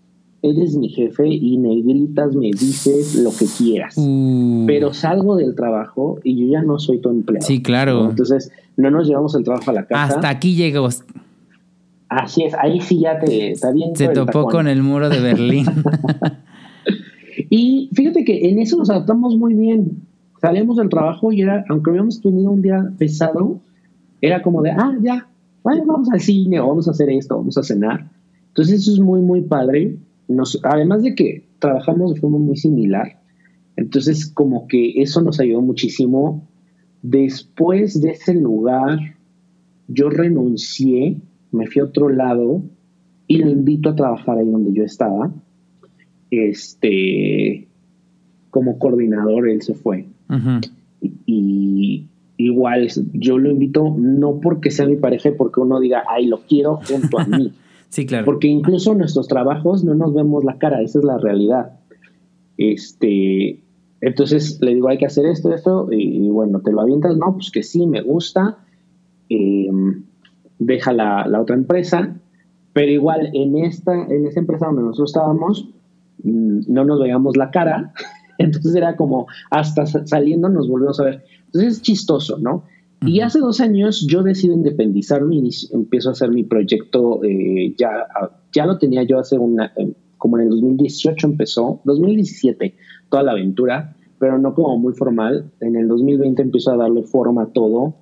eres 0.50 0.76
mi 0.76 0.88
jefe 0.88 1.28
y 1.28 1.58
me 1.58 1.80
gritas, 1.82 2.34
me 2.34 2.46
dices 2.46 3.16
lo 3.16 3.30
que 3.30 3.46
quieras. 3.46 3.94
Mm. 3.96 4.66
Pero 4.66 4.92
salgo 4.92 5.36
del 5.36 5.54
trabajo 5.54 6.18
y 6.22 6.40
yo 6.40 6.52
ya 6.52 6.62
no 6.62 6.78
soy 6.78 7.00
tu 7.00 7.10
empleado. 7.10 7.46
Sí, 7.46 7.62
claro. 7.62 8.10
Entonces, 8.10 8.50
no 8.76 8.90
nos 8.90 9.06
llevamos 9.06 9.34
el 9.34 9.44
trabajo 9.44 9.70
a 9.70 9.74
la 9.74 9.86
casa. 9.86 10.14
Hasta 10.14 10.28
aquí 10.28 10.54
llegó. 10.54 10.88
Así 12.08 12.44
es, 12.44 12.54
ahí 12.54 12.80
sí 12.80 13.00
ya 13.00 13.18
te 13.18 13.50
está 13.50 13.72
bien. 13.72 13.96
Se 13.96 14.08
topó 14.08 14.46
con 14.46 14.68
el 14.68 14.82
muro 14.82 15.08
de 15.08 15.20
Berlín. 15.20 15.66
y 17.50 17.90
fíjate 17.92 18.24
que 18.24 18.48
en 18.48 18.60
eso 18.60 18.76
nos 18.76 18.90
adaptamos 18.90 19.36
muy 19.36 19.54
bien. 19.54 20.02
salíamos 20.40 20.76
del 20.76 20.88
trabajo 20.88 21.32
y 21.32 21.42
era, 21.42 21.64
aunque 21.68 21.90
habíamos 21.90 22.20
tenido 22.20 22.50
un 22.50 22.62
día 22.62 22.92
pesado, 22.96 23.60
era 24.20 24.42
como 24.42 24.62
de, 24.62 24.70
ah, 24.70 24.94
ya, 25.02 25.26
bueno, 25.64 25.84
vamos 25.84 26.08
al 26.10 26.20
cine 26.20 26.60
o 26.60 26.68
vamos 26.68 26.86
a 26.86 26.92
hacer 26.92 27.10
esto, 27.10 27.36
vamos 27.36 27.58
a 27.58 27.62
cenar. 27.62 28.08
Entonces 28.48 28.82
eso 28.82 28.92
es 28.92 29.00
muy, 29.00 29.20
muy 29.20 29.42
padre. 29.42 29.96
Nos, 30.28 30.58
además 30.62 31.02
de 31.02 31.14
que 31.14 31.44
trabajamos 31.58 32.14
de 32.14 32.20
forma 32.20 32.38
muy 32.38 32.56
similar, 32.56 33.20
entonces 33.76 34.26
como 34.26 34.66
que 34.66 35.02
eso 35.02 35.20
nos 35.22 35.38
ayudó 35.40 35.60
muchísimo. 35.60 36.48
Después 37.02 38.00
de 38.00 38.10
ese 38.10 38.34
lugar, 38.34 38.98
yo 39.88 40.10
renuncié, 40.10 41.20
me 41.52 41.66
fui 41.66 41.80
a 41.80 41.84
otro 41.84 42.08
lado 42.08 42.62
y 43.28 43.38
lo 43.38 43.50
invito 43.50 43.90
a 43.90 43.96
trabajar 43.96 44.38
ahí 44.38 44.48
donde 44.48 44.72
yo 44.72 44.82
estaba. 44.82 45.32
Este, 46.30 47.68
como 48.50 48.78
coordinador, 48.78 49.48
él 49.48 49.62
se 49.62 49.74
fue. 49.74 50.06
y, 51.26 52.06
igual, 52.38 52.88
yo 53.12 53.38
lo 53.38 53.50
invito 53.50 53.94
no 53.96 54.40
porque 54.40 54.70
sea 54.70 54.86
mi 54.86 54.96
pareja 54.96 55.28
y 55.28 55.32
porque 55.32 55.60
uno 55.60 55.80
diga, 55.80 56.04
ay, 56.08 56.26
lo 56.26 56.38
quiero 56.38 56.80
junto 56.88 57.18
a 57.18 57.26
mí. 57.26 57.52
sí, 57.88 58.06
claro. 58.06 58.24
Porque 58.24 58.48
incluso 58.48 58.94
nuestros 58.94 59.28
trabajos 59.28 59.84
no 59.84 59.94
nos 59.94 60.14
vemos 60.14 60.44
la 60.44 60.58
cara, 60.58 60.82
esa 60.82 60.98
es 60.98 61.04
la 61.04 61.18
realidad. 61.18 61.78
Este, 62.56 63.62
entonces 64.00 64.58
le 64.60 64.74
digo, 64.74 64.88
hay 64.88 64.98
que 64.98 65.06
hacer 65.06 65.26
esto, 65.26 65.52
esto, 65.54 65.88
y, 65.90 66.28
bueno, 66.28 66.60
te 66.60 66.72
lo 66.72 66.80
avientas, 66.80 67.16
no, 67.16 67.34
pues 67.34 67.50
que 67.50 67.62
sí, 67.62 67.86
me 67.86 68.02
gusta, 68.02 68.58
em, 69.28 70.04
deja 70.58 70.92
la, 70.92 71.26
la, 71.26 71.40
otra 71.40 71.56
empresa, 71.56 72.16
pero 72.72 72.92
igual 72.92 73.30
en 73.32 73.56
esta, 73.56 73.94
en 73.94 74.26
esa 74.26 74.40
empresa 74.40 74.66
donde 74.66 74.82
nosotros 74.82 75.10
estábamos, 75.10 75.70
mm, 76.22 76.60
no 76.68 76.84
nos 76.84 77.00
veíamos 77.00 77.36
la 77.36 77.50
cara, 77.50 77.92
entonces 78.38 78.74
era 78.74 78.96
como 78.96 79.26
hasta 79.50 79.86
saliendo 79.86 80.48
nos 80.48 80.68
volvemos 80.68 81.00
a 81.00 81.04
ver. 81.04 81.24
Entonces 81.46 81.74
es 81.74 81.82
chistoso, 81.82 82.38
¿no? 82.38 82.64
Y 83.06 83.20
hace 83.20 83.38
dos 83.38 83.60
años 83.60 84.04
yo 84.06 84.22
decido 84.22 84.54
independizarme 84.54 85.36
y 85.36 85.50
empiezo 85.72 86.08
a 86.08 86.12
hacer 86.12 86.30
mi 86.30 86.42
proyecto, 86.42 87.22
eh, 87.22 87.74
ya, 87.78 88.06
ya 88.52 88.66
lo 88.66 88.78
tenía 88.78 89.04
yo 89.04 89.18
hace 89.18 89.38
una, 89.38 89.72
eh, 89.76 89.92
como 90.18 90.38
en 90.38 90.44
el 90.44 90.50
2018 90.50 91.26
empezó, 91.28 91.80
2017, 91.84 92.74
toda 93.08 93.22
la 93.22 93.32
aventura, 93.32 93.96
pero 94.18 94.38
no 94.38 94.54
como 94.54 94.76
muy 94.78 94.92
formal. 94.94 95.50
En 95.60 95.76
el 95.76 95.86
2020 95.88 96.42
empiezo 96.42 96.72
a 96.72 96.76
darle 96.76 97.04
forma 97.04 97.44
a 97.44 97.46
todo, 97.46 97.94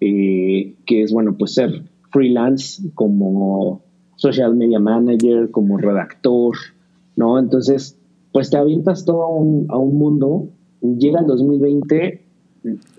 eh, 0.00 0.74
que 0.86 1.02
es, 1.02 1.12
bueno, 1.12 1.36
pues 1.36 1.54
ser 1.54 1.82
freelance 2.10 2.82
como 2.94 3.82
social 4.16 4.54
media 4.54 4.78
manager, 4.78 5.50
como 5.50 5.78
redactor, 5.78 6.56
¿no? 7.16 7.38
Entonces, 7.38 7.98
pues 8.32 8.50
te 8.50 8.58
avientas 8.58 9.04
todo 9.04 9.24
a 9.24 9.28
un, 9.28 9.66
a 9.70 9.76
un 9.76 9.98
mundo, 9.98 10.48
llega 10.80 11.20
el 11.20 11.26
2020 11.26 12.22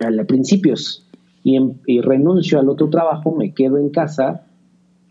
a 0.02 0.24
principios 0.26 1.08
y, 1.44 1.60
y, 1.88 2.02
renuncio 2.02 2.60
al 2.60 2.70
otro 2.70 2.90
trabajo, 2.90 3.36
me 3.36 3.54
quedo 3.54 3.78
en 3.78 3.90
casa 3.90 4.48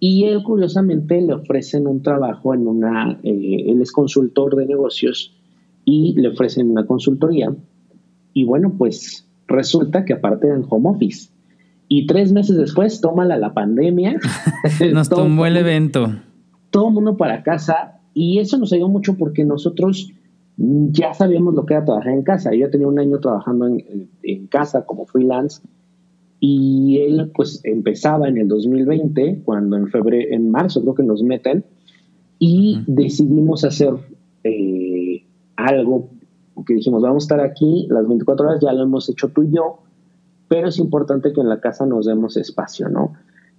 y 0.00 0.24
él 0.24 0.42
curiosamente 0.42 1.20
le 1.20 1.34
ofrecen 1.34 1.86
un 1.86 2.02
trabajo 2.02 2.54
en 2.54 2.66
una, 2.66 3.20
eh, 3.22 3.64
él 3.68 3.80
es 3.80 3.92
consultor 3.92 4.56
de 4.56 4.66
negocios 4.66 5.36
y 5.84 6.14
le 6.20 6.28
ofrecen 6.28 6.70
una 6.70 6.86
consultoría 6.86 7.54
y 8.32 8.44
bueno, 8.44 8.74
pues 8.76 9.28
resulta 9.46 10.04
que 10.04 10.14
aparte 10.14 10.48
en 10.48 10.64
home 10.68 10.90
office. 10.90 11.30
Y 11.88 12.06
tres 12.06 12.32
meses 12.32 12.56
después, 12.56 13.00
tómala 13.00 13.36
la 13.36 13.52
pandemia. 13.52 14.18
Nos 14.92 15.08
tomó 15.08 15.44
el 15.46 15.56
evento. 15.56 16.12
Todo 16.70 16.88
el 16.88 16.94
mundo 16.94 17.16
para 17.16 17.42
casa 17.42 18.00
y 18.14 18.38
eso 18.38 18.58
nos 18.58 18.72
ayudó 18.72 18.88
mucho 18.88 19.16
porque 19.16 19.44
nosotros 19.44 20.10
ya 20.56 21.12
sabíamos 21.12 21.54
lo 21.54 21.66
que 21.66 21.74
era 21.74 21.84
trabajar 21.84 22.12
en 22.12 22.22
casa. 22.22 22.54
Yo 22.54 22.70
tenía 22.70 22.88
un 22.88 22.98
año 22.98 23.18
trabajando 23.20 23.66
en, 23.66 24.46
casa 24.48 24.86
como 24.86 25.06
freelance 25.06 25.62
y 26.44 26.98
él 26.98 27.30
pues 27.32 27.60
empezaba 27.62 28.28
en 28.28 28.36
el 28.36 28.48
2020, 28.48 29.42
cuando 29.44 29.76
en 29.76 29.86
febrero, 29.86 30.26
en 30.34 30.50
marzo 30.50 30.82
creo 30.82 30.96
que 30.96 31.04
nos 31.04 31.22
meten 31.22 31.64
y 32.40 32.82
decidimos 32.88 33.64
hacer 33.64 33.94
eh, 34.42 35.24
algo 35.54 36.10
que 36.66 36.74
dijimos, 36.74 37.00
vamos 37.00 37.22
a 37.22 37.26
estar 37.26 37.40
aquí 37.40 37.86
las 37.90 38.08
24 38.08 38.44
horas, 38.44 38.60
ya 38.60 38.72
lo 38.72 38.82
hemos 38.82 39.08
hecho 39.08 39.28
tú 39.28 39.44
y 39.44 39.54
yo, 39.54 39.82
pero 40.48 40.66
es 40.66 40.80
importante 40.80 41.32
que 41.32 41.40
en 41.40 41.48
la 41.48 41.60
casa 41.60 41.86
nos 41.86 42.06
demos 42.06 42.36
espacio, 42.36 42.88
¿no? 42.88 43.12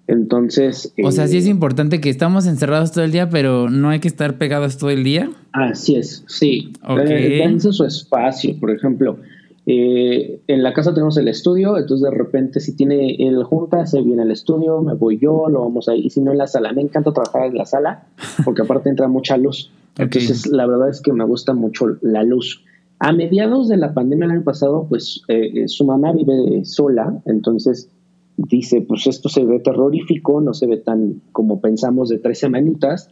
Entonces... 0.08 0.94
O 1.06 1.12
sea, 1.14 1.30
sí 1.30 1.38
es 1.38 1.46
eh, 1.46 1.52
importante 1.52 2.02
que 2.02 2.10
estamos 2.10 2.46
encerrados 2.48 2.92
todo 2.92 3.06
el 3.06 3.14
día, 3.14 3.30
pero 3.30 3.70
no 3.70 3.92
hay 3.92 4.02
que 4.02 4.10
estar 4.10 4.38
pegados 4.38 4.78
todo 4.78 4.90
el 4.90 5.06
día. 5.06 5.30
Así 5.54 5.96
es, 5.96 6.26
sí. 6.28 6.74
Okay. 6.86 7.40
Eh, 7.40 7.60
su 7.62 7.86
espacio, 7.86 8.60
por 8.60 8.72
ejemplo. 8.72 9.20
Eh, 9.66 10.42
en 10.48 10.62
la 10.62 10.74
casa 10.74 10.94
tenemos 10.94 11.18
el 11.18 11.28
estudio, 11.28 11.78
entonces 11.78 12.10
de 12.10 12.16
repente 12.16 12.60
si 12.60 12.76
tiene 12.76 13.16
el 13.16 13.44
junta, 13.44 13.86
se 13.86 14.02
viene 14.02 14.24
al 14.24 14.32
estudio, 14.32 14.82
me 14.82 14.94
voy 14.94 15.20
yo, 15.20 15.48
lo 15.50 15.62
vamos 15.62 15.88
ahí, 15.88 16.02
y 16.06 16.10
si 16.10 16.22
no 16.22 16.32
en 16.32 16.38
la 16.38 16.48
sala, 16.48 16.74
me 16.74 16.82
encanta 16.82 17.14
trabajar 17.14 17.48
en 17.48 17.58
la 17.58 17.66
sala, 17.66 18.04
porque 18.44 18.62
aparte 18.64 18.90
entra 18.90 19.08
mucha 19.08 19.38
luz. 19.38 19.72
Entonces 19.98 20.48
la 20.48 20.66
verdad 20.66 20.90
es 20.90 21.02
que 21.02 21.14
me 21.14 21.24
gusta 21.24 21.54
mucho 21.54 21.86
la 22.02 22.24
luz. 22.24 22.64
A 23.00 23.12
mediados 23.14 23.70
de 23.70 23.78
la 23.78 23.94
pandemia 23.94 24.26
el 24.26 24.32
año 24.32 24.44
pasado, 24.44 24.86
pues 24.88 25.22
su 25.68 25.86
mamá 25.86 26.14
vive 26.14 26.64
sola, 26.66 27.22
entonces 27.26 27.90
dice, 28.38 28.82
pues 28.82 29.08
esto 29.08 29.30
se 29.30 29.46
ve 29.46 29.60
terrorífico, 29.60 30.42
no 30.42 30.54
se 30.54 30.68
ve 30.68 30.78
tan 30.78 31.22
como 31.32 31.62
pensamos 31.62 32.10
de 32.10 32.20
tres 32.20 32.40
semanitas, 32.40 33.10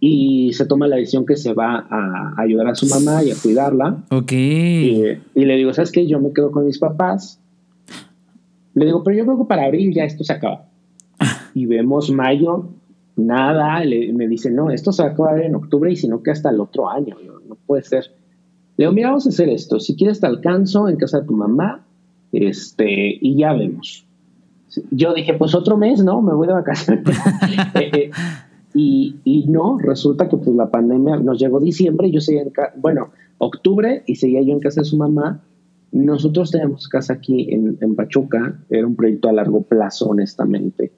y 0.00 0.52
se 0.52 0.66
toma 0.66 0.86
la 0.86 0.96
decisión 0.96 1.26
que 1.26 1.36
se 1.36 1.54
va 1.54 1.86
a 1.90 2.34
ayudar 2.38 2.68
a 2.68 2.74
su 2.74 2.86
mamá 2.86 3.22
y 3.24 3.30
a 3.30 3.34
cuidarla. 3.40 4.04
Ok. 4.10 4.32
Y, 4.32 5.16
le 5.34 5.56
digo, 5.56 5.72
¿sabes 5.74 5.90
qué? 5.90 6.06
Yo 6.06 6.20
me 6.20 6.32
quedo 6.32 6.52
con 6.52 6.66
mis 6.66 6.78
papás. 6.78 7.40
Le 8.74 8.86
digo, 8.86 9.02
pero 9.02 9.16
yo 9.16 9.24
creo 9.24 9.38
que 9.38 9.44
para 9.44 9.64
abril 9.64 9.92
ya 9.92 10.04
esto 10.04 10.22
se 10.22 10.32
acaba. 10.32 10.66
y 11.54 11.66
vemos 11.66 12.10
mayo, 12.10 12.68
nada, 13.16 13.84
le, 13.84 14.12
me 14.12 14.28
dice, 14.28 14.50
no, 14.50 14.70
esto 14.70 14.92
se 14.92 15.02
va 15.02 15.08
a 15.08 15.12
acabar 15.12 15.40
en 15.40 15.56
octubre 15.56 15.90
y 15.90 15.96
si 15.96 16.06
no 16.06 16.22
que 16.22 16.30
hasta 16.30 16.50
el 16.50 16.60
otro 16.60 16.88
año. 16.88 17.16
no 17.48 17.56
puede 17.66 17.82
ser. 17.82 18.04
Le 18.76 18.84
digo, 18.84 18.92
mira, 18.92 19.08
vamos 19.08 19.26
a 19.26 19.30
hacer 19.30 19.48
esto. 19.48 19.80
Si 19.80 19.96
quieres 19.96 20.20
te 20.20 20.26
alcanzo 20.26 20.88
en 20.88 20.96
casa 20.96 21.20
de 21.20 21.26
tu 21.26 21.32
mamá 21.32 21.84
este, 22.30 23.18
y 23.20 23.36
ya 23.36 23.52
vemos 23.52 24.04
yo 24.90 25.14
dije, 25.14 25.34
pues 25.34 25.54
otro 25.54 25.76
mes, 25.76 26.02
¿no? 26.02 26.22
Me 26.22 26.32
voy 26.32 26.46
de 26.46 26.54
vacaciones. 26.54 27.04
Eh, 27.74 27.90
eh, 27.92 28.10
y, 28.74 29.16
y, 29.24 29.46
no, 29.46 29.78
resulta 29.78 30.28
que 30.28 30.36
pues 30.36 30.54
la 30.54 30.70
pandemia 30.70 31.16
nos 31.16 31.38
llegó 31.38 31.60
diciembre 31.60 32.08
y 32.08 32.12
yo 32.12 32.20
seguía 32.20 32.42
en 32.42 32.50
casa, 32.50 32.74
bueno, 32.76 33.10
octubre 33.38 34.02
y 34.06 34.16
seguía 34.16 34.42
yo 34.42 34.52
en 34.52 34.60
casa 34.60 34.82
de 34.82 34.84
su 34.84 34.96
mamá. 34.96 35.42
Nosotros 35.90 36.50
tenemos 36.50 36.88
casa 36.88 37.14
aquí 37.14 37.48
en, 37.50 37.78
en 37.80 37.96
Pachuca, 37.96 38.60
era 38.68 38.86
un 38.86 38.94
proyecto 38.94 39.28
a 39.28 39.32
largo 39.32 39.62
plazo, 39.62 40.08
honestamente. 40.08 40.92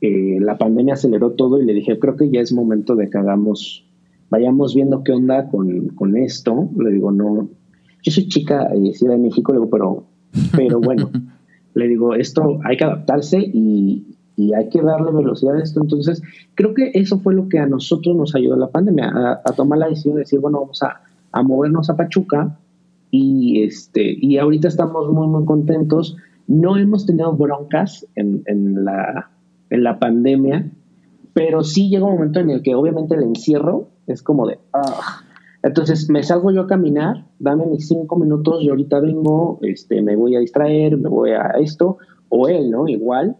Eh, 0.00 0.38
la 0.40 0.58
pandemia 0.58 0.94
aceleró 0.94 1.32
todo 1.32 1.60
y 1.60 1.64
le 1.64 1.74
dije, 1.74 1.98
creo 1.98 2.16
que 2.16 2.30
ya 2.30 2.40
es 2.40 2.52
momento 2.52 2.94
de 2.94 3.10
que 3.10 3.18
hagamos, 3.18 3.84
vayamos 4.30 4.74
viendo 4.74 5.02
qué 5.02 5.12
onda 5.12 5.48
con, 5.48 5.88
con 5.88 6.16
esto. 6.16 6.70
Le 6.78 6.90
digo, 6.90 7.10
no, 7.10 7.48
yo 8.02 8.12
soy 8.12 8.28
chica, 8.28 8.70
eh, 8.74 8.94
Ciudad 8.94 9.14
de 9.14 9.20
México, 9.20 9.52
le 9.52 9.58
digo, 9.58 9.70
pero, 9.70 10.04
pero 10.56 10.80
bueno. 10.80 11.10
le 11.74 11.88
digo, 11.88 12.14
esto 12.14 12.60
hay 12.64 12.76
que 12.76 12.84
adaptarse 12.84 13.38
y, 13.40 14.11
hay 14.54 14.68
que 14.68 14.82
darle 14.82 15.12
velocidad 15.12 15.56
a 15.56 15.62
esto. 15.62 15.80
Entonces, 15.80 16.22
creo 16.54 16.74
que 16.74 16.90
eso 16.94 17.18
fue 17.18 17.34
lo 17.34 17.48
que 17.48 17.58
a 17.58 17.66
nosotros 17.66 18.16
nos 18.16 18.34
ayudó 18.34 18.56
la 18.56 18.68
pandemia, 18.68 19.40
a, 19.44 19.52
tomar 19.52 19.78
la 19.78 19.88
decisión 19.88 20.14
de 20.14 20.20
decir, 20.20 20.40
bueno, 20.40 20.60
vamos 20.60 20.82
a, 20.82 21.00
movernos 21.42 21.88
a 21.88 21.96
Pachuca 21.96 22.58
y, 23.10 23.62
este, 23.62 24.16
y 24.20 24.38
ahorita 24.38 24.68
estamos 24.68 25.10
muy, 25.10 25.26
muy 25.28 25.44
contentos. 25.44 26.16
No 26.46 26.76
hemos 26.76 27.06
tenido 27.06 27.32
broncas 27.32 28.06
en, 28.14 28.42
en, 28.46 28.84
la, 28.84 29.30
en 29.70 29.84
la 29.84 29.98
pandemia, 29.98 30.70
pero 31.32 31.62
sí 31.62 31.88
llega 31.88 32.04
un 32.04 32.14
momento 32.14 32.40
en 32.40 32.50
el 32.50 32.62
que 32.62 32.74
obviamente 32.74 33.14
el 33.14 33.22
encierro 33.22 33.88
es 34.06 34.22
como 34.22 34.46
de, 34.46 34.58
ah, 34.72 35.22
entonces 35.62 36.10
me 36.10 36.22
salgo 36.22 36.50
yo 36.50 36.62
a 36.62 36.66
caminar, 36.66 37.24
dame 37.38 37.66
mis 37.66 37.86
cinco 37.86 38.18
minutos, 38.18 38.62
yo 38.62 38.72
ahorita 38.72 39.00
vengo, 39.00 39.58
este, 39.62 40.02
me 40.02 40.16
voy 40.16 40.34
a 40.34 40.40
distraer, 40.40 40.98
me 40.98 41.08
voy 41.08 41.30
a 41.30 41.52
esto, 41.60 41.98
o 42.28 42.48
él, 42.48 42.70
¿no? 42.70 42.88
Igual. 42.88 43.36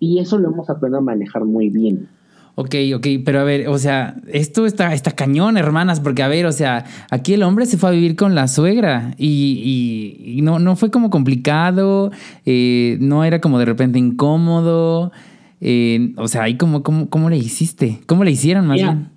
Y 0.00 0.18
eso 0.18 0.38
lo 0.38 0.48
hemos 0.50 0.68
aprendido 0.70 0.98
a 0.98 1.02
manejar 1.02 1.44
muy 1.44 1.68
bien. 1.68 2.08
Ok, 2.56 2.74
ok, 2.94 3.06
pero 3.24 3.40
a 3.40 3.44
ver, 3.44 3.68
o 3.68 3.78
sea, 3.78 4.16
esto 4.26 4.66
está, 4.66 4.92
está 4.92 5.12
cañón, 5.12 5.56
hermanas, 5.56 6.00
porque 6.00 6.22
a 6.22 6.28
ver, 6.28 6.46
o 6.46 6.52
sea, 6.52 6.84
aquí 7.10 7.32
el 7.32 7.42
hombre 7.42 7.64
se 7.64 7.78
fue 7.78 7.90
a 7.90 7.92
vivir 7.92 8.16
con 8.16 8.34
la 8.34 8.48
suegra 8.48 9.14
y, 9.16 10.12
y, 10.26 10.42
no, 10.42 10.58
no 10.58 10.76
fue 10.76 10.90
como 10.90 11.10
complicado, 11.10 12.10
eh, 12.44 12.98
no 13.00 13.24
era 13.24 13.40
como 13.40 13.58
de 13.58 13.64
repente 13.66 13.98
incómodo, 13.98 15.12
eh, 15.60 16.12
o 16.16 16.28
sea, 16.28 16.42
ahí 16.42 16.56
como, 16.56 16.82
cómo, 16.82 17.08
¿cómo 17.08 17.30
le 17.30 17.38
hiciste? 17.38 18.00
¿Cómo 18.06 18.24
le 18.24 18.32
hicieron 18.32 18.66
más 18.66 18.76
bien? 18.76 19.08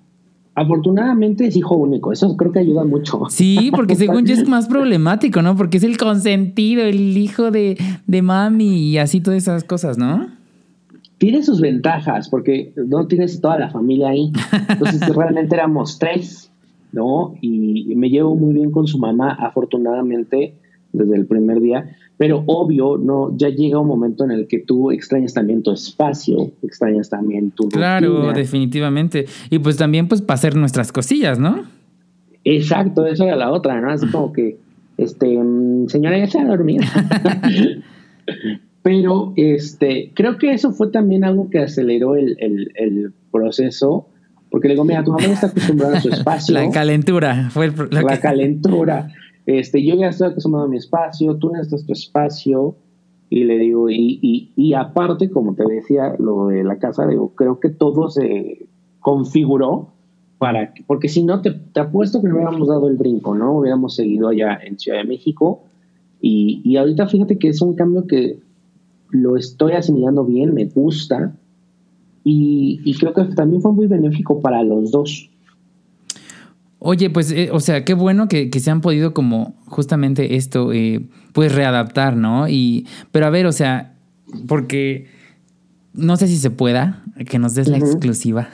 Afortunadamente 0.54 1.46
es 1.46 1.56
hijo 1.56 1.74
único, 1.76 2.12
eso 2.12 2.36
creo 2.36 2.52
que 2.52 2.60
ayuda 2.60 2.84
mucho. 2.84 3.24
Sí, 3.28 3.70
porque 3.74 3.96
según 3.96 4.24
yo 4.24 4.34
es 4.34 4.48
más 4.48 4.68
problemático, 4.68 5.42
¿no? 5.42 5.56
Porque 5.56 5.78
es 5.78 5.82
el 5.82 5.96
consentido, 5.96 6.84
el 6.84 7.18
hijo 7.18 7.50
de, 7.50 7.76
de 8.06 8.22
mami 8.22 8.90
y 8.90 8.98
así 8.98 9.20
todas 9.20 9.42
esas 9.42 9.64
cosas, 9.64 9.98
¿no? 9.98 10.43
Tiene 11.18 11.42
sus 11.42 11.60
ventajas, 11.60 12.28
porque 12.28 12.72
no 12.76 13.06
tienes 13.06 13.40
toda 13.40 13.58
la 13.58 13.70
familia 13.70 14.08
ahí. 14.08 14.32
Entonces 14.68 15.08
realmente 15.14 15.54
éramos 15.54 15.98
tres, 15.98 16.50
¿no? 16.92 17.34
Y 17.40 17.94
me 17.94 18.10
llevo 18.10 18.34
muy 18.34 18.54
bien 18.54 18.70
con 18.70 18.86
su 18.86 18.98
mamá, 18.98 19.36
afortunadamente, 19.40 20.54
desde 20.92 21.16
el 21.16 21.26
primer 21.26 21.60
día, 21.60 21.96
pero 22.16 22.44
obvio, 22.46 22.96
no, 22.96 23.36
ya 23.36 23.48
llega 23.48 23.80
un 23.80 23.88
momento 23.88 24.24
en 24.24 24.30
el 24.30 24.46
que 24.46 24.60
tú 24.60 24.92
extrañas 24.92 25.34
también 25.34 25.62
tu 25.62 25.72
espacio, 25.72 26.52
extrañas 26.62 27.10
también 27.10 27.50
tu 27.50 27.68
Claro, 27.68 28.32
definitivamente. 28.32 29.26
Y 29.50 29.58
pues 29.58 29.76
también 29.76 30.06
pues 30.06 30.22
para 30.22 30.36
hacer 30.36 30.54
nuestras 30.54 30.92
cosillas, 30.92 31.38
¿no? 31.40 31.64
Exacto, 32.44 33.06
eso 33.06 33.24
era 33.24 33.36
la 33.36 33.50
otra, 33.50 33.80
¿no? 33.80 33.90
Así 33.90 34.06
como 34.06 34.32
que, 34.32 34.58
este, 34.96 35.36
mm, 35.36 35.88
señora, 35.88 36.18
ya 36.18 36.28
se 36.28 36.38
ha 36.38 36.44
dormido. 36.44 36.84
pero 38.84 39.32
este, 39.34 40.12
creo 40.14 40.38
que 40.38 40.52
eso 40.52 40.70
fue 40.70 40.92
también 40.92 41.24
algo 41.24 41.50
que 41.50 41.58
aceleró 41.58 42.14
el, 42.14 42.36
el 42.38 43.12
proceso 43.32 44.06
porque 44.54 44.68
le 44.68 44.74
digo, 44.74 44.84
mira, 44.84 45.02
tu 45.02 45.10
mamá 45.10 45.24
está 45.24 45.48
acostumbrada 45.48 45.98
a 45.98 46.00
su 46.00 46.08
espacio. 46.12 46.54
La 46.54 46.70
calentura, 46.70 47.50
fue 47.50 47.72
La 47.90 48.20
calentura. 48.20 49.08
Este, 49.46 49.84
yo 49.84 49.96
ya 49.96 50.10
estoy 50.10 50.28
acostumbrado 50.28 50.66
a 50.66 50.68
mi 50.68 50.76
espacio, 50.76 51.34
tú 51.38 51.50
necesitas 51.50 51.84
tu 51.84 51.92
espacio. 51.92 52.76
Y 53.30 53.42
le 53.42 53.58
digo, 53.58 53.90
y, 53.90 54.20
y, 54.22 54.52
y 54.54 54.74
aparte, 54.74 55.28
como 55.28 55.56
te 55.56 55.64
decía, 55.64 56.14
lo 56.20 56.46
de 56.46 56.62
la 56.62 56.78
casa, 56.78 57.04
digo, 57.04 57.34
creo 57.34 57.58
que 57.58 57.68
todo 57.68 58.10
se 58.10 58.68
configuró 59.00 59.88
para 60.38 60.72
que, 60.72 60.84
porque 60.86 61.08
si 61.08 61.24
no, 61.24 61.42
te, 61.42 61.50
te 61.50 61.80
apuesto 61.80 62.22
que 62.22 62.28
no 62.28 62.36
hubiéramos 62.36 62.68
dado 62.68 62.88
el 62.88 62.96
brinco, 62.96 63.34
¿no? 63.34 63.58
Hubiéramos 63.58 63.96
seguido 63.96 64.28
allá 64.28 64.60
en 64.64 64.78
Ciudad 64.78 64.98
de 64.98 65.04
México. 65.08 65.64
Y, 66.20 66.62
y 66.64 66.76
ahorita 66.76 67.08
fíjate 67.08 67.38
que 67.40 67.48
es 67.48 67.60
un 67.60 67.74
cambio 67.74 68.06
que 68.06 68.38
lo 69.14 69.36
estoy 69.36 69.72
asimilando 69.72 70.24
bien, 70.24 70.52
me 70.54 70.64
gusta 70.64 71.34
y, 72.24 72.96
creo 72.98 73.12
que 73.12 73.24
también 73.34 73.60
fue 73.60 73.72
muy 73.72 73.86
benéfico 73.86 74.40
para 74.40 74.62
los 74.62 74.90
dos. 74.90 75.30
Oye, 76.78 77.10
pues, 77.10 77.30
eh, 77.30 77.50
o 77.52 77.60
sea, 77.60 77.84
qué 77.84 77.94
bueno 77.94 78.28
que, 78.28 78.50
se 78.58 78.70
han 78.70 78.80
podido 78.80 79.14
como 79.14 79.54
justamente 79.66 80.36
esto, 80.36 80.72
eh, 80.72 81.06
pues 81.32 81.54
readaptar, 81.54 82.16
¿no? 82.16 82.48
Y, 82.48 82.86
pero 83.12 83.26
a 83.26 83.30
ver, 83.30 83.46
o 83.46 83.52
sea, 83.52 83.94
porque 84.48 85.06
no 85.92 86.16
sé 86.16 86.26
si 86.26 86.38
se 86.38 86.50
pueda, 86.50 87.04
que 87.28 87.38
nos 87.38 87.54
des 87.54 87.68
la 87.68 87.78
exclusiva. 87.78 88.48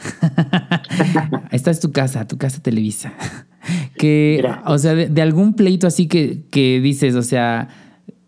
Esta 1.52 1.70
es 1.70 1.80
tu 1.80 1.92
casa, 1.92 2.26
tu 2.26 2.38
casa 2.38 2.60
Televisa. 2.60 3.12
que, 3.96 4.44
o 4.66 4.78
sea, 4.78 4.94
de, 4.94 5.22
algún 5.22 5.54
pleito 5.54 5.86
así 5.86 6.06
que, 6.06 6.42
que 6.50 6.80
dices, 6.80 7.14
o 7.14 7.22
sea, 7.22 7.68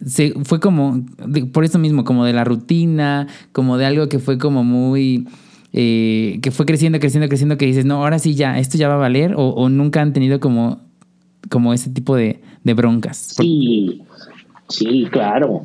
se, 0.05 0.33
fue 0.45 0.61
como, 0.61 1.05
por 1.53 1.65
eso 1.65 1.79
mismo, 1.79 2.05
como 2.05 2.25
de 2.25 2.33
la 2.33 2.45
rutina, 2.45 3.29
como 3.53 3.79
de 3.79 3.87
algo 3.87 4.09
que 4.09 4.19
fue 4.19 4.39
como 4.39 4.65
muy... 4.65 5.27
Eh, 5.75 6.39
que 6.43 6.51
fue 6.51 6.67
creciendo, 6.67 7.01
creciendo, 7.01 7.29
creciendo, 7.29 7.57
que 7.57 7.65
dices, 7.65 7.87
no, 7.87 8.03
ahora 8.03 8.19
sí 8.19 8.35
ya, 8.35 8.59
esto 8.59 8.77
ya 8.77 8.89
va 8.89 8.95
a 8.95 8.99
valer, 8.99 9.33
o, 9.37 9.69
nunca 9.71 10.03
han 10.03 10.13
tenido 10.13 10.39
como, 10.39 10.81
como 11.49 11.73
ese 11.73 11.89
tipo 11.89 12.15
de, 12.15 12.41
broncas. 12.63 13.17
Sí, 13.17 14.03
sí, 14.69 15.07
claro. 15.11 15.65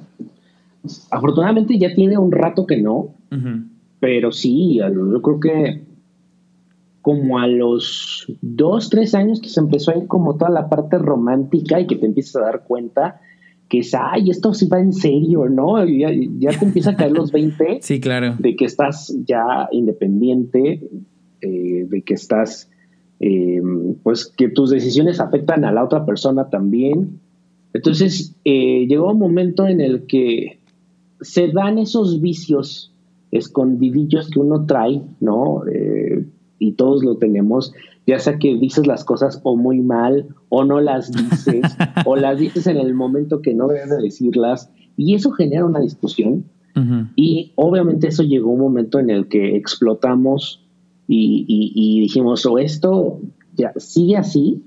Afortunadamente 1.12 1.78
ya 1.78 1.94
tiene 1.94 2.18
un 2.18 2.32
rato 2.32 2.66
que 2.66 2.78
no, 2.78 3.10
pero 4.00 4.32
sí, 4.32 4.78
yo 4.78 5.22
creo 5.22 5.40
que 5.42 5.84
como 7.02 7.40
a 7.40 7.48
los 7.48 8.26
dos, 8.42 8.90
tres 8.90 9.14
años 9.14 9.42
que 9.42 9.50
se 9.50 9.60
empezó 9.60 9.92
a 9.92 9.98
ir 9.98 10.08
como 10.08 10.36
toda 10.36 10.52
la 10.52 10.70
parte 10.70 10.98
romántica 10.98 11.80
y 11.80 11.88
que 11.88 11.96
te 11.96 12.06
empiezas 12.06 12.38
a 12.38 12.46
dar 12.46 12.64
cuenta 12.64 13.20
que 13.70 13.80
es, 13.80 13.94
ay, 13.94 14.30
esto 14.30 14.54
sí 14.54 14.68
va 14.68 14.80
en 14.80 14.94
serio, 14.94 15.50
¿no? 15.50 15.84
Ya, 15.86 16.10
ya 16.40 16.58
te 16.58 16.66
empieza 16.66 16.92
a 16.92 16.96
caer 16.96 17.12
los 17.12 17.32
20. 17.32 17.80
sí, 17.82 18.00
claro. 18.00 18.36
De 18.40 18.56
que 18.56 18.66
estás 18.66 19.16
ya 19.26 19.68
independiente, 19.72 20.88
eh, 21.42 21.86
de 21.90 22.02
que 22.02 22.14
estás, 22.14 22.70
eh, 23.20 23.62
pues 24.04 24.26
que 24.26 24.50
tus 24.50 24.70
decisiones 24.70 25.20
afectan 25.20 25.66
a 25.66 25.72
la 25.72 25.84
otra 25.84 26.06
persona 26.06 26.50
también. 26.50 27.20
Entonces, 27.74 28.36
eh, 28.46 28.86
llegó 28.88 29.12
un 29.12 29.20
momento 29.20 29.68
en 29.68 29.82
el 29.82 30.08
que 30.08 30.60
se 31.20 31.50
dan 31.50 31.78
esos 31.78 32.22
vicios 32.22 32.94
escondidillos 33.32 34.30
que 34.30 34.40
uno 34.40 34.66
trae, 34.66 35.02
¿no? 35.20 35.64
Y 36.60 36.74
todos 36.74 37.04
lo 37.04 37.18
tenemos, 37.18 37.74
ya 38.06 38.20
sea 38.20 38.40
que 38.40 38.56
dices 38.56 38.88
las 38.88 39.04
cosas 39.04 39.42
o 39.44 39.56
muy 39.56 39.82
mal, 39.82 40.28
o 40.50 40.64
no 40.64 40.80
las 40.80 41.12
dices, 41.12 41.62
o 42.06 42.16
las 42.16 42.40
dices 42.40 42.68
en 42.68 42.78
el 42.78 42.94
momento 42.94 43.42
que 43.42 43.54
no 43.54 43.68
debes 43.68 43.90
de 43.90 44.02
decirlas, 44.02 44.72
y 44.96 45.14
eso 45.14 45.32
genera 45.32 45.66
una 45.66 45.80
discusión. 45.80 46.46
Y 47.16 47.54
obviamente 47.56 48.08
eso 48.08 48.22
llegó 48.22 48.52
un 48.52 48.60
momento 48.60 49.00
en 49.00 49.10
el 49.10 49.28
que 49.28 49.56
explotamos 49.56 50.64
y, 51.08 52.00
dijimos, 52.02 52.46
o 52.46 52.60
esto 52.60 53.20
ya 53.56 53.74
sigue 53.78 54.16
así, 54.16 54.64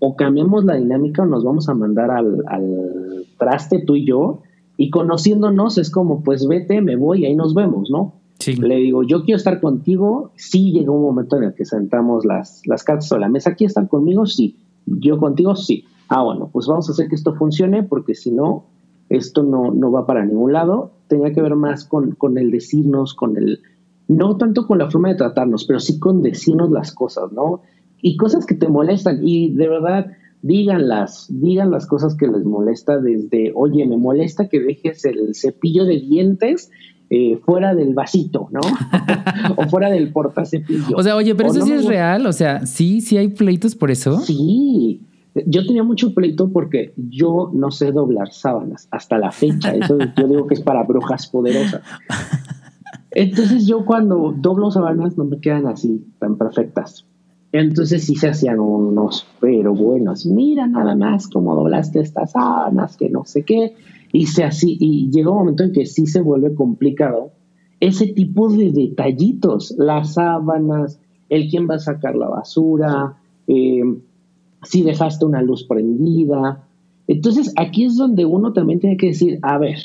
o 0.00 0.16
cambiamos 0.16 0.64
la 0.64 0.74
dinámica 0.74 1.22
o 1.22 1.26
nos 1.26 1.44
vamos 1.44 1.68
a 1.68 1.74
mandar 1.74 2.10
al, 2.10 2.42
al 2.48 3.24
traste 3.38 3.78
tú 3.78 3.94
y 3.94 4.04
yo, 4.04 4.42
y 4.76 4.90
conociéndonos 4.90 5.78
es 5.78 5.90
como, 5.90 6.24
pues 6.24 6.44
vete, 6.48 6.80
me 6.80 6.96
voy, 6.96 7.22
y 7.22 7.26
ahí 7.26 7.36
nos 7.36 7.54
vemos, 7.54 7.88
¿no? 7.88 8.14
Le 8.56 8.76
digo, 8.76 9.02
yo 9.02 9.24
quiero 9.24 9.36
estar 9.36 9.60
contigo. 9.60 10.32
Sí, 10.36 10.72
llegó 10.72 10.94
un 10.94 11.02
momento 11.02 11.36
en 11.36 11.44
el 11.44 11.54
que 11.54 11.64
sentamos 11.64 12.24
las, 12.24 12.62
las 12.66 12.84
cartas 12.84 13.08
sobre 13.08 13.22
la 13.22 13.28
mesa. 13.28 13.50
¿Aquí 13.50 13.64
están 13.64 13.86
conmigo? 13.86 14.26
Sí. 14.26 14.56
¿Yo 14.86 15.18
contigo? 15.18 15.54
Sí. 15.56 15.84
Ah, 16.08 16.22
bueno, 16.22 16.48
pues 16.52 16.66
vamos 16.66 16.88
a 16.88 16.92
hacer 16.92 17.08
que 17.08 17.14
esto 17.14 17.34
funcione 17.34 17.82
porque 17.82 18.14
si 18.14 18.30
no, 18.30 18.64
esto 19.08 19.42
no, 19.42 19.72
no 19.72 19.90
va 19.90 20.06
para 20.06 20.24
ningún 20.24 20.52
lado. 20.52 20.92
Tenía 21.08 21.32
que 21.32 21.42
ver 21.42 21.54
más 21.54 21.84
con, 21.84 22.12
con 22.12 22.38
el 22.38 22.50
decirnos, 22.50 23.14
con 23.14 23.36
el... 23.36 23.60
No 24.08 24.36
tanto 24.36 24.66
con 24.66 24.78
la 24.78 24.90
forma 24.90 25.10
de 25.10 25.16
tratarnos, 25.16 25.66
pero 25.66 25.80
sí 25.80 25.98
con 25.98 26.22
decirnos 26.22 26.70
las 26.70 26.92
cosas, 26.92 27.30
¿no? 27.32 27.60
Y 28.00 28.16
cosas 28.16 28.46
que 28.46 28.54
te 28.54 28.68
molestan. 28.68 29.20
Y 29.22 29.52
de 29.52 29.68
verdad, 29.68 30.06
díganlas, 30.42 31.26
digan 31.28 31.70
las 31.70 31.86
cosas 31.86 32.16
que 32.16 32.26
les 32.26 32.44
molesta 32.44 32.98
desde, 32.98 33.52
oye, 33.54 33.86
me 33.86 33.96
molesta 33.96 34.48
que 34.48 34.60
dejes 34.60 35.04
el 35.04 35.34
cepillo 35.34 35.84
de 35.84 36.00
dientes 36.00 36.70
eh, 37.10 37.38
fuera 37.44 37.74
del 37.74 37.94
vasito, 37.94 38.48
¿no? 38.50 38.60
o 39.56 39.68
fuera 39.68 39.90
del 39.90 40.12
portacepillo. 40.12 40.96
O 40.96 41.02
sea, 41.02 41.16
oye, 41.16 41.34
pero 41.34 41.50
eso 41.50 41.62
sí 41.62 41.72
es 41.72 41.86
real, 41.86 42.26
o 42.26 42.32
sea, 42.32 42.66
sí, 42.66 43.00
sí 43.00 43.16
hay 43.16 43.28
pleitos 43.28 43.74
por 43.74 43.90
eso. 43.90 44.20
Sí, 44.20 45.00
yo 45.46 45.66
tenía 45.66 45.82
mucho 45.82 46.14
pleito 46.14 46.50
porque 46.50 46.92
yo 46.96 47.50
no 47.54 47.70
sé 47.70 47.92
doblar 47.92 48.32
sábanas 48.32 48.88
hasta 48.90 49.18
la 49.18 49.30
fecha. 49.30 49.74
Eso 49.74 49.98
yo 50.16 50.28
digo 50.28 50.46
que 50.46 50.54
es 50.54 50.60
para 50.60 50.82
brujas 50.82 51.26
poderosas. 51.28 51.82
Entonces 53.12 53.66
yo 53.66 53.84
cuando 53.84 54.34
doblo 54.36 54.70
sábanas 54.70 55.16
no 55.16 55.24
me 55.24 55.40
quedan 55.40 55.66
así 55.66 56.04
tan 56.18 56.36
perfectas. 56.36 57.06
Entonces 57.52 58.04
sí 58.04 58.14
se 58.14 58.28
hacían 58.28 58.60
unos, 58.60 59.26
pero 59.40 59.74
buenos. 59.74 60.26
Mira 60.26 60.66
nada 60.66 60.94
más 60.94 61.28
cómo 61.28 61.54
doblaste 61.54 62.00
estas 62.00 62.32
sábanas, 62.32 62.96
que 62.96 63.08
no 63.08 63.24
sé 63.24 63.44
qué 63.44 63.74
y, 64.12 64.26
se 64.26 64.44
así, 64.44 64.76
y 64.80 65.10
llega 65.10 65.30
un 65.30 65.38
momento 65.38 65.64
en 65.64 65.72
que 65.72 65.86
sí 65.86 66.06
se 66.06 66.20
vuelve 66.20 66.54
complicado 66.54 67.32
ese 67.80 68.08
tipo 68.08 68.48
de 68.48 68.72
detallitos, 68.72 69.74
las 69.78 70.14
sábanas, 70.14 71.00
el 71.28 71.48
quién 71.48 71.68
va 71.68 71.76
a 71.76 71.78
sacar 71.78 72.16
la 72.16 72.28
basura, 72.28 73.16
eh, 73.46 73.82
si 74.62 74.82
dejaste 74.82 75.24
una 75.24 75.42
luz 75.42 75.64
prendida. 75.64 76.64
Entonces 77.06 77.52
aquí 77.56 77.84
es 77.84 77.96
donde 77.96 78.24
uno 78.24 78.52
también 78.52 78.80
tiene 78.80 78.96
que 78.96 79.08
decir, 79.08 79.38
a 79.42 79.58
ver, 79.58 79.78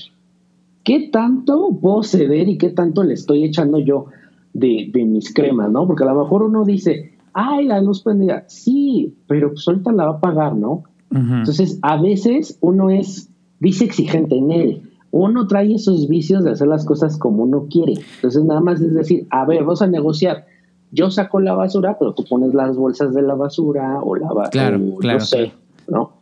¿qué 0.84 1.10
tanto 1.12 1.78
puedo 1.80 2.04
ceder 2.04 2.50
y 2.50 2.58
qué 2.58 2.70
tanto 2.70 3.04
le 3.04 3.14
estoy 3.14 3.44
echando 3.44 3.78
yo 3.80 4.08
de, 4.54 4.92
mis 5.06 5.34
cremas, 5.34 5.72
¿no? 5.72 5.88
Porque 5.88 6.04
a 6.04 6.08
lo 6.14 6.24
mejor 6.24 6.44
uno 6.44 6.66
dice, 6.66 7.12
ay, 7.34 7.66
la 7.66 7.82
luz 7.82 8.02
prendida, 8.02 8.46
sí, 8.48 9.16
pero 9.28 9.50
pues 9.50 9.68
ahorita 9.68 9.92
la 9.92 10.06
va 10.06 10.12
a 10.14 10.20
pagar, 10.20 10.56
¿no? 10.56 10.84
Entonces, 11.12 11.78
a 11.84 12.02
veces 12.02 12.58
uno 12.60 12.90
es 12.90 13.30
dice 13.60 13.86
exigente 13.86 14.36
en 14.36 14.52
él. 14.52 14.90
Uno 15.12 15.48
trae 15.48 15.74
esos 15.74 16.08
vicios 16.08 16.44
de 16.44 16.52
hacer 16.52 16.68
las 16.68 16.86
cosas 16.86 17.18
como 17.18 17.44
uno 17.44 17.68
quiere. 17.70 17.94
Entonces 18.16 18.44
nada 18.44 18.62
más 18.62 18.82
es 18.82 18.94
decir, 18.94 19.28
a 19.30 19.46
ver, 19.46 19.62
vamos 19.64 19.82
a 19.82 19.88
negociar. 19.88 20.46
Yo 20.92 21.12
saco 21.12 21.40
la 21.40 21.54
basura, 21.54 21.98
pero 21.98 22.14
tú 22.14 22.24
pones 22.24 22.54
las 22.54 22.76
bolsas 22.76 23.14
de 23.14 23.22
la 23.22 23.36
basura 23.36 24.00
o 24.02 24.16
la 24.16 24.28
basura. 24.28 24.50
Claro, 24.50 24.80
claro. 25.00 25.20
No 25.20 25.26
sé, 25.26 25.52
¿no? 25.88 26.14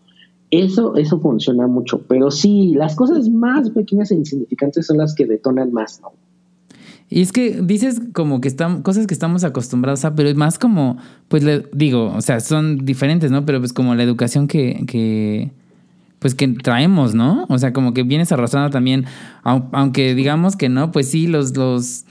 Eso, 0.50 0.96
eso 0.96 1.20
funciona 1.20 1.68
mucho. 1.68 2.02
Pero 2.08 2.32
sí, 2.32 2.74
las 2.76 2.96
cosas 2.96 3.30
más 3.30 3.70
pequeñas 3.70 4.12
e 4.12 4.16
insignificantes 4.16 4.86
son 4.86 4.98
las 4.98 5.16
que 5.16 5.26
detonan 5.26 5.72
más, 5.72 6.02
¿no? 6.02 6.12
Y 7.14 7.22
es 7.22 7.34
que 7.34 7.62
dices 7.62 8.02
como 8.14 8.40
que 8.40 8.48
están 8.48 8.84
cosas 8.84 9.06
que 9.06 9.14
estamos 9.14 9.44
acostumbrados 9.44 10.06
a, 10.06 10.16
pero 10.16 10.30
es 10.30 10.36
más 10.36 10.58
como, 10.58 10.96
pues 11.28 11.44
le 11.44 11.66
digo, 11.74 12.14
o 12.16 12.22
sea, 12.22 12.40
son 12.40 12.86
diferentes, 12.86 13.32
¿no? 13.32 13.46
Pero 13.46 13.60
pues 13.60 13.74
como 13.74 13.96
la 13.96 14.04
educación 14.04 14.48
que, 14.48 14.86
que, 14.88 15.52
pues 16.22 16.36
que 16.36 16.48
traemos, 16.48 17.16
¿no? 17.16 17.48
O 17.50 17.58
sea, 17.58 17.74
como 17.74 17.96
que 17.96 18.04
vienes 18.04 18.32
arrastrando 18.32 18.70
también, 18.70 19.06
aunque 19.42 20.14
digamos 20.14 20.56
que 20.56 20.70
no, 20.70 20.92
pues 20.92 21.10
sí, 21.10 21.26
los, 21.26 21.58
los, 21.58 22.06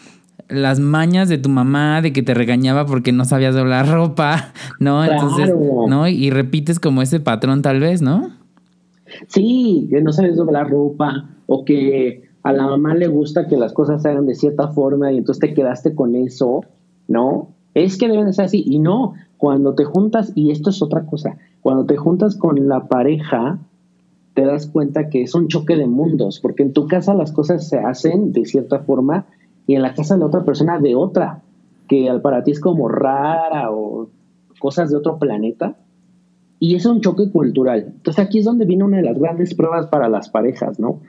las 0.48 0.80
mañas 0.80 1.28
de 1.28 1.38
tu 1.38 1.48
mamá 1.48 2.02
de 2.02 2.12
que 2.12 2.24
te 2.24 2.34
regañaba 2.34 2.86
porque 2.86 3.12
no 3.12 3.24
sabías 3.24 3.54
doblar 3.54 3.88
ropa, 3.88 4.52
¿no? 4.80 5.04
Entonces, 5.04 5.54
¿no? 5.88 6.08
Y 6.08 6.30
repites 6.30 6.80
como 6.80 7.02
ese 7.02 7.20
patrón 7.20 7.62
tal 7.62 7.78
vez, 7.78 8.02
¿no? 8.02 8.30
Sí, 9.28 9.86
que 9.88 10.02
no 10.02 10.12
sabes 10.12 10.36
doblar 10.36 10.68
ropa 10.68 11.30
o 11.46 11.64
que 11.64 12.28
a 12.42 12.52
la 12.52 12.66
mamá 12.66 12.96
le 12.96 13.06
gusta 13.06 13.46
que 13.46 13.56
las 13.56 13.72
cosas 13.72 14.02
se 14.02 14.08
hagan 14.08 14.26
de 14.26 14.34
cierta 14.34 14.68
forma 14.68 15.12
y 15.12 15.18
entonces 15.18 15.40
te 15.40 15.54
quedaste 15.54 15.94
con 15.94 16.16
eso, 16.16 16.64
¿no? 17.06 17.50
Es 17.74 17.96
que 17.96 18.08
deben 18.08 18.32
ser 18.32 18.46
así 18.46 18.64
y 18.66 18.80
no, 18.80 19.14
cuando 19.36 19.76
te 19.76 19.84
juntas, 19.84 20.32
y 20.34 20.50
esto 20.50 20.70
es 20.70 20.82
otra 20.82 21.06
cosa, 21.06 21.36
cuando 21.60 21.84
te 21.86 21.96
juntas 21.96 22.34
con 22.34 22.66
la 22.66 22.88
pareja, 22.88 23.60
te 24.40 24.46
das 24.46 24.68
cuenta 24.68 25.10
que 25.10 25.20
es 25.20 25.34
un 25.34 25.48
choque 25.48 25.76
de 25.76 25.86
mundos, 25.86 26.40
porque 26.40 26.62
en 26.62 26.72
tu 26.72 26.88
casa 26.88 27.12
las 27.12 27.30
cosas 27.30 27.68
se 27.68 27.78
hacen 27.78 28.32
de 28.32 28.46
cierta 28.46 28.78
forma 28.78 29.26
y 29.66 29.74
en 29.74 29.82
la 29.82 29.92
casa 29.92 30.14
de 30.14 30.20
la 30.20 30.26
otra 30.28 30.46
persona 30.46 30.78
de 30.78 30.96
otra, 30.96 31.42
que 31.86 32.10
para 32.22 32.42
ti 32.42 32.52
es 32.52 32.60
como 32.60 32.88
rara 32.88 33.70
o 33.70 34.08
cosas 34.58 34.88
de 34.88 34.96
otro 34.96 35.18
planeta. 35.18 35.76
Y 36.58 36.74
es 36.74 36.86
un 36.86 37.02
choque 37.02 37.30
cultural. 37.30 37.92
Entonces 37.96 38.24
aquí 38.24 38.38
es 38.38 38.46
donde 38.46 38.64
viene 38.64 38.84
una 38.84 38.96
de 38.96 39.02
las 39.02 39.18
grandes 39.18 39.54
pruebas 39.54 39.88
para 39.88 40.08
las 40.08 40.30
parejas, 40.30 40.80
¿no? 40.80 41.00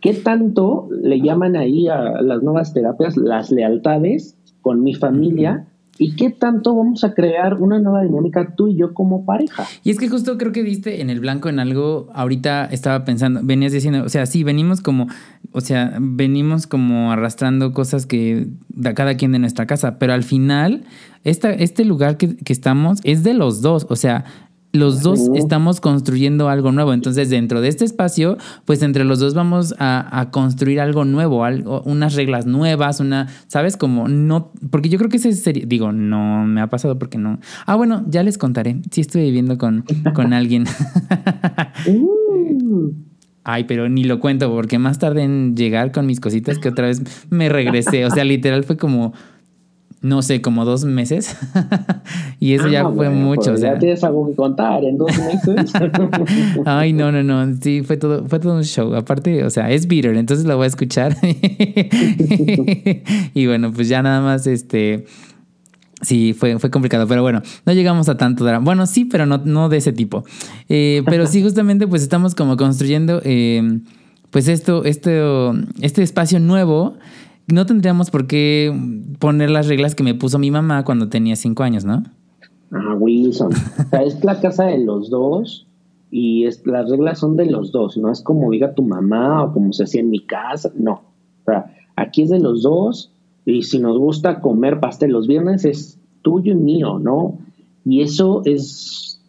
¿Qué 0.00 0.14
tanto 0.14 0.88
le 0.90 1.20
llaman 1.20 1.56
ahí 1.56 1.88
a 1.88 2.22
las 2.22 2.42
nuevas 2.42 2.72
terapias 2.72 3.18
las 3.18 3.50
lealtades 3.50 4.38
con 4.62 4.82
mi 4.82 4.94
familia? 4.94 5.66
¿Y 5.96 6.16
qué 6.16 6.30
tanto 6.30 6.74
vamos 6.74 7.04
a 7.04 7.14
crear 7.14 7.54
una 7.54 7.78
nueva 7.78 8.02
dinámica 8.02 8.54
tú 8.56 8.66
y 8.66 8.76
yo 8.76 8.94
como 8.94 9.24
pareja? 9.24 9.64
Y 9.84 9.90
es 9.90 9.98
que 9.98 10.08
justo 10.08 10.36
creo 10.38 10.50
que 10.50 10.62
viste 10.62 11.00
en 11.00 11.08
el 11.08 11.20
blanco 11.20 11.48
en 11.48 11.60
algo, 11.60 12.08
ahorita 12.14 12.66
estaba 12.66 13.04
pensando, 13.04 13.40
venías 13.44 13.72
diciendo, 13.72 14.02
o 14.04 14.08
sea, 14.08 14.26
sí, 14.26 14.42
venimos 14.42 14.80
como, 14.80 15.06
o 15.52 15.60
sea, 15.60 15.96
venimos 16.00 16.66
como 16.66 17.12
arrastrando 17.12 17.72
cosas 17.72 18.06
que 18.06 18.48
da 18.70 18.94
cada 18.94 19.16
quien 19.16 19.30
de 19.30 19.38
nuestra 19.38 19.66
casa, 19.66 19.98
pero 19.98 20.12
al 20.12 20.24
final, 20.24 20.82
esta, 21.22 21.52
este 21.52 21.84
lugar 21.84 22.16
que, 22.16 22.36
que 22.36 22.52
estamos 22.52 22.98
es 23.04 23.22
de 23.22 23.34
los 23.34 23.62
dos, 23.62 23.86
o 23.88 23.94
sea, 23.94 24.24
los 24.74 25.02
dos 25.02 25.30
estamos 25.34 25.80
construyendo 25.80 26.48
algo 26.48 26.72
nuevo. 26.72 26.92
Entonces, 26.92 27.30
dentro 27.30 27.60
de 27.60 27.68
este 27.68 27.84
espacio, 27.84 28.36
pues 28.64 28.82
entre 28.82 29.04
los 29.04 29.20
dos 29.20 29.32
vamos 29.32 29.74
a, 29.78 30.28
construir 30.32 30.80
algo 30.80 31.04
nuevo, 31.04 31.44
algo, 31.44 31.82
unas 31.82 32.14
reglas 32.14 32.44
nuevas, 32.44 32.98
una, 32.98 33.28
¿sabes? 33.46 33.76
Como 33.76 34.08
no, 34.08 34.52
porque 34.70 34.88
yo 34.88 34.98
creo 34.98 35.08
que 35.08 35.18
ese 35.18 35.32
sería, 35.32 35.64
digo, 35.64 35.92
no 35.92 36.44
me 36.44 36.60
ha 36.60 36.66
pasado 36.66 36.98
porque 36.98 37.18
no. 37.18 37.38
Ah, 37.66 37.76
bueno, 37.76 38.04
ya 38.08 38.24
les 38.24 38.36
contaré. 38.36 38.80
Sí 38.90 39.00
estoy 39.00 39.22
viviendo 39.22 39.58
con, 39.58 39.84
con 40.12 40.32
alguien. 40.34 40.64
Uh. 41.86 42.92
Ay, 43.44 43.64
pero 43.64 43.88
ni 43.90 44.04
lo 44.04 44.20
cuento 44.20 44.50
porque 44.50 44.78
más 44.78 44.98
tarde 44.98 45.22
en 45.22 45.54
llegar 45.54 45.92
con 45.92 46.06
mis 46.06 46.18
cositas 46.18 46.58
que 46.58 46.70
otra 46.70 46.86
vez 46.86 47.02
me 47.28 47.50
regresé. 47.50 48.06
O 48.06 48.10
sea, 48.10 48.24
literal 48.24 48.64
fue 48.64 48.78
como 48.78 49.12
no 50.04 50.20
sé, 50.20 50.42
como 50.42 50.66
dos 50.66 50.84
meses. 50.84 51.34
y 52.38 52.52
eso 52.52 52.68
ya 52.68 52.82
ah, 52.82 52.92
fue 52.94 53.08
mucho. 53.08 53.52
Pues 53.52 53.62
ya 53.62 53.78
tienes 53.78 54.04
algo 54.04 54.28
que 54.28 54.34
contar 54.34 54.84
en 54.84 54.98
dos 54.98 55.10
meses. 55.16 55.72
Ay, 56.66 56.92
no, 56.92 57.10
no, 57.10 57.22
no. 57.22 57.56
Sí, 57.58 57.82
fue 57.82 57.96
todo, 57.96 58.26
fue 58.28 58.38
todo 58.38 58.54
un 58.54 58.64
show. 58.64 58.94
Aparte, 58.94 59.44
o 59.44 59.50
sea, 59.50 59.70
es 59.70 59.86
bitter, 59.86 60.14
entonces 60.16 60.44
lo 60.44 60.58
voy 60.58 60.64
a 60.64 60.66
escuchar. 60.66 61.16
y 63.34 63.46
bueno, 63.46 63.72
pues 63.72 63.88
ya 63.88 64.02
nada 64.02 64.20
más 64.20 64.46
este. 64.46 65.06
Sí, 66.02 66.34
fue, 66.34 66.58
fue 66.58 66.70
complicado, 66.70 67.06
pero 67.06 67.22
bueno, 67.22 67.40
no 67.64 67.72
llegamos 67.72 68.10
a 68.10 68.18
tanto 68.18 68.44
drama. 68.44 68.62
Bueno, 68.62 68.84
sí, 68.84 69.06
pero 69.06 69.24
no, 69.24 69.40
no 69.46 69.70
de 69.70 69.78
ese 69.78 69.94
tipo. 69.94 70.22
Eh, 70.68 71.02
pero 71.06 71.26
sí, 71.26 71.42
justamente, 71.42 71.86
pues 71.86 72.02
estamos 72.02 72.34
como 72.34 72.58
construyendo, 72.58 73.22
eh, 73.24 73.80
pues 74.30 74.48
esto, 74.48 74.84
esto, 74.84 75.54
este 75.80 76.02
espacio 76.02 76.40
nuevo 76.40 76.98
no 77.46 77.66
tendríamos 77.66 78.10
por 78.10 78.26
qué 78.26 78.72
poner 79.18 79.50
las 79.50 79.68
reglas 79.68 79.94
que 79.94 80.02
me 80.02 80.14
puso 80.14 80.38
mi 80.38 80.50
mamá 80.50 80.84
cuando 80.84 81.08
tenía 81.08 81.36
cinco 81.36 81.62
años, 81.62 81.84
¿no? 81.84 82.02
Ah, 82.70 82.94
Wilson. 82.98 83.52
O 83.52 83.88
sea, 83.90 84.02
es 84.02 84.24
la 84.24 84.40
casa 84.40 84.64
de 84.64 84.78
los 84.78 85.10
dos 85.10 85.66
y 86.10 86.46
es, 86.46 86.66
las 86.66 86.88
reglas 86.88 87.18
son 87.18 87.36
de 87.36 87.46
los 87.46 87.72
dos, 87.72 87.96
no 87.96 88.10
es 88.10 88.22
como 88.22 88.50
diga 88.50 88.74
tu 88.74 88.82
mamá 88.82 89.44
o 89.44 89.52
como 89.52 89.72
se 89.72 89.84
hacía 89.84 90.00
en 90.00 90.10
mi 90.10 90.20
casa, 90.20 90.72
no. 90.76 91.02
O 91.42 91.44
sea, 91.46 91.74
aquí 91.96 92.22
es 92.22 92.30
de 92.30 92.40
los 92.40 92.62
dos 92.62 93.12
y 93.44 93.62
si 93.62 93.78
nos 93.78 93.98
gusta 93.98 94.40
comer 94.40 94.80
pastel 94.80 95.12
los 95.12 95.26
viernes 95.26 95.64
es 95.64 95.98
tuyo 96.22 96.52
y 96.52 96.56
mío, 96.56 96.98
¿no? 96.98 97.38
Y 97.84 98.00
eso 98.00 98.42
es, 98.44 99.20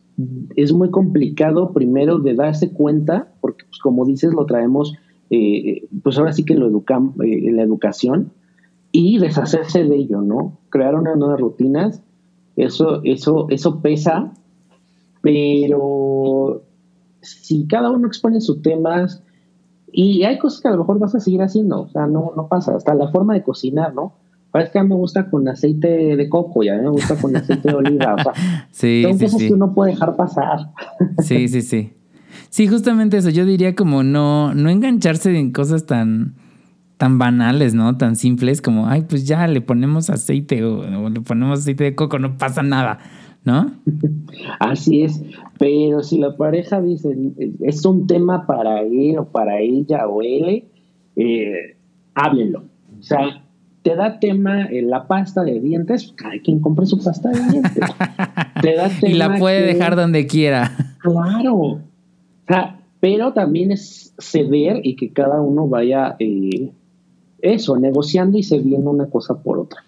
es 0.56 0.74
muy 0.74 0.90
complicado 0.90 1.72
primero 1.74 2.20
de 2.20 2.34
darse 2.36 2.72
cuenta, 2.72 3.28
porque 3.42 3.66
pues, 3.66 3.80
como 3.80 4.06
dices, 4.06 4.34
lo 4.34 4.46
traemos 4.46 4.94
eh, 5.30 5.88
pues 6.04 6.18
ahora 6.18 6.34
sí 6.34 6.44
que 6.44 6.56
lo 6.56 6.68
educan, 6.68 7.14
eh, 7.24 7.52
la 7.52 7.64
educación 7.64 8.32
y 8.92 9.18
deshacerse 9.18 9.84
de 9.84 9.96
ello, 9.96 10.22
¿no? 10.22 10.58
Crear 10.70 10.96
unas 10.96 11.18
nuevas 11.18 11.40
rutinas, 11.40 12.02
eso, 12.56 13.02
eso, 13.04 13.48
eso 13.50 13.82
pesa, 13.82 14.34
pero 15.22 16.64
si 17.22 17.68
cada 17.68 17.92
uno 17.92 18.08
expone 18.08 18.40
sus 18.40 18.62
temas, 18.62 19.24
y 19.92 20.24
hay 20.24 20.38
cosas 20.38 20.62
que 20.62 20.68
a 20.68 20.72
lo 20.72 20.80
mejor 20.80 21.00
vas 21.00 21.16
a 21.16 21.20
seguir 21.20 21.42
haciendo, 21.42 21.82
o 21.82 21.90
sea, 21.90 22.06
no, 22.08 22.34
no 22.36 22.48
pasa, 22.48 22.76
hasta 22.76 22.94
la 22.94 23.10
forma 23.10 23.34
de 23.34 23.44
cocinar, 23.44 23.94
¿no? 23.94 24.14
Parece 24.52 24.72
que 24.72 24.80
a 24.80 24.84
mí 24.84 24.90
me 24.90 24.96
gusta 24.96 25.30
con 25.30 25.48
aceite 25.50 26.16
de 26.16 26.30
coco 26.30 26.64
y 26.64 26.70
a 26.70 26.76
mí 26.76 26.82
me 26.82 26.90
gusta 26.90 27.16
con 27.18 27.36
aceite 27.36 27.70
de 27.70 27.76
oliva, 27.76 28.16
o 28.16 28.24
sea, 28.24 28.34
son 28.72 29.20
cosas 29.20 29.36
que 29.36 29.54
uno 29.54 29.74
puede 29.74 29.92
dejar 29.92 30.16
pasar. 30.16 30.72
Sí, 31.22 31.48
sí, 31.48 31.62
sí. 31.62 31.92
Sí, 32.50 32.68
justamente 32.68 33.18
eso. 33.18 33.30
Yo 33.30 33.46
diría 33.46 33.76
como 33.76 34.04
no, 34.04 34.54
no 34.54 34.70
engancharse 34.70 35.38
en 35.38 35.52
cosas 35.52 35.86
tan, 35.86 36.36
tan 36.98 37.18
banales, 37.18 37.74
¿no? 37.74 37.98
Tan 37.98 38.16
simples 38.16 38.62
como, 38.62 38.88
ay, 38.88 39.04
pues 39.08 39.28
ya 39.28 39.48
le 39.48 39.62
ponemos 39.62 40.10
aceite 40.10 40.64
o, 40.64 41.10
le 41.10 41.22
ponemos 41.22 41.60
aceite 41.60 41.84
de 41.84 41.96
coco, 41.96 42.20
no 42.20 42.38
pasa 42.38 42.64
nada, 42.64 43.00
¿no? 43.44 43.72
Así 44.60 45.04
es. 45.04 45.22
Pero 45.60 46.04
si 46.04 46.18
la 46.18 46.36
pareja 46.38 46.82
dice, 46.82 47.16
es 47.62 47.86
un 47.86 48.08
tema 48.08 48.46
para 48.46 48.82
él 48.82 49.18
o 49.18 49.26
para 49.26 49.60
ella 49.60 50.08
o 50.08 50.22
él, 50.22 50.66
eh, 51.16 51.78
háblenlo. 52.14 52.66
O 53.00 53.04
sea, 53.04 53.44
te 53.84 53.96
da 53.96 54.20
tema 54.20 54.66
en 54.66 54.90
la 54.90 55.08
pasta 55.08 55.44
de 55.44 55.60
dientes, 55.60 56.14
cada 56.16 56.40
quien 56.40 56.60
compre 56.60 56.86
su 56.86 57.02
pasta 57.04 57.30
de 57.30 57.52
dientes. 57.52 57.84
te 58.62 58.76
da 58.76 58.90
tema 58.90 59.14
y 59.14 59.14
la 59.14 59.38
puede 59.38 59.62
dejar 59.62 59.96
donde 59.96 60.28
quiera. 60.28 60.72
Claro 61.00 61.82
pero 63.00 63.34
también 63.34 63.72
es 63.72 64.14
ceder 64.18 64.82
y 64.84 64.96
que 64.96 65.12
cada 65.12 65.42
uno 65.42 65.68
vaya 65.68 66.16
eh, 66.20 66.72
eso, 67.40 67.78
negociando 67.78 68.38
y 68.38 68.44
cediendo 68.44 68.90
una 68.90 69.10
cosa 69.10 69.36
por 69.42 69.60
otra. 69.60 69.84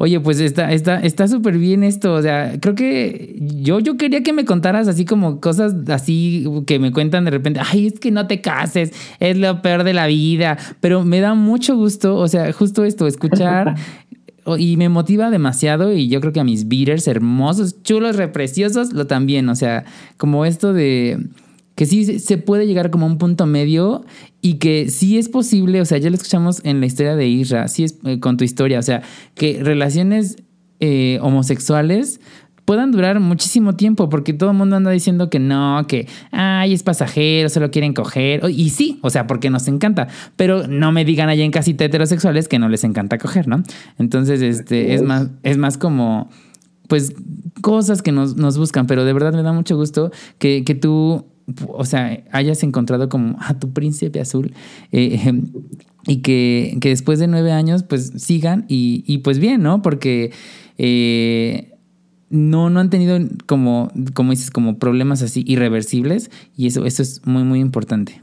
Oye, 0.00 0.20
pues 0.20 0.38
está 0.38 0.72
está 0.72 1.00
está 1.00 1.26
súper 1.26 1.58
bien 1.58 1.82
esto, 1.82 2.14
o 2.14 2.22
sea, 2.22 2.54
creo 2.60 2.76
que 2.76 3.36
yo 3.40 3.80
yo 3.80 3.96
quería 3.96 4.22
que 4.22 4.32
me 4.32 4.44
contaras 4.44 4.86
así 4.86 5.04
como 5.04 5.40
cosas 5.40 5.74
así 5.88 6.46
que 6.68 6.78
me 6.78 6.92
cuentan 6.92 7.24
de 7.24 7.32
repente, 7.32 7.58
ay, 7.60 7.88
es 7.88 7.98
que 7.98 8.12
no 8.12 8.28
te 8.28 8.40
cases, 8.40 8.92
es 9.18 9.36
lo 9.36 9.60
peor 9.60 9.82
de 9.82 9.94
la 9.94 10.06
vida, 10.06 10.56
pero 10.78 11.04
me 11.04 11.18
da 11.18 11.34
mucho 11.34 11.74
gusto, 11.74 12.14
o 12.14 12.28
sea, 12.28 12.52
justo 12.52 12.84
esto, 12.84 13.08
escuchar 13.08 13.74
y 14.56 14.76
me 14.76 14.88
motiva 14.88 15.30
demasiado 15.30 15.92
y 15.92 16.08
yo 16.08 16.20
creo 16.20 16.32
que 16.32 16.40
a 16.40 16.44
mis 16.44 16.68
beaters 16.68 17.06
hermosos, 17.08 17.82
chulos, 17.82 18.16
repreciosos, 18.16 18.92
lo 18.92 19.06
también, 19.06 19.48
o 19.48 19.54
sea, 19.54 19.84
como 20.16 20.44
esto 20.44 20.72
de 20.72 21.18
que 21.74 21.86
sí 21.86 22.18
se 22.18 22.38
puede 22.38 22.66
llegar 22.66 22.90
como 22.90 23.06
a 23.06 23.08
un 23.08 23.18
punto 23.18 23.46
medio 23.46 24.04
y 24.40 24.54
que 24.54 24.88
sí 24.88 25.16
es 25.18 25.28
posible, 25.28 25.80
o 25.80 25.84
sea, 25.84 25.98
ya 25.98 26.10
lo 26.10 26.16
escuchamos 26.16 26.60
en 26.64 26.80
la 26.80 26.86
historia 26.86 27.14
de 27.14 27.28
Isra, 27.28 27.68
sí 27.68 27.84
es 27.84 27.98
eh, 28.04 28.18
con 28.18 28.36
tu 28.36 28.44
historia, 28.44 28.78
o 28.78 28.82
sea, 28.82 29.02
que 29.34 29.62
relaciones 29.62 30.36
eh, 30.80 31.18
homosexuales 31.22 32.20
puedan 32.68 32.92
durar 32.92 33.18
muchísimo 33.18 33.76
tiempo, 33.76 34.10
porque 34.10 34.34
todo 34.34 34.50
el 34.50 34.56
mundo 34.58 34.76
anda 34.76 34.90
diciendo 34.90 35.30
que 35.30 35.38
no, 35.38 35.86
que 35.88 36.06
ay, 36.32 36.74
es 36.74 36.82
pasajero, 36.82 37.48
se 37.48 37.60
lo 37.60 37.70
quieren 37.70 37.94
coger. 37.94 38.42
Y 38.50 38.68
sí, 38.68 38.98
o 39.00 39.08
sea, 39.08 39.26
porque 39.26 39.48
nos 39.48 39.68
encanta. 39.68 40.08
Pero 40.36 40.68
no 40.68 40.92
me 40.92 41.06
digan 41.06 41.30
allá 41.30 41.44
en 41.44 41.50
casita 41.50 41.86
heterosexuales 41.86 42.46
que 42.46 42.58
no 42.58 42.68
les 42.68 42.84
encanta 42.84 43.16
coger, 43.16 43.48
¿no? 43.48 43.62
Entonces, 43.98 44.42
este, 44.42 44.92
es 44.92 45.00
más, 45.00 45.28
es 45.44 45.56
más 45.56 45.78
como, 45.78 46.28
pues, 46.88 47.14
cosas 47.62 48.02
que 48.02 48.12
nos, 48.12 48.36
nos 48.36 48.58
buscan. 48.58 48.86
Pero 48.86 49.06
de 49.06 49.14
verdad 49.14 49.32
me 49.32 49.42
da 49.42 49.54
mucho 49.54 49.74
gusto 49.74 50.10
que, 50.36 50.62
que 50.62 50.74
tú 50.74 51.24
o 51.68 51.86
sea, 51.86 52.22
hayas 52.32 52.62
encontrado 52.64 53.08
como 53.08 53.38
a 53.40 53.58
tu 53.58 53.72
príncipe 53.72 54.20
azul 54.20 54.52
eh, 54.92 55.32
y 56.06 56.18
que, 56.18 56.76
después 56.82 57.18
de 57.18 57.28
nueve 57.28 57.50
años 57.50 57.82
pues 57.82 58.12
sigan 58.18 58.66
y, 58.68 59.16
pues 59.24 59.38
bien, 59.38 59.62
¿no? 59.62 59.80
Porque 59.80 60.32
eh, 60.76 61.77
no, 62.30 62.70
no 62.70 62.80
han 62.80 62.90
tenido 62.90 63.18
como, 63.46 63.90
como 64.14 64.30
dices, 64.30 64.50
como 64.50 64.78
problemas 64.78 65.22
así 65.22 65.44
irreversibles 65.46 66.30
y 66.56 66.66
eso, 66.66 66.84
eso 66.84 67.02
es 67.02 67.26
muy, 67.26 67.44
muy 67.44 67.60
importante. 67.60 68.20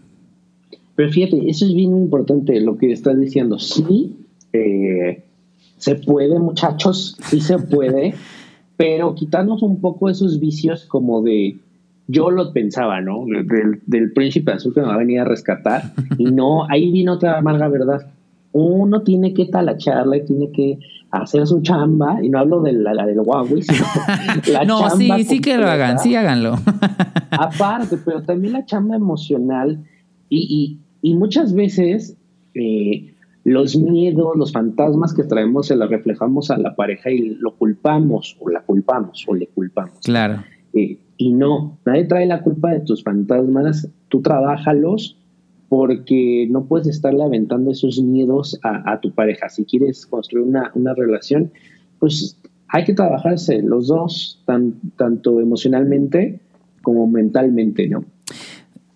Pero 0.96 1.12
fíjate, 1.12 1.50
eso 1.50 1.66
es 1.66 1.74
bien 1.74 1.96
importante 1.98 2.60
lo 2.62 2.78
que 2.78 2.92
estás 2.92 3.20
diciendo. 3.20 3.60
Sí, 3.60 4.16
eh, 4.54 5.24
se 5.78 5.96
puede, 5.96 6.40
muchachos, 6.40 7.18
sí 7.26 7.42
se 7.42 7.58
puede, 7.58 8.16
pero 8.78 9.16
quitarnos 9.16 9.62
un 9.62 9.82
poco 9.82 10.10
esos 10.10 10.40
vicios 10.40 10.86
como 10.86 11.22
de 11.22 11.58
yo 12.08 12.30
lo 12.30 12.54
pensaba, 12.54 13.02
¿no? 13.02 13.26
Del, 13.26 14.12
príncipe 14.14 14.52
azul 14.52 14.74
que 14.74 14.82
me 14.82 14.88
va 14.88 14.96
a 14.96 15.00
venir 15.00 15.20
a 15.20 15.26
rescatar. 15.26 15.94
Y 16.18 16.26
no, 16.26 16.70
ahí 16.70 16.92
vino 16.92 17.14
otra 17.14 17.38
amarga 17.40 17.68
verdad. 17.68 18.12
Uno 18.58 19.02
tiene 19.02 19.34
que 19.34 19.48
talacharla 19.48 20.16
y 20.16 20.26
tiene 20.26 20.50
que 20.52 20.80
hacer 21.12 21.46
su 21.46 21.62
chamba. 21.62 22.24
Y 22.24 22.30
no 22.30 22.40
hablo 22.40 22.62
de 22.62 22.72
la, 22.72 23.06
del 23.06 23.20
Huawei, 23.20 23.62
sino 23.62 23.86
la 24.54 24.64
no, 24.64 24.90
sí, 24.92 25.12
sí 25.26 25.42
que 25.42 25.58
lo 25.58 25.68
hagan, 25.68 26.00
sí 26.00 26.16
háganlo. 26.16 26.56
Aparte, 27.32 27.98
pero 28.06 28.24
también 28.24 28.54
la 28.54 28.66
chamba 28.66 28.96
emocional. 28.96 29.84
Y, 30.30 30.80
y, 31.02 31.10
y 31.10 31.16
muchas 31.16 31.54
veces 31.54 32.16
eh, 32.54 33.14
los 33.44 33.76
miedos, 33.76 34.38
los 34.38 34.54
fantasmas 34.54 35.14
que 35.14 35.24
traemos 35.24 35.68
se 35.68 35.76
los 35.76 35.90
reflejamos 35.90 36.50
a 36.50 36.58
la 36.58 36.76
pareja 36.76 37.12
y 37.12 37.36
lo 37.36 37.56
culpamos, 37.56 38.38
o 38.40 38.50
la 38.50 38.62
culpamos, 38.62 39.26
o 39.28 39.36
le 39.36 39.48
culpamos. 39.48 40.00
Claro. 40.02 40.46
Eh, 40.74 40.98
y 41.18 41.34
no, 41.34 41.78
nadie 41.86 42.06
trae 42.06 42.26
la 42.26 42.42
culpa 42.42 42.72
de 42.72 42.80
tus 42.80 43.04
fantasmas, 43.04 43.90
tú 44.08 44.22
trabajalos 44.22 45.18
porque 45.76 46.48
no 46.50 46.68
puedes 46.68 46.88
estarle 46.88 47.22
aventando 47.22 47.70
esos 47.70 48.02
miedos 48.02 48.58
a, 48.64 48.98
tu 49.02 49.12
pareja. 49.12 49.50
Si 49.50 49.66
quieres 49.66 50.06
construir 50.06 50.48
una, 50.48 50.72
una, 50.74 50.94
relación, 50.94 51.52
pues 52.00 52.40
hay 52.70 52.86
que 52.86 52.94
trabajarse 52.94 53.62
los 53.62 53.88
dos, 53.88 54.42
tanto 54.46 55.42
emocionalmente 55.42 56.40
como 56.82 57.08
mentalmente, 57.08 57.90
¿no? 57.90 58.06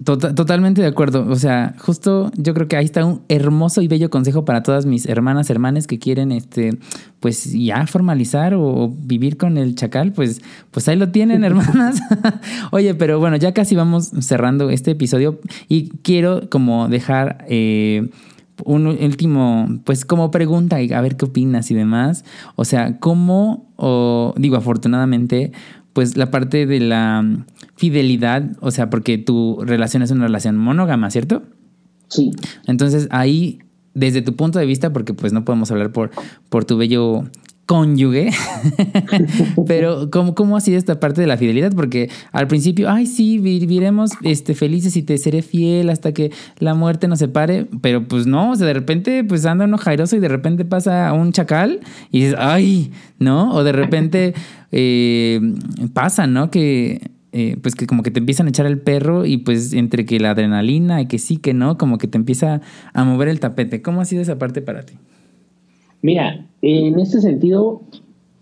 Tota-, 0.04 0.34
totalmente 0.34 0.82
de 0.82 0.88
acuerdo. 0.88 1.26
O 1.30 1.36
sea, 1.36 1.76
justo 1.78 2.32
yo 2.38 2.54
creo 2.54 2.70
que 2.70 2.78
ahí 2.78 2.86
está 2.86 3.04
un 3.04 3.22
hermoso 3.28 3.82
y 3.82 3.90
bello 3.90 4.10
consejo 4.10 4.46
para 4.46 4.64
todas 4.64 4.86
mis 4.86 5.06
hermanas, 5.06 5.50
hermanes 5.50 5.88
que 5.88 6.00
quieren, 6.00 6.32
este, 6.32 6.78
pues 7.20 7.52
ya 7.52 7.86
formalizar 7.86 8.54
o, 8.54 8.90
vivir 8.90 9.36
con 9.36 9.58
el 9.58 9.76
chacal. 9.76 10.14
Pues, 10.14 10.42
pues 10.72 10.88
ahí 10.88 10.96
lo 10.96 11.10
tienen, 11.10 11.44
hermanas. 11.46 12.00
Oye, 12.72 12.96
pero 12.96 13.20
bueno, 13.20 13.36
ya 13.36 13.54
casi 13.54 13.76
vamos 13.76 14.12
cerrando 14.22 14.70
este 14.70 14.92
episodio 14.92 15.40
y 15.68 15.90
quiero 16.02 16.50
como 16.50 16.88
dejar 16.88 17.46
eh, 17.50 18.10
un 18.64 18.88
último, 18.88 19.68
pues 19.84 20.06
como 20.06 20.32
pregunta 20.32 20.82
y 20.82 20.94
a 20.94 21.02
ver 21.02 21.18
qué 21.18 21.26
opinas 21.26 21.72
y 21.72 21.76
demás. 21.76 22.24
O 22.56 22.64
sea, 22.64 23.00
¿cómo, 23.00 23.70
o 23.76 24.34
digo, 24.38 24.56
afortunadamente, 24.56 25.52
pues 25.92 26.16
la 26.16 26.32
parte 26.32 26.66
de 26.66 26.80
la 26.80 27.26
fidelidad, 27.80 28.58
o 28.60 28.72
sea, 28.72 28.90
porque 28.90 29.18
tu 29.18 29.62
relación 29.62 30.04
es 30.04 30.12
una 30.12 30.26
relación 30.26 30.58
monógama, 30.58 31.10
¿cierto? 31.12 31.44
Sí. 32.10 32.32
Entonces 32.68 33.08
ahí, 33.10 33.60
desde 33.94 34.22
tu 34.22 34.36
punto 34.36 34.60
de 34.60 34.66
vista, 34.66 34.92
porque 34.92 35.14
pues 35.14 35.32
no 35.32 35.46
podemos 35.46 35.72
hablar 35.72 35.94
por, 35.94 36.12
por 36.50 36.66
tu 36.66 36.76
bello 36.76 37.24
cónyuge. 37.66 38.32
Pero, 39.68 40.10
¿cómo, 40.12 40.36
¿cómo 40.36 40.58
ha 40.58 40.60
sido 40.60 40.78
esta 40.78 41.00
parte 41.00 41.22
de 41.22 41.28
la 41.28 41.38
fidelidad? 41.38 41.72
Porque 41.74 42.10
al 42.34 42.48
principio, 42.48 42.90
ay, 42.90 43.06
sí, 43.06 43.38
viviremos 43.38 44.12
este, 44.24 44.56
felices 44.56 44.98
y 44.98 45.04
te 45.04 45.18
seré 45.18 45.42
fiel 45.42 45.90
hasta 45.90 46.12
que 46.12 46.32
la 46.58 46.74
muerte 46.74 47.08
nos 47.08 47.20
separe. 47.20 47.68
Pero 47.82 48.10
pues 48.10 48.28
no, 48.28 48.52
o 48.52 48.56
sea, 48.58 48.68
de 48.68 48.74
repente, 48.74 49.24
pues 49.24 49.46
anda 49.46 49.64
uno 49.64 49.78
jairoso 49.78 50.18
y 50.18 50.20
de 50.20 50.28
repente 50.28 50.66
pasa 50.66 51.14
un 51.14 51.32
chacal 51.32 51.80
y 52.12 52.24
dices, 52.24 52.36
ay, 52.38 52.92
¿no? 53.20 53.54
O 53.54 53.64
de 53.64 53.72
repente 53.72 54.34
eh, 54.74 55.40
pasa, 55.94 56.28
¿no? 56.28 56.52
Que. 56.52 57.19
Eh, 57.32 57.58
pues 57.62 57.76
que 57.76 57.86
como 57.86 58.02
que 58.02 58.10
te 58.10 58.20
empiezan 58.20 58.48
a 58.48 58.50
echar 58.50 58.66
el 58.66 58.80
perro 58.80 59.26
y 59.26 59.38
pues 59.38 59.74
entre 59.74 60.06
que 60.06 60.20
la 60.20 60.32
adrenalina 60.32 61.02
y 61.02 61.08
que 61.08 61.20
sí, 61.20 61.38
que 61.38 61.54
no, 61.54 61.78
como 61.78 62.00
que 62.00 62.08
te 62.08 62.18
empieza 62.18 62.62
a 62.94 63.04
mover 63.04 63.28
el 63.28 63.40
tapete. 63.40 63.82
¿Cómo 63.82 64.02
ha 64.02 64.06
sido 64.06 64.22
esa 64.22 64.40
parte 64.40 64.62
para 64.62 64.84
ti? 64.84 64.96
Mira, 66.02 66.48
en 66.62 67.00
este 67.00 67.22
sentido, 67.22 67.82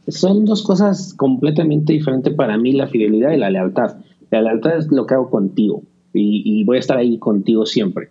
son 0.07 0.45
dos 0.45 0.63
cosas 0.63 1.13
completamente 1.13 1.93
diferentes 1.93 2.33
para 2.33 2.57
mí, 2.57 2.71
la 2.71 2.87
fidelidad 2.87 3.31
y 3.31 3.37
la 3.37 3.49
lealtad. 3.49 3.97
La 4.31 4.41
lealtad 4.41 4.77
es 4.77 4.91
lo 4.91 5.05
que 5.05 5.15
hago 5.15 5.29
contigo 5.29 5.83
y, 6.13 6.63
voy 6.63 6.77
a 6.77 6.79
estar 6.79 6.97
ahí 6.97 7.17
contigo 7.17 7.65
siempre. 7.65 8.09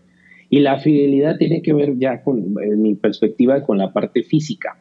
Y 0.49 0.61
la 0.61 0.79
fidelidad 0.79 1.37
tiene 1.39 1.63
que 1.63 1.73
ver 1.73 1.99
ya 1.99 2.23
con 2.23 2.55
en 2.63 2.83
mi 2.83 2.95
perspectiva 2.95 3.63
con 3.65 3.79
la 3.79 3.93
parte 3.93 4.23
física. 4.23 4.79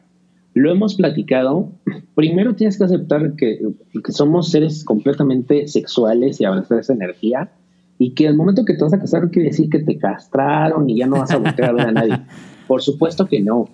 Lo 0.56 0.72
hemos 0.72 0.94
platicado. 0.94 1.68
Primero 2.14 2.54
tienes 2.54 2.78
que 2.78 2.84
aceptar 2.84 3.34
que, 3.34 3.60
que 4.02 4.12
somos 4.12 4.50
seres 4.50 4.84
completamente 4.84 5.68
sexuales 5.68 6.40
y 6.40 6.46
avanzar 6.46 6.78
esa 6.78 6.94
energía 6.94 7.50
y 7.98 8.12
que 8.12 8.26
el 8.26 8.36
momento 8.36 8.64
que 8.64 8.72
te 8.72 8.82
vas 8.82 8.94
a 8.94 8.98
casar 8.98 9.24
no 9.24 9.30
quiere 9.30 9.50
decir 9.50 9.68
que 9.68 9.80
te 9.80 9.98
castraron 9.98 10.88
y 10.88 10.96
ya 10.96 11.06
no 11.06 11.18
vas 11.18 11.30
a 11.30 11.36
volver 11.36 11.62
a 11.62 11.72
ver 11.72 11.88
a 11.88 11.92
nadie. 11.92 12.18
Por 12.66 12.80
supuesto 12.80 13.26
que 13.26 13.42
no. 13.42 13.68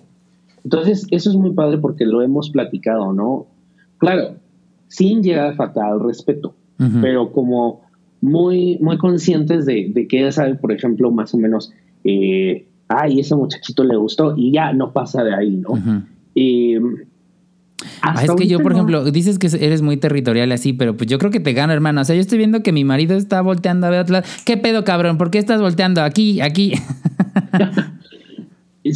Entonces, 0.65 1.07
eso 1.11 1.29
es 1.29 1.37
muy 1.37 1.51
padre 1.51 1.77
porque 1.77 2.03
lo 2.03 2.21
hemos 2.21 2.49
platicado, 2.49 3.13
¿no? 3.13 3.47
Claro, 3.97 4.35
sin 4.89 5.23
llegar 5.23 5.53
a 5.53 5.55
faltar 5.55 5.97
respeto, 5.99 6.53
pero 7.01 7.31
como 7.31 7.83
muy, 8.19 8.77
muy 8.81 8.97
conscientes 8.97 9.65
de, 9.65 10.05
que 10.09 10.19
ella 10.19 10.33
sabe, 10.33 10.55
por 10.55 10.73
ejemplo, 10.73 11.11
más 11.11 11.33
o 11.33 11.37
menos, 11.37 11.71
eh, 12.03 12.67
ay, 12.89 13.21
ese 13.21 13.35
muchachito 13.37 13.85
le 13.85 13.95
gustó 13.95 14.33
y 14.35 14.51
ya 14.51 14.73
no 14.73 14.91
pasa 14.91 15.23
de 15.23 15.33
ahí, 15.33 15.55
¿no? 15.55 15.69
Ah, 18.01 18.23
es 18.23 18.31
que 18.31 18.47
yo, 18.47 18.59
por 18.59 18.71
ejemplo, 18.73 19.03
dices 19.11 19.39
que 19.39 19.47
eres 19.47 19.81
muy 19.81 19.97
territorial 19.97 20.51
así, 20.51 20.73
pero 20.73 20.95
pues 20.95 21.09
yo 21.09 21.17
creo 21.19 21.31
que 21.31 21.39
te 21.39 21.53
gano, 21.53 21.73
hermano. 21.73 22.01
O 22.01 22.03
sea, 22.03 22.15
yo 22.15 22.21
estoy 22.21 22.37
viendo 22.37 22.63
que 22.63 22.71
mi 22.71 22.83
marido 22.83 23.15
está 23.15 23.41
volteando 23.41 23.87
a 23.87 23.89
ver 23.89 24.01
otro 24.01 24.13
lado. 24.13 24.25
¿Qué 24.45 24.57
pedo, 24.57 24.83
cabrón? 24.83 25.17
¿Por 25.17 25.31
qué 25.31 25.39
estás 25.39 25.61
volteando 25.61 26.01
aquí, 26.01 26.41
aquí? 26.41 26.73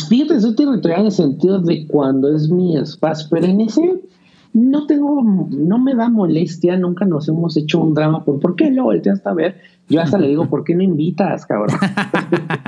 Fíjate, 0.09 0.41
soy 0.41 0.55
territorial 0.55 1.01
en 1.01 1.05
el 1.07 1.11
sentido 1.11 1.59
de 1.59 1.87
cuando 1.87 2.33
es 2.35 2.49
mi 2.49 2.77
espacio, 2.77 3.27
pero 3.31 3.45
en 3.45 3.61
ese 3.61 4.01
no 4.53 4.85
tengo, 4.85 5.23
no 5.23 5.79
me 5.79 5.95
da 5.95 6.09
molestia, 6.09 6.77
nunca 6.77 7.05
nos 7.05 7.29
hemos 7.29 7.55
hecho 7.55 7.79
un 7.79 7.93
drama 7.93 8.25
por 8.25 8.39
por 8.39 8.55
qué 8.55 8.71
lo 8.71 8.83
volteaste 8.85 9.29
a 9.29 9.33
ver. 9.33 9.61
Yo 9.87 10.01
hasta 10.01 10.17
le 10.17 10.27
digo, 10.27 10.45
¿por 10.49 10.63
qué 10.63 10.75
no 10.75 10.83
invitas, 10.83 11.45
cabrón? 11.45 11.77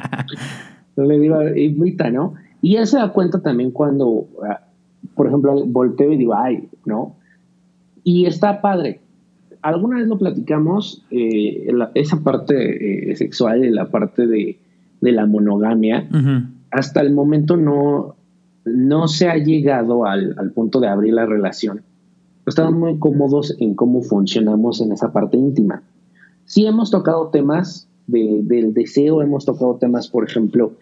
le 0.95 1.19
digo, 1.19 1.41
invita, 1.49 2.09
¿no? 2.09 2.35
Y 2.61 2.75
él 2.75 2.87
se 2.87 2.97
da 2.97 3.11
cuenta 3.13 3.41
también 3.41 3.71
cuando, 3.71 4.27
ah, 4.43 4.61
por 5.15 5.27
ejemplo, 5.27 5.65
volteo 5.65 6.11
y 6.11 6.17
digo, 6.17 6.33
ay, 6.35 6.69
¿no? 6.85 7.15
Y 8.03 8.25
está 8.25 8.61
padre. 8.61 9.01
Alguna 9.61 9.97
vez 9.97 10.07
lo 10.07 10.17
platicamos, 10.17 11.03
eh, 11.11 11.67
esa 11.95 12.21
parte 12.21 13.11
eh, 13.11 13.15
sexual 13.15 13.65
y 13.65 13.69
la 13.69 13.89
parte 13.89 14.25
de, 14.25 14.57
la 15.01 15.25
monogamia 15.25 16.07
hasta 16.71 17.01
el 17.01 17.13
momento 17.13 17.55
no, 17.57 18.15
no 18.65 19.07
se 19.07 19.29
ha 19.29 19.37
llegado 19.37 20.05
al, 20.05 20.51
punto 20.53 20.79
de 20.79 20.87
abrir 20.87 21.13
la 21.13 21.25
relación. 21.25 21.81
Estamos 22.45 22.73
muy 22.73 22.99
cómodos 22.99 23.55
en 23.59 23.75
cómo 23.75 24.01
funcionamos 24.01 24.81
en 24.81 24.91
esa 24.91 25.11
parte 25.11 25.37
íntima. 25.37 25.83
Sí 26.45 26.65
hemos 26.65 26.89
tocado 26.89 27.27
temas 27.27 27.87
del 28.07 28.73
deseo, 28.73 29.21
hemos 29.21 29.45
tocado 29.45 29.75
temas, 29.75 30.07
por 30.07 30.27
ejemplo, 30.27 30.73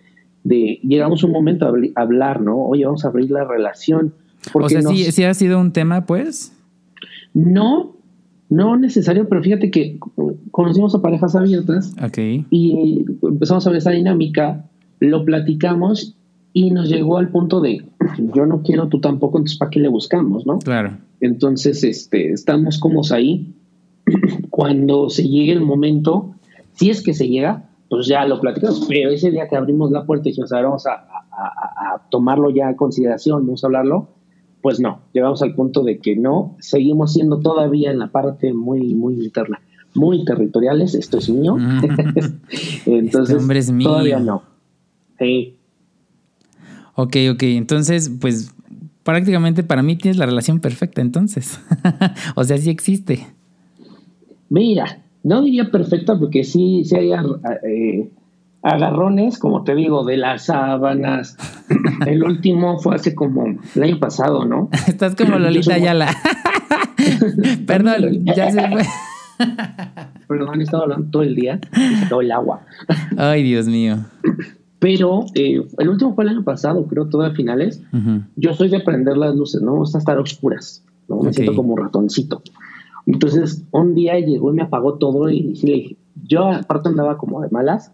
de 0.48 0.80
llegamos 0.84 1.24
un 1.24 1.32
momento 1.32 1.68
a 1.68 2.02
hablar, 2.02 2.41
¿no? 2.41 2.58
Oye, 2.58 2.86
vamos 2.86 3.04
a 3.04 3.10
abrir 3.10 3.30
la 3.32 3.43
relación. 3.43 4.14
O 4.54 4.70
sea, 4.70 4.82
sí, 4.82 5.24
ha 5.24 5.34
sido 5.34 5.60
un 5.60 5.74
tema, 5.74 6.06
pues. 6.06 6.54
No, 7.34 7.95
no 8.50 8.78
necesario, 8.78 9.28
pero 9.28 9.43
fíjate 9.43 9.70
que 9.70 10.00
conocimos 10.52 10.95
a 10.95 11.02
parejas 11.02 11.36
abiertas 11.36 11.93
y 12.50 13.06
empezamos 13.22 13.68
a 13.68 13.70
ver 13.70 13.80
esa 13.80 13.91
dinámica 13.91 14.66
lo 15.00 15.26
platicamos 15.26 16.16
y 16.54 16.72
nos 16.72 16.89
llegó 16.89 17.18
al 17.18 17.30
punto 17.30 17.62
de 17.62 17.86
yo 18.36 18.45
no 18.45 18.64
quiero, 18.64 18.88
tú 18.88 19.00
tampoco, 19.00 19.38
entonces 19.38 19.58
¿para 19.58 19.70
qué 19.70 19.80
le 19.80 19.89
buscamos, 19.89 20.45
no? 20.45 20.60
Claro. 20.60 20.98
Entonces, 21.20 21.84
este, 21.84 22.32
estamos 22.32 22.80
como 22.80 23.02
ahí. 23.12 23.54
Cuando 24.50 25.10
se 25.10 25.28
llegue 25.28 25.52
el 25.52 25.62
momento, 25.62 26.34
si 26.74 26.89
es 26.89 27.04
que 27.04 27.14
se 27.14 27.28
llega, 27.28 27.66
pues 27.90 28.08
ya 28.08 28.26
lo 28.26 28.40
platicamos. 28.40 28.86
Pero 28.88 29.10
ese 29.10 29.32
día 29.32 29.48
que 29.48 29.56
abrimos 29.56 29.92
la 29.92 30.06
puerta 30.06 30.28
y 30.28 30.32
dijimos, 30.32 30.52
a 30.52 30.62
vamos 30.62 30.86
a, 30.88 31.08
tomarlo 32.10 32.50
ya 32.50 32.70
a 32.70 32.76
consideración, 32.76 33.46
vamos 33.46 33.64
a 33.64 33.68
hablarlo, 33.68 34.10
pues 34.62 34.80
no, 34.80 35.02
llegamos 35.14 35.42
al 35.44 35.54
punto 35.56 35.84
de 35.84 36.00
que 36.00 36.16
no, 36.16 36.56
seguimos 36.60 37.14
siendo 37.14 37.40
todavía 37.40 37.92
en 37.92 38.00
la 38.00 38.08
parte 38.08 38.54
muy, 38.54 38.96
muy 38.96 39.24
interna, 39.24 39.62
muy 39.94 40.26
territoriales, 40.26 40.96
esto 40.96 41.18
es 41.18 41.30
mío. 41.30 41.58
Entonces, 42.86 43.30
este 43.30 43.36
hombre 43.36 43.60
es 43.60 43.72
mío. 43.72 43.90
todavía 43.90 44.20
no. 44.20 44.44
Sí. 45.20 45.58
Ok, 46.96 47.16
ok. 47.32 47.44
Entonces, 47.44 48.12
pues 48.20 48.54
prácticamente 49.04 49.64
para 49.64 49.84
mí 49.84 49.96
tienes 49.96 50.18
la 50.18 50.26
relación 50.26 50.60
perfecta 50.60 51.00
entonces. 51.02 51.60
o 52.36 52.44
sea, 52.44 52.58
sí 52.58 52.70
existe. 52.70 53.28
Mira, 54.50 55.02
no 55.28 55.41
diría 55.41 55.69
perfecta 55.69 56.17
porque 56.17 56.45
sí, 56.45 56.84
sí 56.86 56.95
hay 56.95 57.11
eh, 57.11 58.09
agarrones, 58.61 59.38
como 59.38 59.63
te 59.65 59.75
digo, 59.75 60.05
de 60.05 60.15
las 60.15 60.45
sábanas. 60.45 61.38
el 62.07 62.23
último 62.23 62.80
fue 62.80 62.95
hace 62.95 63.13
como 63.13 63.45
el 63.75 63.84
año 63.84 63.99
pasado, 63.99 64.45
¿no? 64.45 64.69
Estás 64.88 65.15
como 65.15 65.38
Lolita 65.38 65.73
Ayala. 65.73 66.15
Perdón, 67.67 68.25
ya 68.25 68.51
se 68.51 68.69
fue. 68.69 68.84
Perdón, 70.30 70.61
he 70.61 70.63
estado 70.63 70.84
hablando 70.84 71.09
todo 71.11 71.23
el 71.23 71.36
día 71.36 71.59
todo 72.09 72.21
el 72.21 72.32
agua. 72.32 72.61
Ay, 73.17 73.43
Dios 73.43 73.67
mío. 73.67 73.97
Pero 74.80 75.25
eh, 75.36 75.61
el 75.78 75.89
último 75.89 76.15
fue 76.15 76.23
el 76.23 76.30
año 76.30 76.43
pasado, 76.43 76.86
creo, 76.88 77.07
todo 77.09 77.23
a 77.23 77.32
finales. 77.32 77.84
Yo 78.38 78.53
soy 78.53 78.69
de 78.69 78.80
prender 78.80 79.17
las 79.17 79.36
luces, 79.36 79.61
no 79.61 79.73
me 79.73 79.80
gusta 79.80 79.97
estar 79.97 80.17
oscuras, 80.19 80.86
¿no? 81.09 81.21
Me 81.21 81.34
siento 81.34 81.53
como 81.53 81.73
un 81.73 81.82
ratoncito. 81.84 82.41
Entonces, 83.08 83.64
un 83.72 83.95
día 83.95 84.20
llegó 84.20 84.51
y 84.51 84.55
me 84.55 84.64
apagó 84.64 84.95
todo 84.95 85.30
y 85.30 85.41
le 85.41 85.74
dije, 85.74 85.97
yo 86.24 86.51
aparte 86.51 86.89
andaba 86.89 87.18
como 87.18 87.41
de 87.41 87.49
malas. 87.49 87.91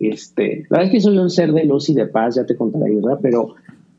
este, 0.00 0.66
la 0.70 0.78
verdad 0.78 0.86
es 0.86 0.90
que 0.90 1.00
soy 1.00 1.18
un 1.18 1.30
ser 1.30 1.52
de 1.52 1.64
luz 1.64 1.88
y 1.90 1.94
de 1.94 2.06
paz, 2.06 2.36
ya 2.36 2.46
te 2.46 2.56
contaré, 2.56 2.94
¿verdad? 2.94 3.18
Pero 3.20 3.54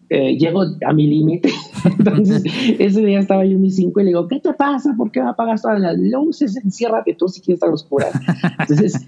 eh, 0.10 0.36
llego 0.38 0.64
a 0.86 0.94
mi 0.94 1.08
límite. 1.08 1.52
Entonces, 2.00 2.44
ese 2.80 3.06
día 3.06 3.20
estaba 3.20 3.46
yo 3.46 3.52
en 3.52 3.62
mi 3.62 3.70
cinco 3.70 4.00
y 4.00 4.04
le 4.04 4.10
digo, 4.10 4.28
¿qué 4.28 4.40
te 4.40 4.54
pasa? 4.54 4.96
¿Por 4.98 5.12
qué 5.12 5.22
me 5.22 5.30
apagas 5.30 5.62
todas 5.62 5.80
las 5.80 5.98
luces? 5.98 6.58
Enciérrate 6.58 7.14
tú 7.14 7.28
si 7.28 7.42
quieres 7.42 7.58
estar 7.58 7.72
oscuras. 7.72 8.12
Entonces, 8.60 9.08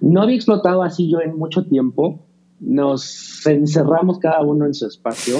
no 0.00 0.22
había 0.22 0.36
explotado 0.36 0.82
así 0.82 1.10
yo 1.10 1.20
en 1.20 1.36
mucho 1.36 1.64
tiempo 1.64 2.20
nos 2.60 3.46
encerramos 3.46 4.18
cada 4.18 4.42
uno 4.42 4.66
en 4.66 4.74
su 4.74 4.86
espacio 4.86 5.36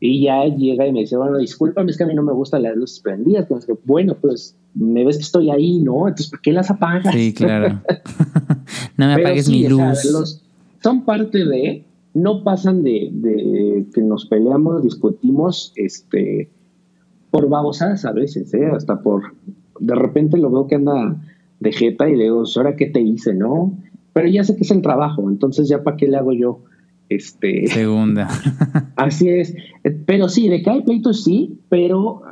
y 0.00 0.24
ya 0.24 0.46
llega 0.46 0.86
y 0.86 0.92
me 0.92 1.00
dice, 1.00 1.16
bueno, 1.16 1.36
discúlpame, 1.38 1.90
es 1.90 1.98
que 1.98 2.04
a 2.04 2.06
mí 2.06 2.14
no 2.14 2.22
me 2.22 2.32
gustan 2.32 2.62
las 2.62 2.74
luces 2.74 3.00
prendidas. 3.00 3.42
Entonces, 3.42 3.76
bueno, 3.84 4.16
pues 4.20 4.56
me 4.74 5.04
ves 5.04 5.16
que 5.16 5.22
estoy 5.22 5.50
ahí, 5.50 5.80
¿no? 5.80 6.08
Entonces, 6.08 6.30
¿por 6.30 6.40
qué 6.40 6.52
las 6.52 6.70
apagas? 6.70 7.14
Sí, 7.14 7.32
claro. 7.32 7.80
No 8.96 9.06
me 9.06 9.14
apagues 9.14 9.48
mi 9.48 9.66
luz. 9.68 10.04
los, 10.10 10.42
son 10.82 11.04
parte 11.04 11.44
de, 11.44 11.84
no 12.14 12.44
pasan 12.44 12.82
de, 12.82 13.08
de, 13.10 13.86
que 13.92 14.00
nos 14.00 14.26
peleamos, 14.26 14.82
discutimos, 14.82 15.72
este, 15.76 16.50
por 17.30 17.48
babosadas 17.48 18.04
a 18.04 18.12
veces, 18.12 18.52
¿eh? 18.54 18.66
hasta 18.66 19.00
por, 19.00 19.34
de 19.80 19.94
repente 19.94 20.36
lo 20.36 20.50
veo 20.50 20.66
que 20.66 20.76
anda 20.76 21.16
de 21.60 21.72
jeta 21.72 22.08
y 22.08 22.16
le 22.16 22.24
digo, 22.24 22.44
¿ahora 22.56 22.76
qué 22.76 22.86
te 22.86 23.00
hice, 23.00 23.34
no? 23.34 23.76
Pero 24.12 24.28
ya 24.28 24.44
sé 24.44 24.56
que 24.56 24.62
es 24.62 24.70
el 24.70 24.82
trabajo, 24.82 25.28
entonces 25.30 25.68
ya 25.68 25.82
para 25.82 25.96
qué 25.96 26.08
le 26.08 26.16
hago 26.16 26.32
yo. 26.32 26.60
Este, 27.08 27.66
Segunda. 27.66 28.28
así 28.96 29.28
es. 29.28 29.54
Pero 30.06 30.28
sí, 30.28 30.48
de 30.48 30.62
que 30.62 30.70
hay 30.70 30.82
pleitos, 30.82 31.24
sí, 31.24 31.58
pero 31.68 32.22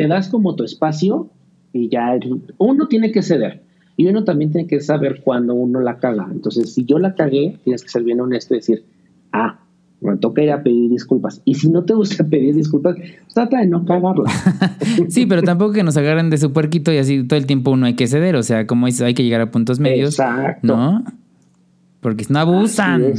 te 0.00 0.08
das 0.08 0.30
como 0.30 0.56
tu 0.56 0.64
espacio 0.64 1.28
y 1.74 1.90
ya 1.90 2.18
uno 2.56 2.88
tiene 2.88 3.12
que 3.12 3.20
ceder. 3.20 3.62
Y 3.98 4.06
uno 4.06 4.24
también 4.24 4.50
tiene 4.50 4.66
que 4.66 4.80
saber 4.80 5.20
cuando 5.22 5.52
uno 5.52 5.78
la 5.78 5.98
caga. 5.98 6.26
Entonces, 6.32 6.72
si 6.72 6.86
yo 6.86 6.98
la 6.98 7.14
cagué, 7.14 7.58
tienes 7.64 7.82
que 7.82 7.90
ser 7.90 8.02
bien 8.02 8.18
honesto 8.18 8.54
y 8.54 8.58
decir, 8.60 8.82
ah, 9.30 9.60
me 10.00 10.16
toca 10.16 10.42
ir 10.42 10.52
a 10.52 10.62
pedir 10.62 10.88
disculpas. 10.88 11.42
Y 11.44 11.56
si 11.56 11.68
no 11.68 11.84
te 11.84 11.92
gusta 11.92 12.24
pedir 12.24 12.54
disculpas, 12.54 12.96
trata 13.34 13.58
de 13.58 13.66
no 13.66 13.84
cagarla. 13.84 14.30
sí, 15.10 15.26
pero 15.26 15.42
tampoco 15.42 15.74
que 15.74 15.82
nos 15.82 15.98
agarren 15.98 16.30
de 16.30 16.38
su 16.38 16.50
puerquito 16.50 16.94
y 16.94 16.96
así 16.96 17.22
todo 17.24 17.38
el 17.38 17.44
tiempo 17.44 17.72
uno 17.72 17.84
hay 17.84 17.94
que 17.94 18.06
ceder. 18.06 18.36
O 18.36 18.42
sea, 18.42 18.66
como 18.66 18.86
dices, 18.86 19.02
hay 19.02 19.12
que 19.12 19.22
llegar 19.22 19.42
a 19.42 19.50
puntos 19.50 19.80
medios. 19.80 20.18
Exacto. 20.18 20.66
¿No? 20.66 21.04
Porque 22.00 22.24
si 22.24 22.32
no 22.32 22.38
abusan. 22.38 23.12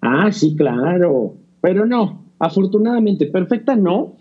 Ah, 0.00 0.30
sí, 0.30 0.54
claro. 0.54 1.34
Pero 1.60 1.86
no, 1.86 2.22
afortunadamente, 2.38 3.26
perfecta 3.26 3.74
no, 3.74 4.14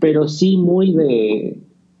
pero 0.00 0.28
sí 0.28 0.56
muy 0.56 0.92
de 0.92 1.58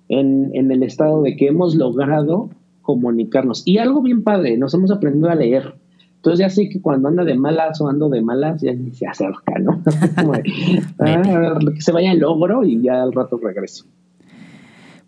en, 0.08 0.50
en 0.54 0.70
el 0.70 0.82
estado 0.82 1.22
de 1.22 1.36
que 1.36 1.48
hemos 1.48 1.74
logrado 1.74 2.50
comunicarnos. 2.82 3.62
Y 3.64 3.78
algo 3.78 4.02
bien 4.02 4.22
padre, 4.22 4.58
nos 4.58 4.74
hemos 4.74 4.90
aprendido 4.90 5.30
a 5.30 5.34
leer. 5.34 5.74
Entonces 6.16 6.38
ya 6.38 6.50
sé 6.50 6.68
que 6.68 6.80
cuando 6.80 7.08
anda 7.08 7.24
de 7.24 7.34
malas 7.34 7.80
o 7.80 7.88
ando 7.88 8.08
de 8.08 8.22
malas, 8.22 8.60
ya 8.60 8.72
se 8.92 9.06
acerca, 9.06 9.58
¿no? 9.58 9.82
Ah, 11.00 11.58
que 11.74 11.80
se 11.80 11.92
vaya 11.92 12.12
el 12.12 12.20
logro 12.20 12.64
y 12.64 12.80
ya 12.80 13.02
al 13.02 13.12
rato 13.12 13.38
regreso. 13.38 13.86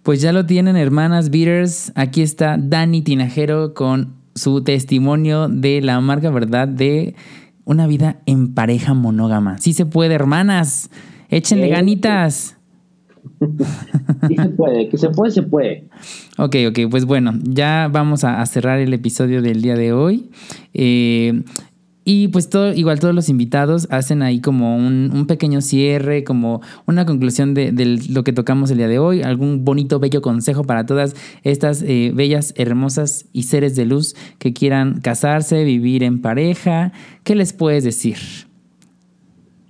Pues 0.02 0.20
ya 0.20 0.32
lo 0.32 0.44
tienen, 0.44 0.76
hermanas 0.76 1.30
Beaters. 1.30 1.92
Aquí 1.94 2.20
está 2.22 2.56
Dani 2.58 3.02
Tinajero 3.02 3.74
con 3.74 4.14
su 4.34 4.64
testimonio 4.64 5.48
de 5.48 5.80
la 5.80 6.00
marca 6.00 6.30
verdad 6.30 6.66
de 6.66 7.14
una 7.64 7.86
vida 7.86 8.20
en 8.26 8.52
pareja 8.52 8.92
monógama. 8.92 9.58
Sí 9.58 9.72
se 9.72 9.86
puede, 9.86 10.14
hermanas. 10.14 10.90
Échenle 11.34 11.68
ganitas. 11.68 12.56
Sí 14.28 14.36
se 14.36 14.48
puede, 14.50 14.88
que 14.88 14.98
se 14.98 15.08
puede, 15.10 15.32
se 15.32 15.42
puede. 15.42 15.84
Ok, 16.38 16.56
ok, 16.68 16.78
pues 16.90 17.04
bueno, 17.04 17.32
ya 17.42 17.88
vamos 17.90 18.22
a, 18.24 18.44
cerrar 18.46 18.78
el 18.80 18.92
episodio 18.94 19.42
del 19.42 19.60
día 19.60 19.74
de 19.76 19.92
hoy. 19.92 20.30
Eh, 20.72 21.42
y 22.04 22.28
pues 22.28 22.50
todo, 22.50 22.72
igual 22.72 23.00
todos 23.00 23.14
los 23.14 23.28
invitados 23.28 23.88
hacen 23.90 24.22
ahí 24.22 24.40
como 24.40 24.76
un, 24.76 25.26
pequeño 25.26 25.62
cierre, 25.62 26.22
como 26.22 26.60
una 26.86 27.06
conclusión 27.06 27.54
de, 27.54 27.72
lo 28.10 28.24
que 28.24 28.32
tocamos 28.32 28.70
el 28.70 28.78
día 28.78 28.88
de 28.88 28.98
hoy, 28.98 29.22
algún 29.22 29.64
bonito, 29.64 30.00
bello 30.00 30.20
consejo 30.20 30.64
para 30.64 30.86
todas 30.86 31.16
estas 31.42 31.82
eh, 31.82 32.12
bellas, 32.14 32.52
hermosas 32.56 33.26
y 33.32 33.44
seres 33.44 33.74
de 33.74 33.86
luz 33.86 34.14
que 34.38 34.52
quieran 34.52 35.00
casarse, 35.00 35.64
vivir 35.64 36.02
en 36.02 36.20
pareja. 36.20 36.92
¿Qué 37.24 37.34
les 37.34 37.52
puedes 37.54 37.84
decir? 37.84 38.18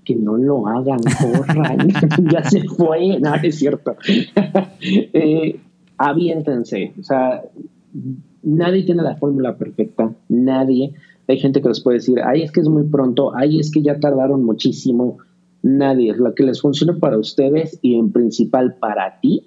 Que 0.04 0.14
no 0.14 0.36
lo 0.36 0.66
hagan, 0.68 0.98
corran, 1.20 1.88
ya 2.32 2.44
se 2.44 2.64
fue, 2.64 3.18
no, 3.20 3.34
es 3.36 3.58
cierto. 3.58 3.96
eh, 4.80 5.60
aviéntense, 5.96 6.92
o 6.98 7.02
sea, 7.02 7.42
nadie 8.42 8.84
tiene 8.84 9.02
la 9.02 9.16
fórmula 9.16 9.56
perfecta, 9.56 10.12
nadie. 10.28 10.94
Hay 11.26 11.38
gente 11.38 11.62
que 11.62 11.68
les 11.68 11.80
puede 11.80 11.98
decir, 11.98 12.18
ay, 12.24 12.42
es 12.42 12.52
que 12.52 12.60
es 12.60 12.68
muy 12.68 12.84
pronto, 12.84 13.34
ay, 13.34 13.58
es 13.58 13.70
que 13.70 13.82
ya 13.82 13.98
tardaron 13.98 14.44
muchísimo. 14.44 15.18
Nadie, 15.62 16.10
es 16.10 16.18
lo 16.18 16.34
que 16.34 16.42
les 16.42 16.60
funcione 16.60 16.92
para 16.92 17.16
ustedes 17.16 17.78
y 17.80 17.94
en 17.94 18.12
principal 18.12 18.74
para 18.74 19.20
ti, 19.20 19.46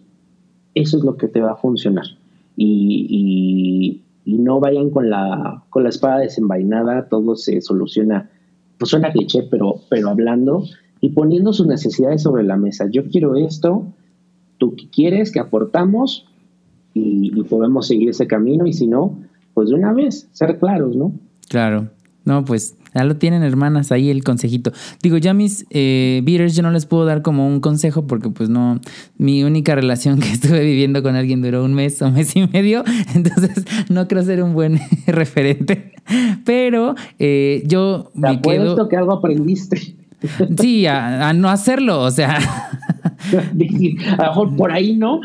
eso 0.74 0.98
es 0.98 1.04
lo 1.04 1.16
que 1.16 1.28
te 1.28 1.42
va 1.42 1.52
a 1.52 1.58
funcionar. 1.58 2.06
Y, 2.56 3.06
y, 4.26 4.34
y 4.34 4.40
no 4.40 4.60
vayan 4.60 4.90
con 4.90 5.12
la, 5.12 5.64
con 5.70 5.84
la 5.84 5.90
espada 5.90 6.20
desenvainada, 6.20 7.08
todo 7.08 7.36
se 7.36 7.62
soluciona 7.62 8.32
pues 8.78 8.90
suena 8.90 9.12
cliché, 9.12 9.44
pero, 9.50 9.82
pero 9.90 10.10
hablando 10.10 10.64
y 11.02 11.10
poniendo 11.10 11.54
sus 11.54 11.68
necesidades 11.68 12.24
sobre 12.24 12.44
la 12.44 12.58
mesa. 12.58 12.86
Yo 12.90 13.06
quiero 13.06 13.36
esto, 13.36 13.86
tú 14.58 14.76
quieres, 14.92 15.32
que 15.32 15.40
aportamos 15.40 16.26
y, 16.94 17.32
y 17.40 17.44
podemos 17.44 17.88
seguir 17.88 18.10
ese 18.10 18.28
camino 18.28 18.66
y 18.66 18.74
si 18.74 18.88
no, 18.88 19.18
pues 19.54 19.70
de 19.70 19.76
una 19.76 19.94
vez, 19.94 20.30
ser 20.32 20.60
claros, 20.60 20.96
¿no? 20.96 21.14
Claro. 21.50 21.90
No, 22.28 22.44
pues 22.44 22.76
ya 22.94 23.06
lo 23.06 23.16
tienen 23.16 23.42
hermanas 23.42 23.94
ahí 23.94 24.10
el 24.10 24.22
consejito. 24.22 24.74
Digo, 25.02 25.16
ya 25.16 25.34
mis 25.34 25.66
eh, 25.70 26.22
beaters 26.26 26.58
yo 26.58 26.62
no 26.62 26.72
les 26.72 26.86
puedo 26.86 27.06
dar 27.06 27.22
como 27.22 27.48
un 27.48 27.62
consejo 27.62 28.06
porque 28.06 28.30
pues 28.30 28.50
no, 28.50 28.82
mi 29.18 29.46
única 29.46 29.76
relación 29.76 30.20
que 30.20 30.30
estuve 30.30 30.60
viviendo 30.60 31.02
con 31.02 31.16
alguien 31.16 31.42
duró 31.42 31.64
un 31.64 31.74
mes 31.74 32.02
o 32.02 32.12
mes 32.12 32.36
y 32.36 32.46
medio, 32.46 32.84
entonces 33.16 33.64
no 33.88 34.10
creo 34.10 34.24
ser 34.24 34.44
un 34.44 34.54
buen 34.54 34.78
referente. 35.08 35.94
Pero 36.44 36.96
eh, 37.18 37.64
yo 37.66 38.12
me 38.14 38.42
quedo... 38.42 38.90
que 38.90 38.98
algo 38.98 39.14
aprendiste. 39.14 39.96
Sí, 40.60 40.86
a, 40.86 41.32
no 41.32 41.48
hacerlo, 41.50 42.02
o 42.02 42.12
sea... 42.12 42.40
a 42.40 44.24
lo 44.24 44.28
mejor 44.28 44.56
por 44.58 44.74
ahí 44.74 44.98
no. 44.98 45.22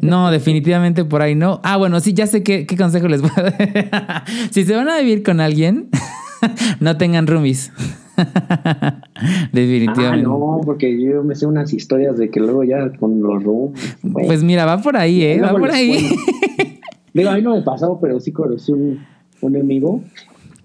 No, 0.00 0.32
definitivamente 0.32 1.04
por 1.04 1.22
ahí 1.22 1.36
no. 1.36 1.60
Ah, 1.62 1.76
bueno, 1.76 2.00
sí, 2.00 2.12
ya 2.12 2.26
sé 2.26 2.42
qué, 2.42 2.66
qué 2.66 2.76
consejo 2.76 3.06
les 3.06 3.22
voy 3.22 3.30
a 3.36 3.42
dar. 3.42 4.24
si 4.50 4.64
se 4.64 4.74
van 4.74 4.88
a 4.88 4.98
vivir 4.98 5.22
con 5.22 5.40
alguien, 5.40 5.90
no 6.80 6.96
tengan 6.96 7.26
roomies. 7.26 7.72
Definitivamente. 9.52 10.26
Ah, 10.26 10.28
no, 10.28 10.60
porque 10.64 11.00
yo 11.02 11.22
me 11.24 11.34
sé 11.34 11.46
unas 11.46 11.72
historias 11.72 12.18
de 12.18 12.30
que 12.30 12.40
luego 12.40 12.64
ya 12.64 12.90
con 12.98 13.22
los 13.22 13.42
roomies. 13.42 13.96
Pues 14.12 14.42
mira, 14.42 14.66
va 14.66 14.80
por 14.80 14.96
ahí, 14.96 15.22
¿eh? 15.22 15.40
Va 15.40 15.50
por 15.50 15.70
ahí. 15.70 16.10
Digo, 17.14 17.30
a 17.30 17.34
mí 17.34 17.42
no 17.42 17.56
me 17.56 17.62
pasó, 17.62 17.98
pero 18.00 18.20
sí 18.20 18.32
conocí 18.32 18.72
un, 18.72 19.04
un 19.40 19.56
amigo 19.56 20.02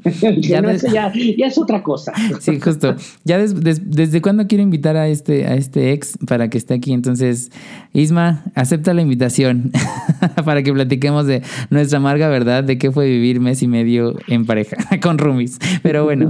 ya, 0.41 0.61
ya, 0.73 1.47
es 1.47 1.57
otra 1.57 1.81
cosa. 1.81 2.13
Sí, 2.39 2.59
justo. 2.59 2.95
Ya 3.23 3.39
desde 3.39 4.21
cuándo 4.21 4.45
quiero 4.47 4.63
invitar 4.63 4.97
a 4.97 5.07
este, 5.07 5.45
a 5.47 5.55
este 5.55 5.93
ex 5.93 6.17
para 6.27 6.49
que 6.49 6.57
esté 6.57 6.75
aquí. 6.75 6.93
Entonces, 6.93 7.51
Isma, 7.93 8.43
acepta 8.53 8.93
la 8.93 9.01
invitación 9.01 9.71
para 10.45 10.61
que 10.63 10.71
platiquemos 10.73 11.25
de 11.25 11.41
nuestra 11.69 11.97
amarga 11.97 12.27
verdad 12.27 12.63
de 12.63 12.77
qué 12.77 12.91
fue 12.91 13.07
vivir 13.07 13.39
mes 13.39 13.63
y 13.63 13.67
medio 13.67 14.15
en 14.27 14.45
pareja 14.45 14.77
con 15.01 15.17
roomies. 15.17 15.57
Pero 15.81 16.03
bueno, 16.03 16.29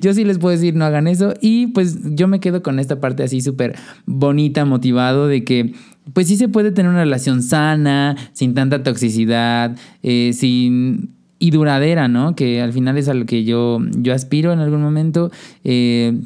yo 0.00 0.12
sí 0.14 0.24
les 0.24 0.38
puedo 0.38 0.56
decir, 0.56 0.74
no 0.74 0.84
hagan 0.84 1.06
eso. 1.06 1.34
Y 1.40 1.68
pues 1.68 1.98
yo 2.14 2.26
me 2.28 2.40
quedo 2.40 2.62
con 2.62 2.78
esta 2.78 3.00
parte 3.00 3.22
así 3.22 3.40
súper 3.40 3.76
bonita, 4.06 4.64
motivado 4.64 5.28
de 5.28 5.44
que 5.44 5.74
pues 6.12 6.26
sí 6.26 6.36
se 6.36 6.48
puede 6.48 6.72
tener 6.72 6.90
una 6.90 7.00
relación 7.00 7.42
sana, 7.42 8.16
sin 8.32 8.54
tanta 8.54 8.82
toxicidad, 8.82 9.76
eh, 10.02 10.32
sin 10.32 11.19
y 11.40 11.50
duradera, 11.50 12.06
¿no? 12.06 12.36
Que 12.36 12.60
al 12.60 12.72
final 12.72 12.96
es 12.98 13.08
a 13.08 13.14
lo 13.14 13.26
que 13.26 13.42
yo, 13.42 13.80
yo 13.96 14.14
aspiro 14.14 14.52
en 14.52 14.60
algún 14.60 14.82
momento. 14.82 15.32
Eh, 15.64 16.20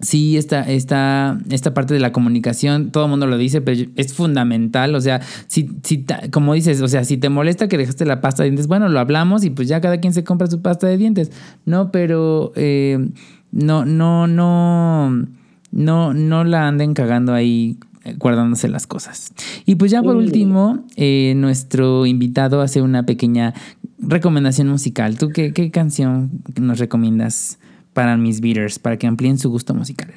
sí, 0.00 0.36
esta, 0.36 0.68
esta, 0.68 1.38
esta 1.48 1.72
parte 1.72 1.94
de 1.94 2.00
la 2.00 2.12
comunicación, 2.12 2.90
todo 2.90 3.04
el 3.04 3.10
mundo 3.10 3.28
lo 3.28 3.38
dice, 3.38 3.60
pero 3.60 3.88
es 3.94 4.12
fundamental. 4.12 4.96
O 4.96 5.00
sea, 5.00 5.20
si, 5.46 5.70
si, 5.84 6.04
como 6.32 6.54
dices, 6.54 6.82
o 6.82 6.88
sea, 6.88 7.04
si 7.04 7.16
te 7.16 7.28
molesta 7.28 7.68
que 7.68 7.78
dejaste 7.78 8.04
la 8.04 8.20
pasta 8.20 8.42
de 8.42 8.50
dientes, 8.50 8.66
bueno, 8.66 8.88
lo 8.88 8.98
hablamos 8.98 9.44
y 9.44 9.50
pues 9.50 9.68
ya 9.68 9.80
cada 9.80 9.98
quien 9.98 10.12
se 10.12 10.24
compra 10.24 10.48
su 10.48 10.60
pasta 10.60 10.88
de 10.88 10.98
dientes. 10.98 11.30
No, 11.64 11.92
pero 11.92 12.52
eh, 12.56 13.10
no, 13.52 13.84
no, 13.84 14.26
no, 14.26 15.24
no, 15.70 16.14
no 16.14 16.44
la 16.44 16.66
anden 16.66 16.94
cagando 16.94 17.32
ahí 17.32 17.78
guardándose 18.16 18.68
las 18.68 18.86
cosas. 18.86 19.32
Y 19.66 19.74
pues 19.74 19.90
ya 19.90 20.02
por 20.02 20.16
último, 20.16 20.84
eh, 20.96 21.34
nuestro 21.36 22.06
invitado 22.06 22.60
hace 22.60 22.80
una 22.80 23.04
pequeña 23.04 23.54
recomendación 23.98 24.68
musical. 24.68 25.18
¿Tú 25.18 25.30
qué, 25.30 25.52
qué 25.52 25.70
canción 25.70 26.42
nos 26.60 26.78
recomiendas 26.78 27.58
para 27.92 28.16
mis 28.16 28.40
beaters, 28.40 28.78
para 28.78 28.96
que 28.96 29.06
amplíen 29.06 29.38
su 29.38 29.50
gusto 29.50 29.74
musical? 29.74 30.12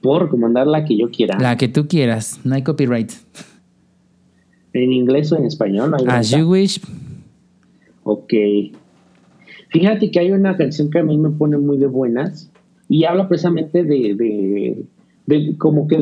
Puedo 0.00 0.20
recomendar 0.20 0.66
la 0.66 0.84
que 0.84 0.96
yo 0.96 1.10
quiera. 1.10 1.38
La 1.38 1.56
que 1.56 1.68
tú 1.68 1.86
quieras, 1.86 2.40
no 2.44 2.54
hay 2.54 2.62
copyright. 2.62 3.12
¿En 4.72 4.92
inglés 4.92 5.32
o 5.32 5.36
en 5.36 5.44
español? 5.44 5.94
As 6.08 6.30
you 6.30 6.48
wish. 6.48 6.80
Ok. 8.04 8.32
Fíjate 9.68 10.10
que 10.10 10.20
hay 10.20 10.32
una 10.32 10.56
canción 10.56 10.90
que 10.90 11.00
a 11.00 11.02
mí 11.02 11.16
me 11.18 11.30
pone 11.30 11.58
muy 11.58 11.76
de 11.78 11.86
buenas 11.86 12.50
y 12.88 13.04
habla 13.04 13.28
precisamente 13.28 13.84
de, 13.84 14.84
de, 15.26 15.56
como 15.58 15.86
que 15.86 15.98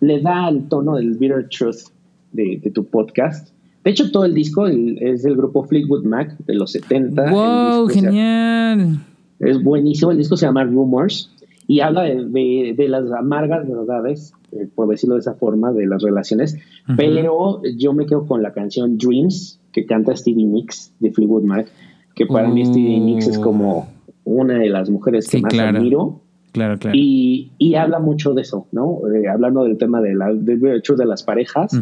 le 0.00 0.20
da 0.20 0.48
el 0.48 0.68
tono 0.68 0.96
del 0.96 1.16
bitter 1.16 1.48
truth 1.48 1.90
de, 2.32 2.58
de 2.62 2.70
tu 2.70 2.84
podcast 2.86 3.53
de 3.84 3.90
hecho, 3.90 4.10
todo 4.10 4.24
el 4.24 4.34
disco 4.34 4.66
es 4.66 5.22
del 5.22 5.36
grupo 5.36 5.64
Fleetwood 5.64 6.04
Mac 6.04 6.36
de 6.46 6.54
los 6.54 6.72
70. 6.72 7.30
¡Wow! 7.30 7.88
¡Genial! 7.88 8.98
es 9.38 9.62
buenísimo. 9.62 10.10
El 10.10 10.18
disco 10.18 10.36
se 10.36 10.46
llama 10.46 10.64
Rumors. 10.64 11.30
y 11.66 11.80
habla 11.80 12.02
de, 12.02 12.74
de, 12.76 12.88
las 12.88 13.10
amargas 13.12 13.68
verdades, 13.68 14.32
eh, 14.52 14.68
por 14.74 14.88
decirlo 14.88 15.14
de 15.14 15.20
esa 15.20 15.34
forma, 15.34 15.72
de 15.72 15.86
las 15.86 16.02
relaciones, 16.02 16.58
pero 16.96 17.62
yo 17.76 17.92
me 17.94 18.06
quedo 18.06 18.26
con 18.26 18.42
la 18.42 18.52
canción 18.52 18.98
Dreams 18.98 19.60
que 19.72 19.86
canta 19.86 20.14
Stevie 20.14 20.44
Nicks 20.44 20.92
de 21.00 21.10
Fleetwood 21.10 21.42
Mac, 21.42 21.66
que 22.14 22.26
para 22.26 22.48
mí 22.48 22.64
Stevie 22.64 23.00
Nicks 23.00 23.28
es 23.28 23.38
como 23.38 23.88
una 24.24 24.58
de 24.58 24.68
las 24.68 24.88
mujeres 24.90 25.28
que 25.28 25.40
más 25.40 25.58
admiro. 25.58 26.20
Claro, 26.52 26.78
claro. 26.78 26.96
Y, 26.96 27.50
y, 27.58 27.74
habla 27.74 27.98
mucho 27.98 28.32
de 28.32 28.42
eso, 28.42 28.68
¿no? 28.70 29.00
Eh, 29.12 29.26
hablando 29.26 29.64
del 29.64 29.76
tema 29.76 30.00
de 30.00 30.14
la 30.14 30.32
de, 30.32 30.56
de 30.56 31.04
las 31.04 31.24
parejas, 31.24 31.76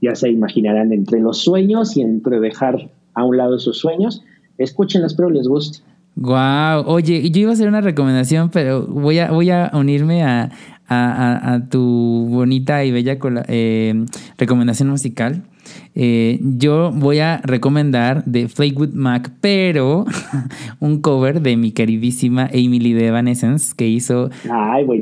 ya 0.00 0.14
se 0.14 0.30
imaginarán 0.30 0.92
entre 0.92 1.20
los 1.20 1.38
sueños 1.38 1.96
y 1.96 2.02
entre 2.02 2.40
dejar 2.40 2.90
a 3.14 3.24
un 3.24 3.36
lado 3.36 3.58
sus 3.58 3.78
sueños. 3.78 4.22
Escúchenlas, 4.58 5.12
espero 5.12 5.30
les 5.30 5.46
guste. 5.46 5.80
Wow, 6.16 6.84
oye, 6.86 7.30
yo 7.30 7.42
iba 7.42 7.50
a 7.50 7.54
hacer 7.54 7.68
una 7.68 7.80
recomendación, 7.80 8.50
pero 8.50 8.86
voy 8.86 9.20
a, 9.20 9.30
voy 9.30 9.50
a 9.50 9.70
unirme 9.72 10.24
a, 10.24 10.50
a, 10.88 11.60
tu 11.70 12.26
bonita 12.28 12.84
y 12.84 12.90
bella 12.90 13.18
eh, 13.48 14.04
recomendación 14.36 14.88
musical. 14.88 15.44
Eh, 15.94 16.38
yo 16.40 16.92
voy 16.92 17.18
a 17.18 17.38
recomendar 17.38 18.24
de 18.24 18.48
Fleetwood 18.48 18.92
Mac, 18.92 19.32
pero 19.40 20.04
un 20.80 21.00
cover 21.00 21.42
de 21.42 21.56
mi 21.56 21.72
queridísima 21.72 22.48
Emily 22.52 22.92
de 22.92 23.08
Evanescence 23.08 23.74
que 23.76 23.88
hizo 23.88 24.30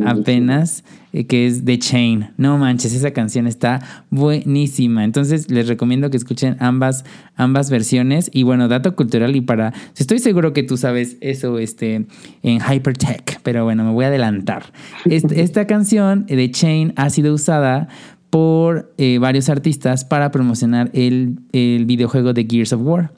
apenas, 0.06 0.84
eh, 1.12 1.26
que 1.26 1.46
es 1.46 1.66
The 1.66 1.78
Chain. 1.78 2.28
No 2.38 2.56
manches, 2.56 2.94
esa 2.94 3.10
canción 3.10 3.46
está 3.46 3.80
buenísima. 4.10 5.04
Entonces 5.04 5.50
les 5.50 5.68
recomiendo 5.68 6.10
que 6.10 6.16
escuchen 6.16 6.56
ambas, 6.60 7.04
ambas 7.36 7.68
versiones. 7.68 8.30
Y 8.32 8.44
bueno, 8.44 8.68
dato 8.68 8.96
cultural 8.96 9.36
y 9.36 9.42
para. 9.42 9.74
Estoy 9.98 10.18
seguro 10.18 10.54
que 10.54 10.62
tú 10.62 10.78
sabes 10.78 11.18
eso 11.20 11.58
este, 11.58 12.06
en 12.42 12.60
Hypertech, 12.60 13.40
pero 13.42 13.64
bueno, 13.64 13.84
me 13.84 13.92
voy 13.92 14.06
a 14.06 14.08
adelantar. 14.08 14.64
esta 15.04 15.66
canción, 15.66 16.24
The 16.26 16.50
Chain, 16.50 16.94
ha 16.96 17.10
sido 17.10 17.34
usada 17.34 17.88
por 18.36 18.92
eh, 18.98 19.16
varios 19.16 19.48
artistas 19.48 20.04
para 20.04 20.30
promocionar 20.30 20.90
el, 20.92 21.38
videojuego 21.86 22.34
de 22.34 22.44
Gears 22.44 22.74
of 22.74 22.82
War. 22.82 23.10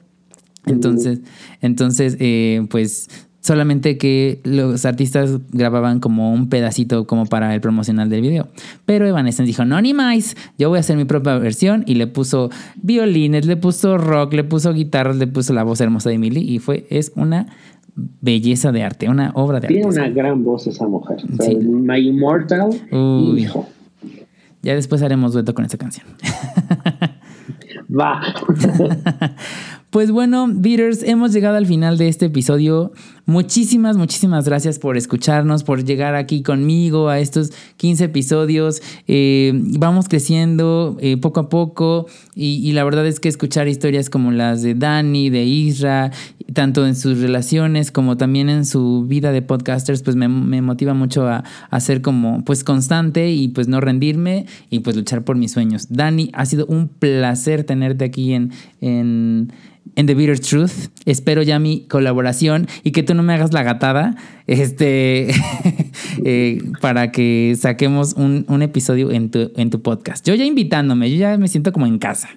Entonces, 0.65 1.19
entonces 1.59 2.15
eh, 2.21 2.65
pues 2.69 3.09
solamente 3.41 3.97
que 3.97 4.39
los 4.45 4.85
artistas 4.85 5.39
grababan 5.51 5.99
como 5.99 6.31
un 6.31 6.47
pedacito 6.47 7.05
como 7.05 7.25
para 7.25 7.53
el 7.53 7.59
promocional 7.59 8.09
del 8.09 8.21
video. 8.21 8.47
Pero 8.85 9.07
Evanescence 9.07 9.45
dijo, 9.45 9.65
no 9.65 9.81
ni 9.81 9.93
más, 9.93 10.37
yo 10.57 10.69
voy 10.69 10.77
a 10.77 10.79
hacer 10.79 10.95
mi 10.95 11.03
propia 11.03 11.37
versión 11.37 11.83
y 11.85 11.95
le 11.95 12.07
puso 12.07 12.49
violines, 12.81 13.45
le 13.45 13.57
puso 13.57 13.97
rock, 13.97 14.31
le 14.31 14.45
puso 14.45 14.71
guitarras, 14.71 15.17
le 15.17 15.27
puso 15.27 15.51
la 15.51 15.63
voz 15.63 15.81
hermosa 15.81 16.07
de 16.07 16.15
Emily 16.15 16.49
y 16.49 16.59
fue, 16.59 16.87
es 16.89 17.11
una 17.17 17.47
belleza 18.21 18.71
de 18.71 18.83
arte, 18.83 19.09
una 19.09 19.31
obra 19.35 19.59
de 19.59 19.67
arte. 19.67 19.81
Tiene 19.81 19.89
una 19.89 20.07
gran 20.07 20.45
voz 20.45 20.65
esa 20.67 20.87
mujer. 20.87 21.17
My 21.59 22.07
Immortal, 22.07 22.69
hijo. 23.37 23.67
Ya 24.61 24.75
después 24.75 25.01
haremos 25.01 25.33
dueto 25.33 25.53
con 25.53 25.65
esta 25.65 25.77
canción. 25.77 26.05
Va. 27.89 28.21
Pues 29.89 30.11
bueno, 30.11 30.47
Beaters, 30.47 31.01
hemos 31.01 31.33
llegado 31.33 31.57
al 31.57 31.65
final 31.65 31.97
de 31.97 32.09
este 32.09 32.27
episodio. 32.27 32.91
Muchísimas, 33.25 33.97
muchísimas 33.97 34.45
gracias 34.45 34.77
por 34.77 34.97
escucharnos, 34.97 35.63
por 35.63 35.83
llegar 35.83 36.13
aquí 36.13 36.43
conmigo 36.43 37.09
a 37.09 37.19
estos 37.19 37.51
15 37.77 38.03
episodios. 38.03 38.83
Eh, 39.07 39.51
vamos 39.55 40.07
creciendo 40.07 40.95
eh, 40.99 41.17
poco 41.17 41.39
a 41.39 41.49
poco 41.49 42.05
y, 42.35 42.71
la 42.73 42.83
verdad 42.83 43.07
es 43.07 43.19
que 43.19 43.29
escuchar 43.29 43.67
historias 43.67 44.11
como 44.11 44.31
las 44.31 44.61
de 44.61 44.75
Dani, 44.75 45.31
de 45.31 45.45
Isra, 45.45 46.11
tanto 46.53 46.85
en 46.85 46.95
sus 46.95 47.19
relaciones 47.19 47.91
como 47.91 48.17
también 48.17 48.49
en 48.49 48.65
su 48.65 49.05
vida 49.07 49.31
de 49.31 49.41
podcasters, 49.41 50.03
pues 50.03 50.15
me, 50.15 50.27
motiva 50.27 50.93
mucho 50.93 51.27
a, 51.27 51.43
a, 51.69 51.79
ser 51.79 52.01
como 52.01 52.43
pues 52.43 52.63
constante 52.63 53.31
y 53.31 53.49
pues 53.49 53.67
no 53.67 53.81
rendirme 53.81 54.45
y 54.69 54.79
pues 54.79 54.95
luchar 54.95 55.23
por 55.23 55.35
mis 55.35 55.51
sueños. 55.51 55.87
Dani, 55.89 56.29
ha 56.33 56.45
sido 56.45 56.65
un 56.67 56.87
placer 56.87 57.63
tenerte 57.63 58.05
aquí 58.05 58.33
en, 58.33 58.51
en 58.81 59.51
en 59.95 60.05
The 60.05 60.15
Bitter 60.15 60.39
Truth. 60.39 60.89
Espero 61.05 61.41
ya 61.41 61.59
mi 61.59 61.85
colaboración 61.87 62.67
y 62.83 62.91
que 62.91 63.03
tú 63.03 63.13
no 63.13 63.23
me 63.23 63.33
hagas 63.33 63.53
la 63.53 63.63
gatada 63.63 64.15
este, 64.47 65.29
eh, 66.25 66.61
para 66.81 67.11
que 67.11 67.55
saquemos 67.59 68.13
un, 68.13 68.61
episodio 68.61 69.11
en 69.11 69.29
tu, 69.29 69.51
en 69.55 69.69
tu 69.69 69.81
podcast. 69.81 70.25
Yo 70.25 70.35
ya 70.35 70.45
invitándome, 70.45 71.09
yo 71.09 71.17
ya 71.17 71.37
me 71.37 71.47
siento 71.47 71.71
como 71.71 71.85
en 71.85 71.97
casa. 71.97 72.29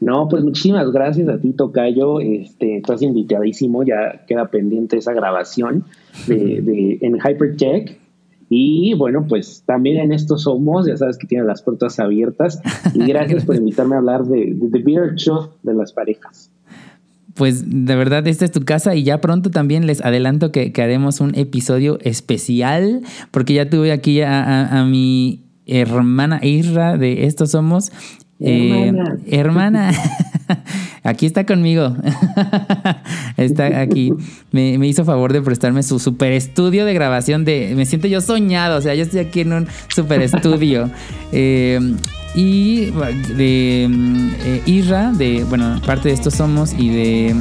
No, 0.00 0.28
pues 0.28 0.44
muchísimas 0.44 0.90
gracias 0.92 1.28
a 1.28 1.38
ti, 1.38 1.52
Tocayo. 1.52 2.20
Este, 2.20 2.76
estás 2.76 3.02
invitadísimo, 3.02 3.82
ya 3.82 4.24
queda 4.26 4.46
pendiente 4.46 4.96
esa 4.96 5.12
grabación 5.12 5.84
de, 6.26 6.62
de 6.62 6.98
en 7.02 7.18
Hypercheck. 7.18 7.98
Y 8.50 8.94
bueno, 8.94 9.26
pues 9.28 9.62
también 9.66 9.98
en 9.98 10.12
esto 10.12 10.38
somos, 10.38 10.86
ya 10.86 10.96
sabes 10.96 11.18
que 11.18 11.26
tiene 11.26 11.44
las 11.44 11.62
puertas 11.62 11.98
abiertas. 11.98 12.60
Y 12.94 12.98
gracias 13.06 13.44
por 13.44 13.56
invitarme 13.56 13.96
a 13.96 13.98
hablar 13.98 14.24
de, 14.24 14.56
The 14.72 14.78
Beer 14.78 15.14
Show 15.16 15.50
de 15.62 15.74
las 15.74 15.92
parejas. 15.92 16.50
Pues 17.34 17.64
de 17.66 17.94
verdad, 17.94 18.26
esta 18.26 18.44
es 18.44 18.50
tu 18.50 18.64
casa 18.64 18.96
y 18.96 19.04
ya 19.04 19.20
pronto 19.20 19.50
también 19.50 19.86
les 19.86 20.04
adelanto 20.04 20.50
que, 20.50 20.72
haremos 20.78 21.20
un 21.20 21.34
episodio 21.36 21.98
especial, 22.02 23.02
porque 23.30 23.54
ya 23.54 23.70
tuve 23.70 23.92
aquí 23.92 24.22
a, 24.22 24.84
mi 24.88 25.44
hermana 25.66 26.40
Isra 26.42 26.96
de 26.96 27.26
Estos 27.26 27.52
Somos. 27.52 27.92
Hermana. 28.40 29.18
Eh, 29.26 29.38
hermana. 29.38 29.92
Aquí 31.04 31.26
está 31.26 31.46
conmigo. 31.46 31.96
está 33.36 33.80
aquí. 33.80 34.12
Me, 34.52 34.74
hizo 34.86 35.04
favor 35.04 35.32
de 35.32 35.40
prestarme 35.40 35.82
su 35.82 35.98
super 35.98 36.32
estudio 36.32 36.84
de 36.84 36.92
grabación 36.92 37.44
de. 37.44 37.72
Me 37.76 37.86
siento 37.86 38.08
yo 38.08 38.20
soñado. 38.20 38.76
O 38.76 38.80
sea, 38.80 38.94
yo 38.94 39.04
estoy 39.04 39.20
aquí 39.20 39.40
en 39.40 39.52
un 39.52 39.68
super 39.88 40.20
estudio. 40.20 40.90
Eh, 41.30 41.78
y 42.34 42.86
de 43.36 43.84
eh, 43.84 44.62
Irra, 44.64 45.12
de, 45.12 45.44
bueno, 45.44 45.78
parte 45.84 46.08
de 46.08 46.14
estos 46.14 46.34
somos, 46.34 46.72
y 46.72 46.88
de 46.88 47.34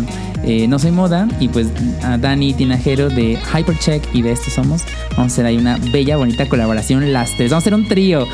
eh, 0.44 0.68
No 0.68 0.78
Soy 0.78 0.92
Moda, 0.92 1.28
y 1.40 1.48
pues 1.48 1.68
a 2.04 2.18
Dani 2.18 2.54
Tinajero 2.54 3.10
de 3.10 3.38
Hypercheck 3.38 4.04
y 4.14 4.24
de 4.24 4.34
estos 4.34 4.54
somos. 4.54 4.84
Vamos 5.12 5.20
a 5.20 5.34
hacer 5.34 5.46
ahí 5.46 5.58
una 5.58 5.78
bella, 5.94 6.18
bonita 6.18 6.50
colaboración 6.50 7.14
las 7.14 7.32
tres. 7.38 7.52
Vamos 7.52 7.64
a 7.64 7.68
hacer 7.68 7.74
un 7.76 7.88
trío. 7.88 8.28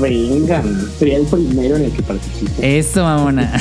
Venga, 0.00 0.62
sería 0.98 1.18
el 1.18 1.26
primero 1.26 1.76
en 1.76 1.84
el 1.84 1.92
que 1.92 2.02
participe. 2.02 2.78
Eso, 2.78 3.02
mamona. 3.02 3.52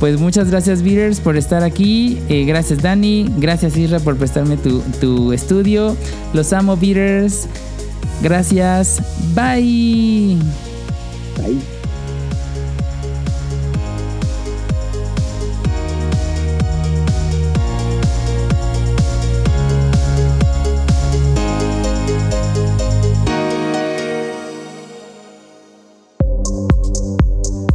pues 0.00 0.18
muchas 0.18 0.50
gracias, 0.50 0.82
Beaters, 0.82 1.20
por 1.20 1.36
estar 1.36 1.62
aquí. 1.62 2.18
Eh, 2.28 2.44
gracias, 2.44 2.82
Dani. 2.82 3.30
Gracias, 3.38 3.76
Isra, 3.76 4.00
por 4.00 4.16
prestarme 4.16 4.56
tu, 4.56 4.80
tu 5.00 5.32
estudio. 5.32 5.96
Los 6.32 6.52
amo, 6.52 6.76
Beaters. 6.76 7.46
Gracias. 8.22 9.00
Bye. 9.34 10.38
Bye. 11.36 11.83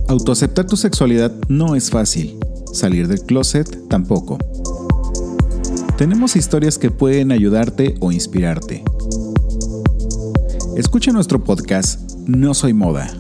Autoaceptar 0.10 0.66
tu 0.66 0.76
sexualidad 0.76 1.32
no 1.50 1.76
es 1.76 1.92
fácil, 1.92 2.40
salir 2.74 3.08
del 3.08 3.22
closet 3.22 3.88
tampoco. 3.90 4.40
Tenemos 6.00 6.36
historias 6.36 6.80
que 6.80 6.90
pueden 6.90 7.32
ayudarte 7.32 7.94
o 8.00 8.12
inspirarte. 8.12 8.84
Escucha 10.76 11.12
nuestro 11.12 11.44
podcast 11.44 12.00
No 12.26 12.56
Soy 12.56 12.74
Moda. 12.74 13.14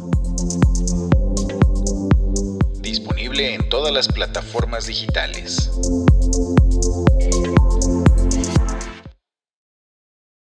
Disponible 2.82 3.54
en 3.54 3.70
todas 3.70 3.94
las 3.94 4.08
plataformas 4.08 4.88
digitales. 4.88 5.70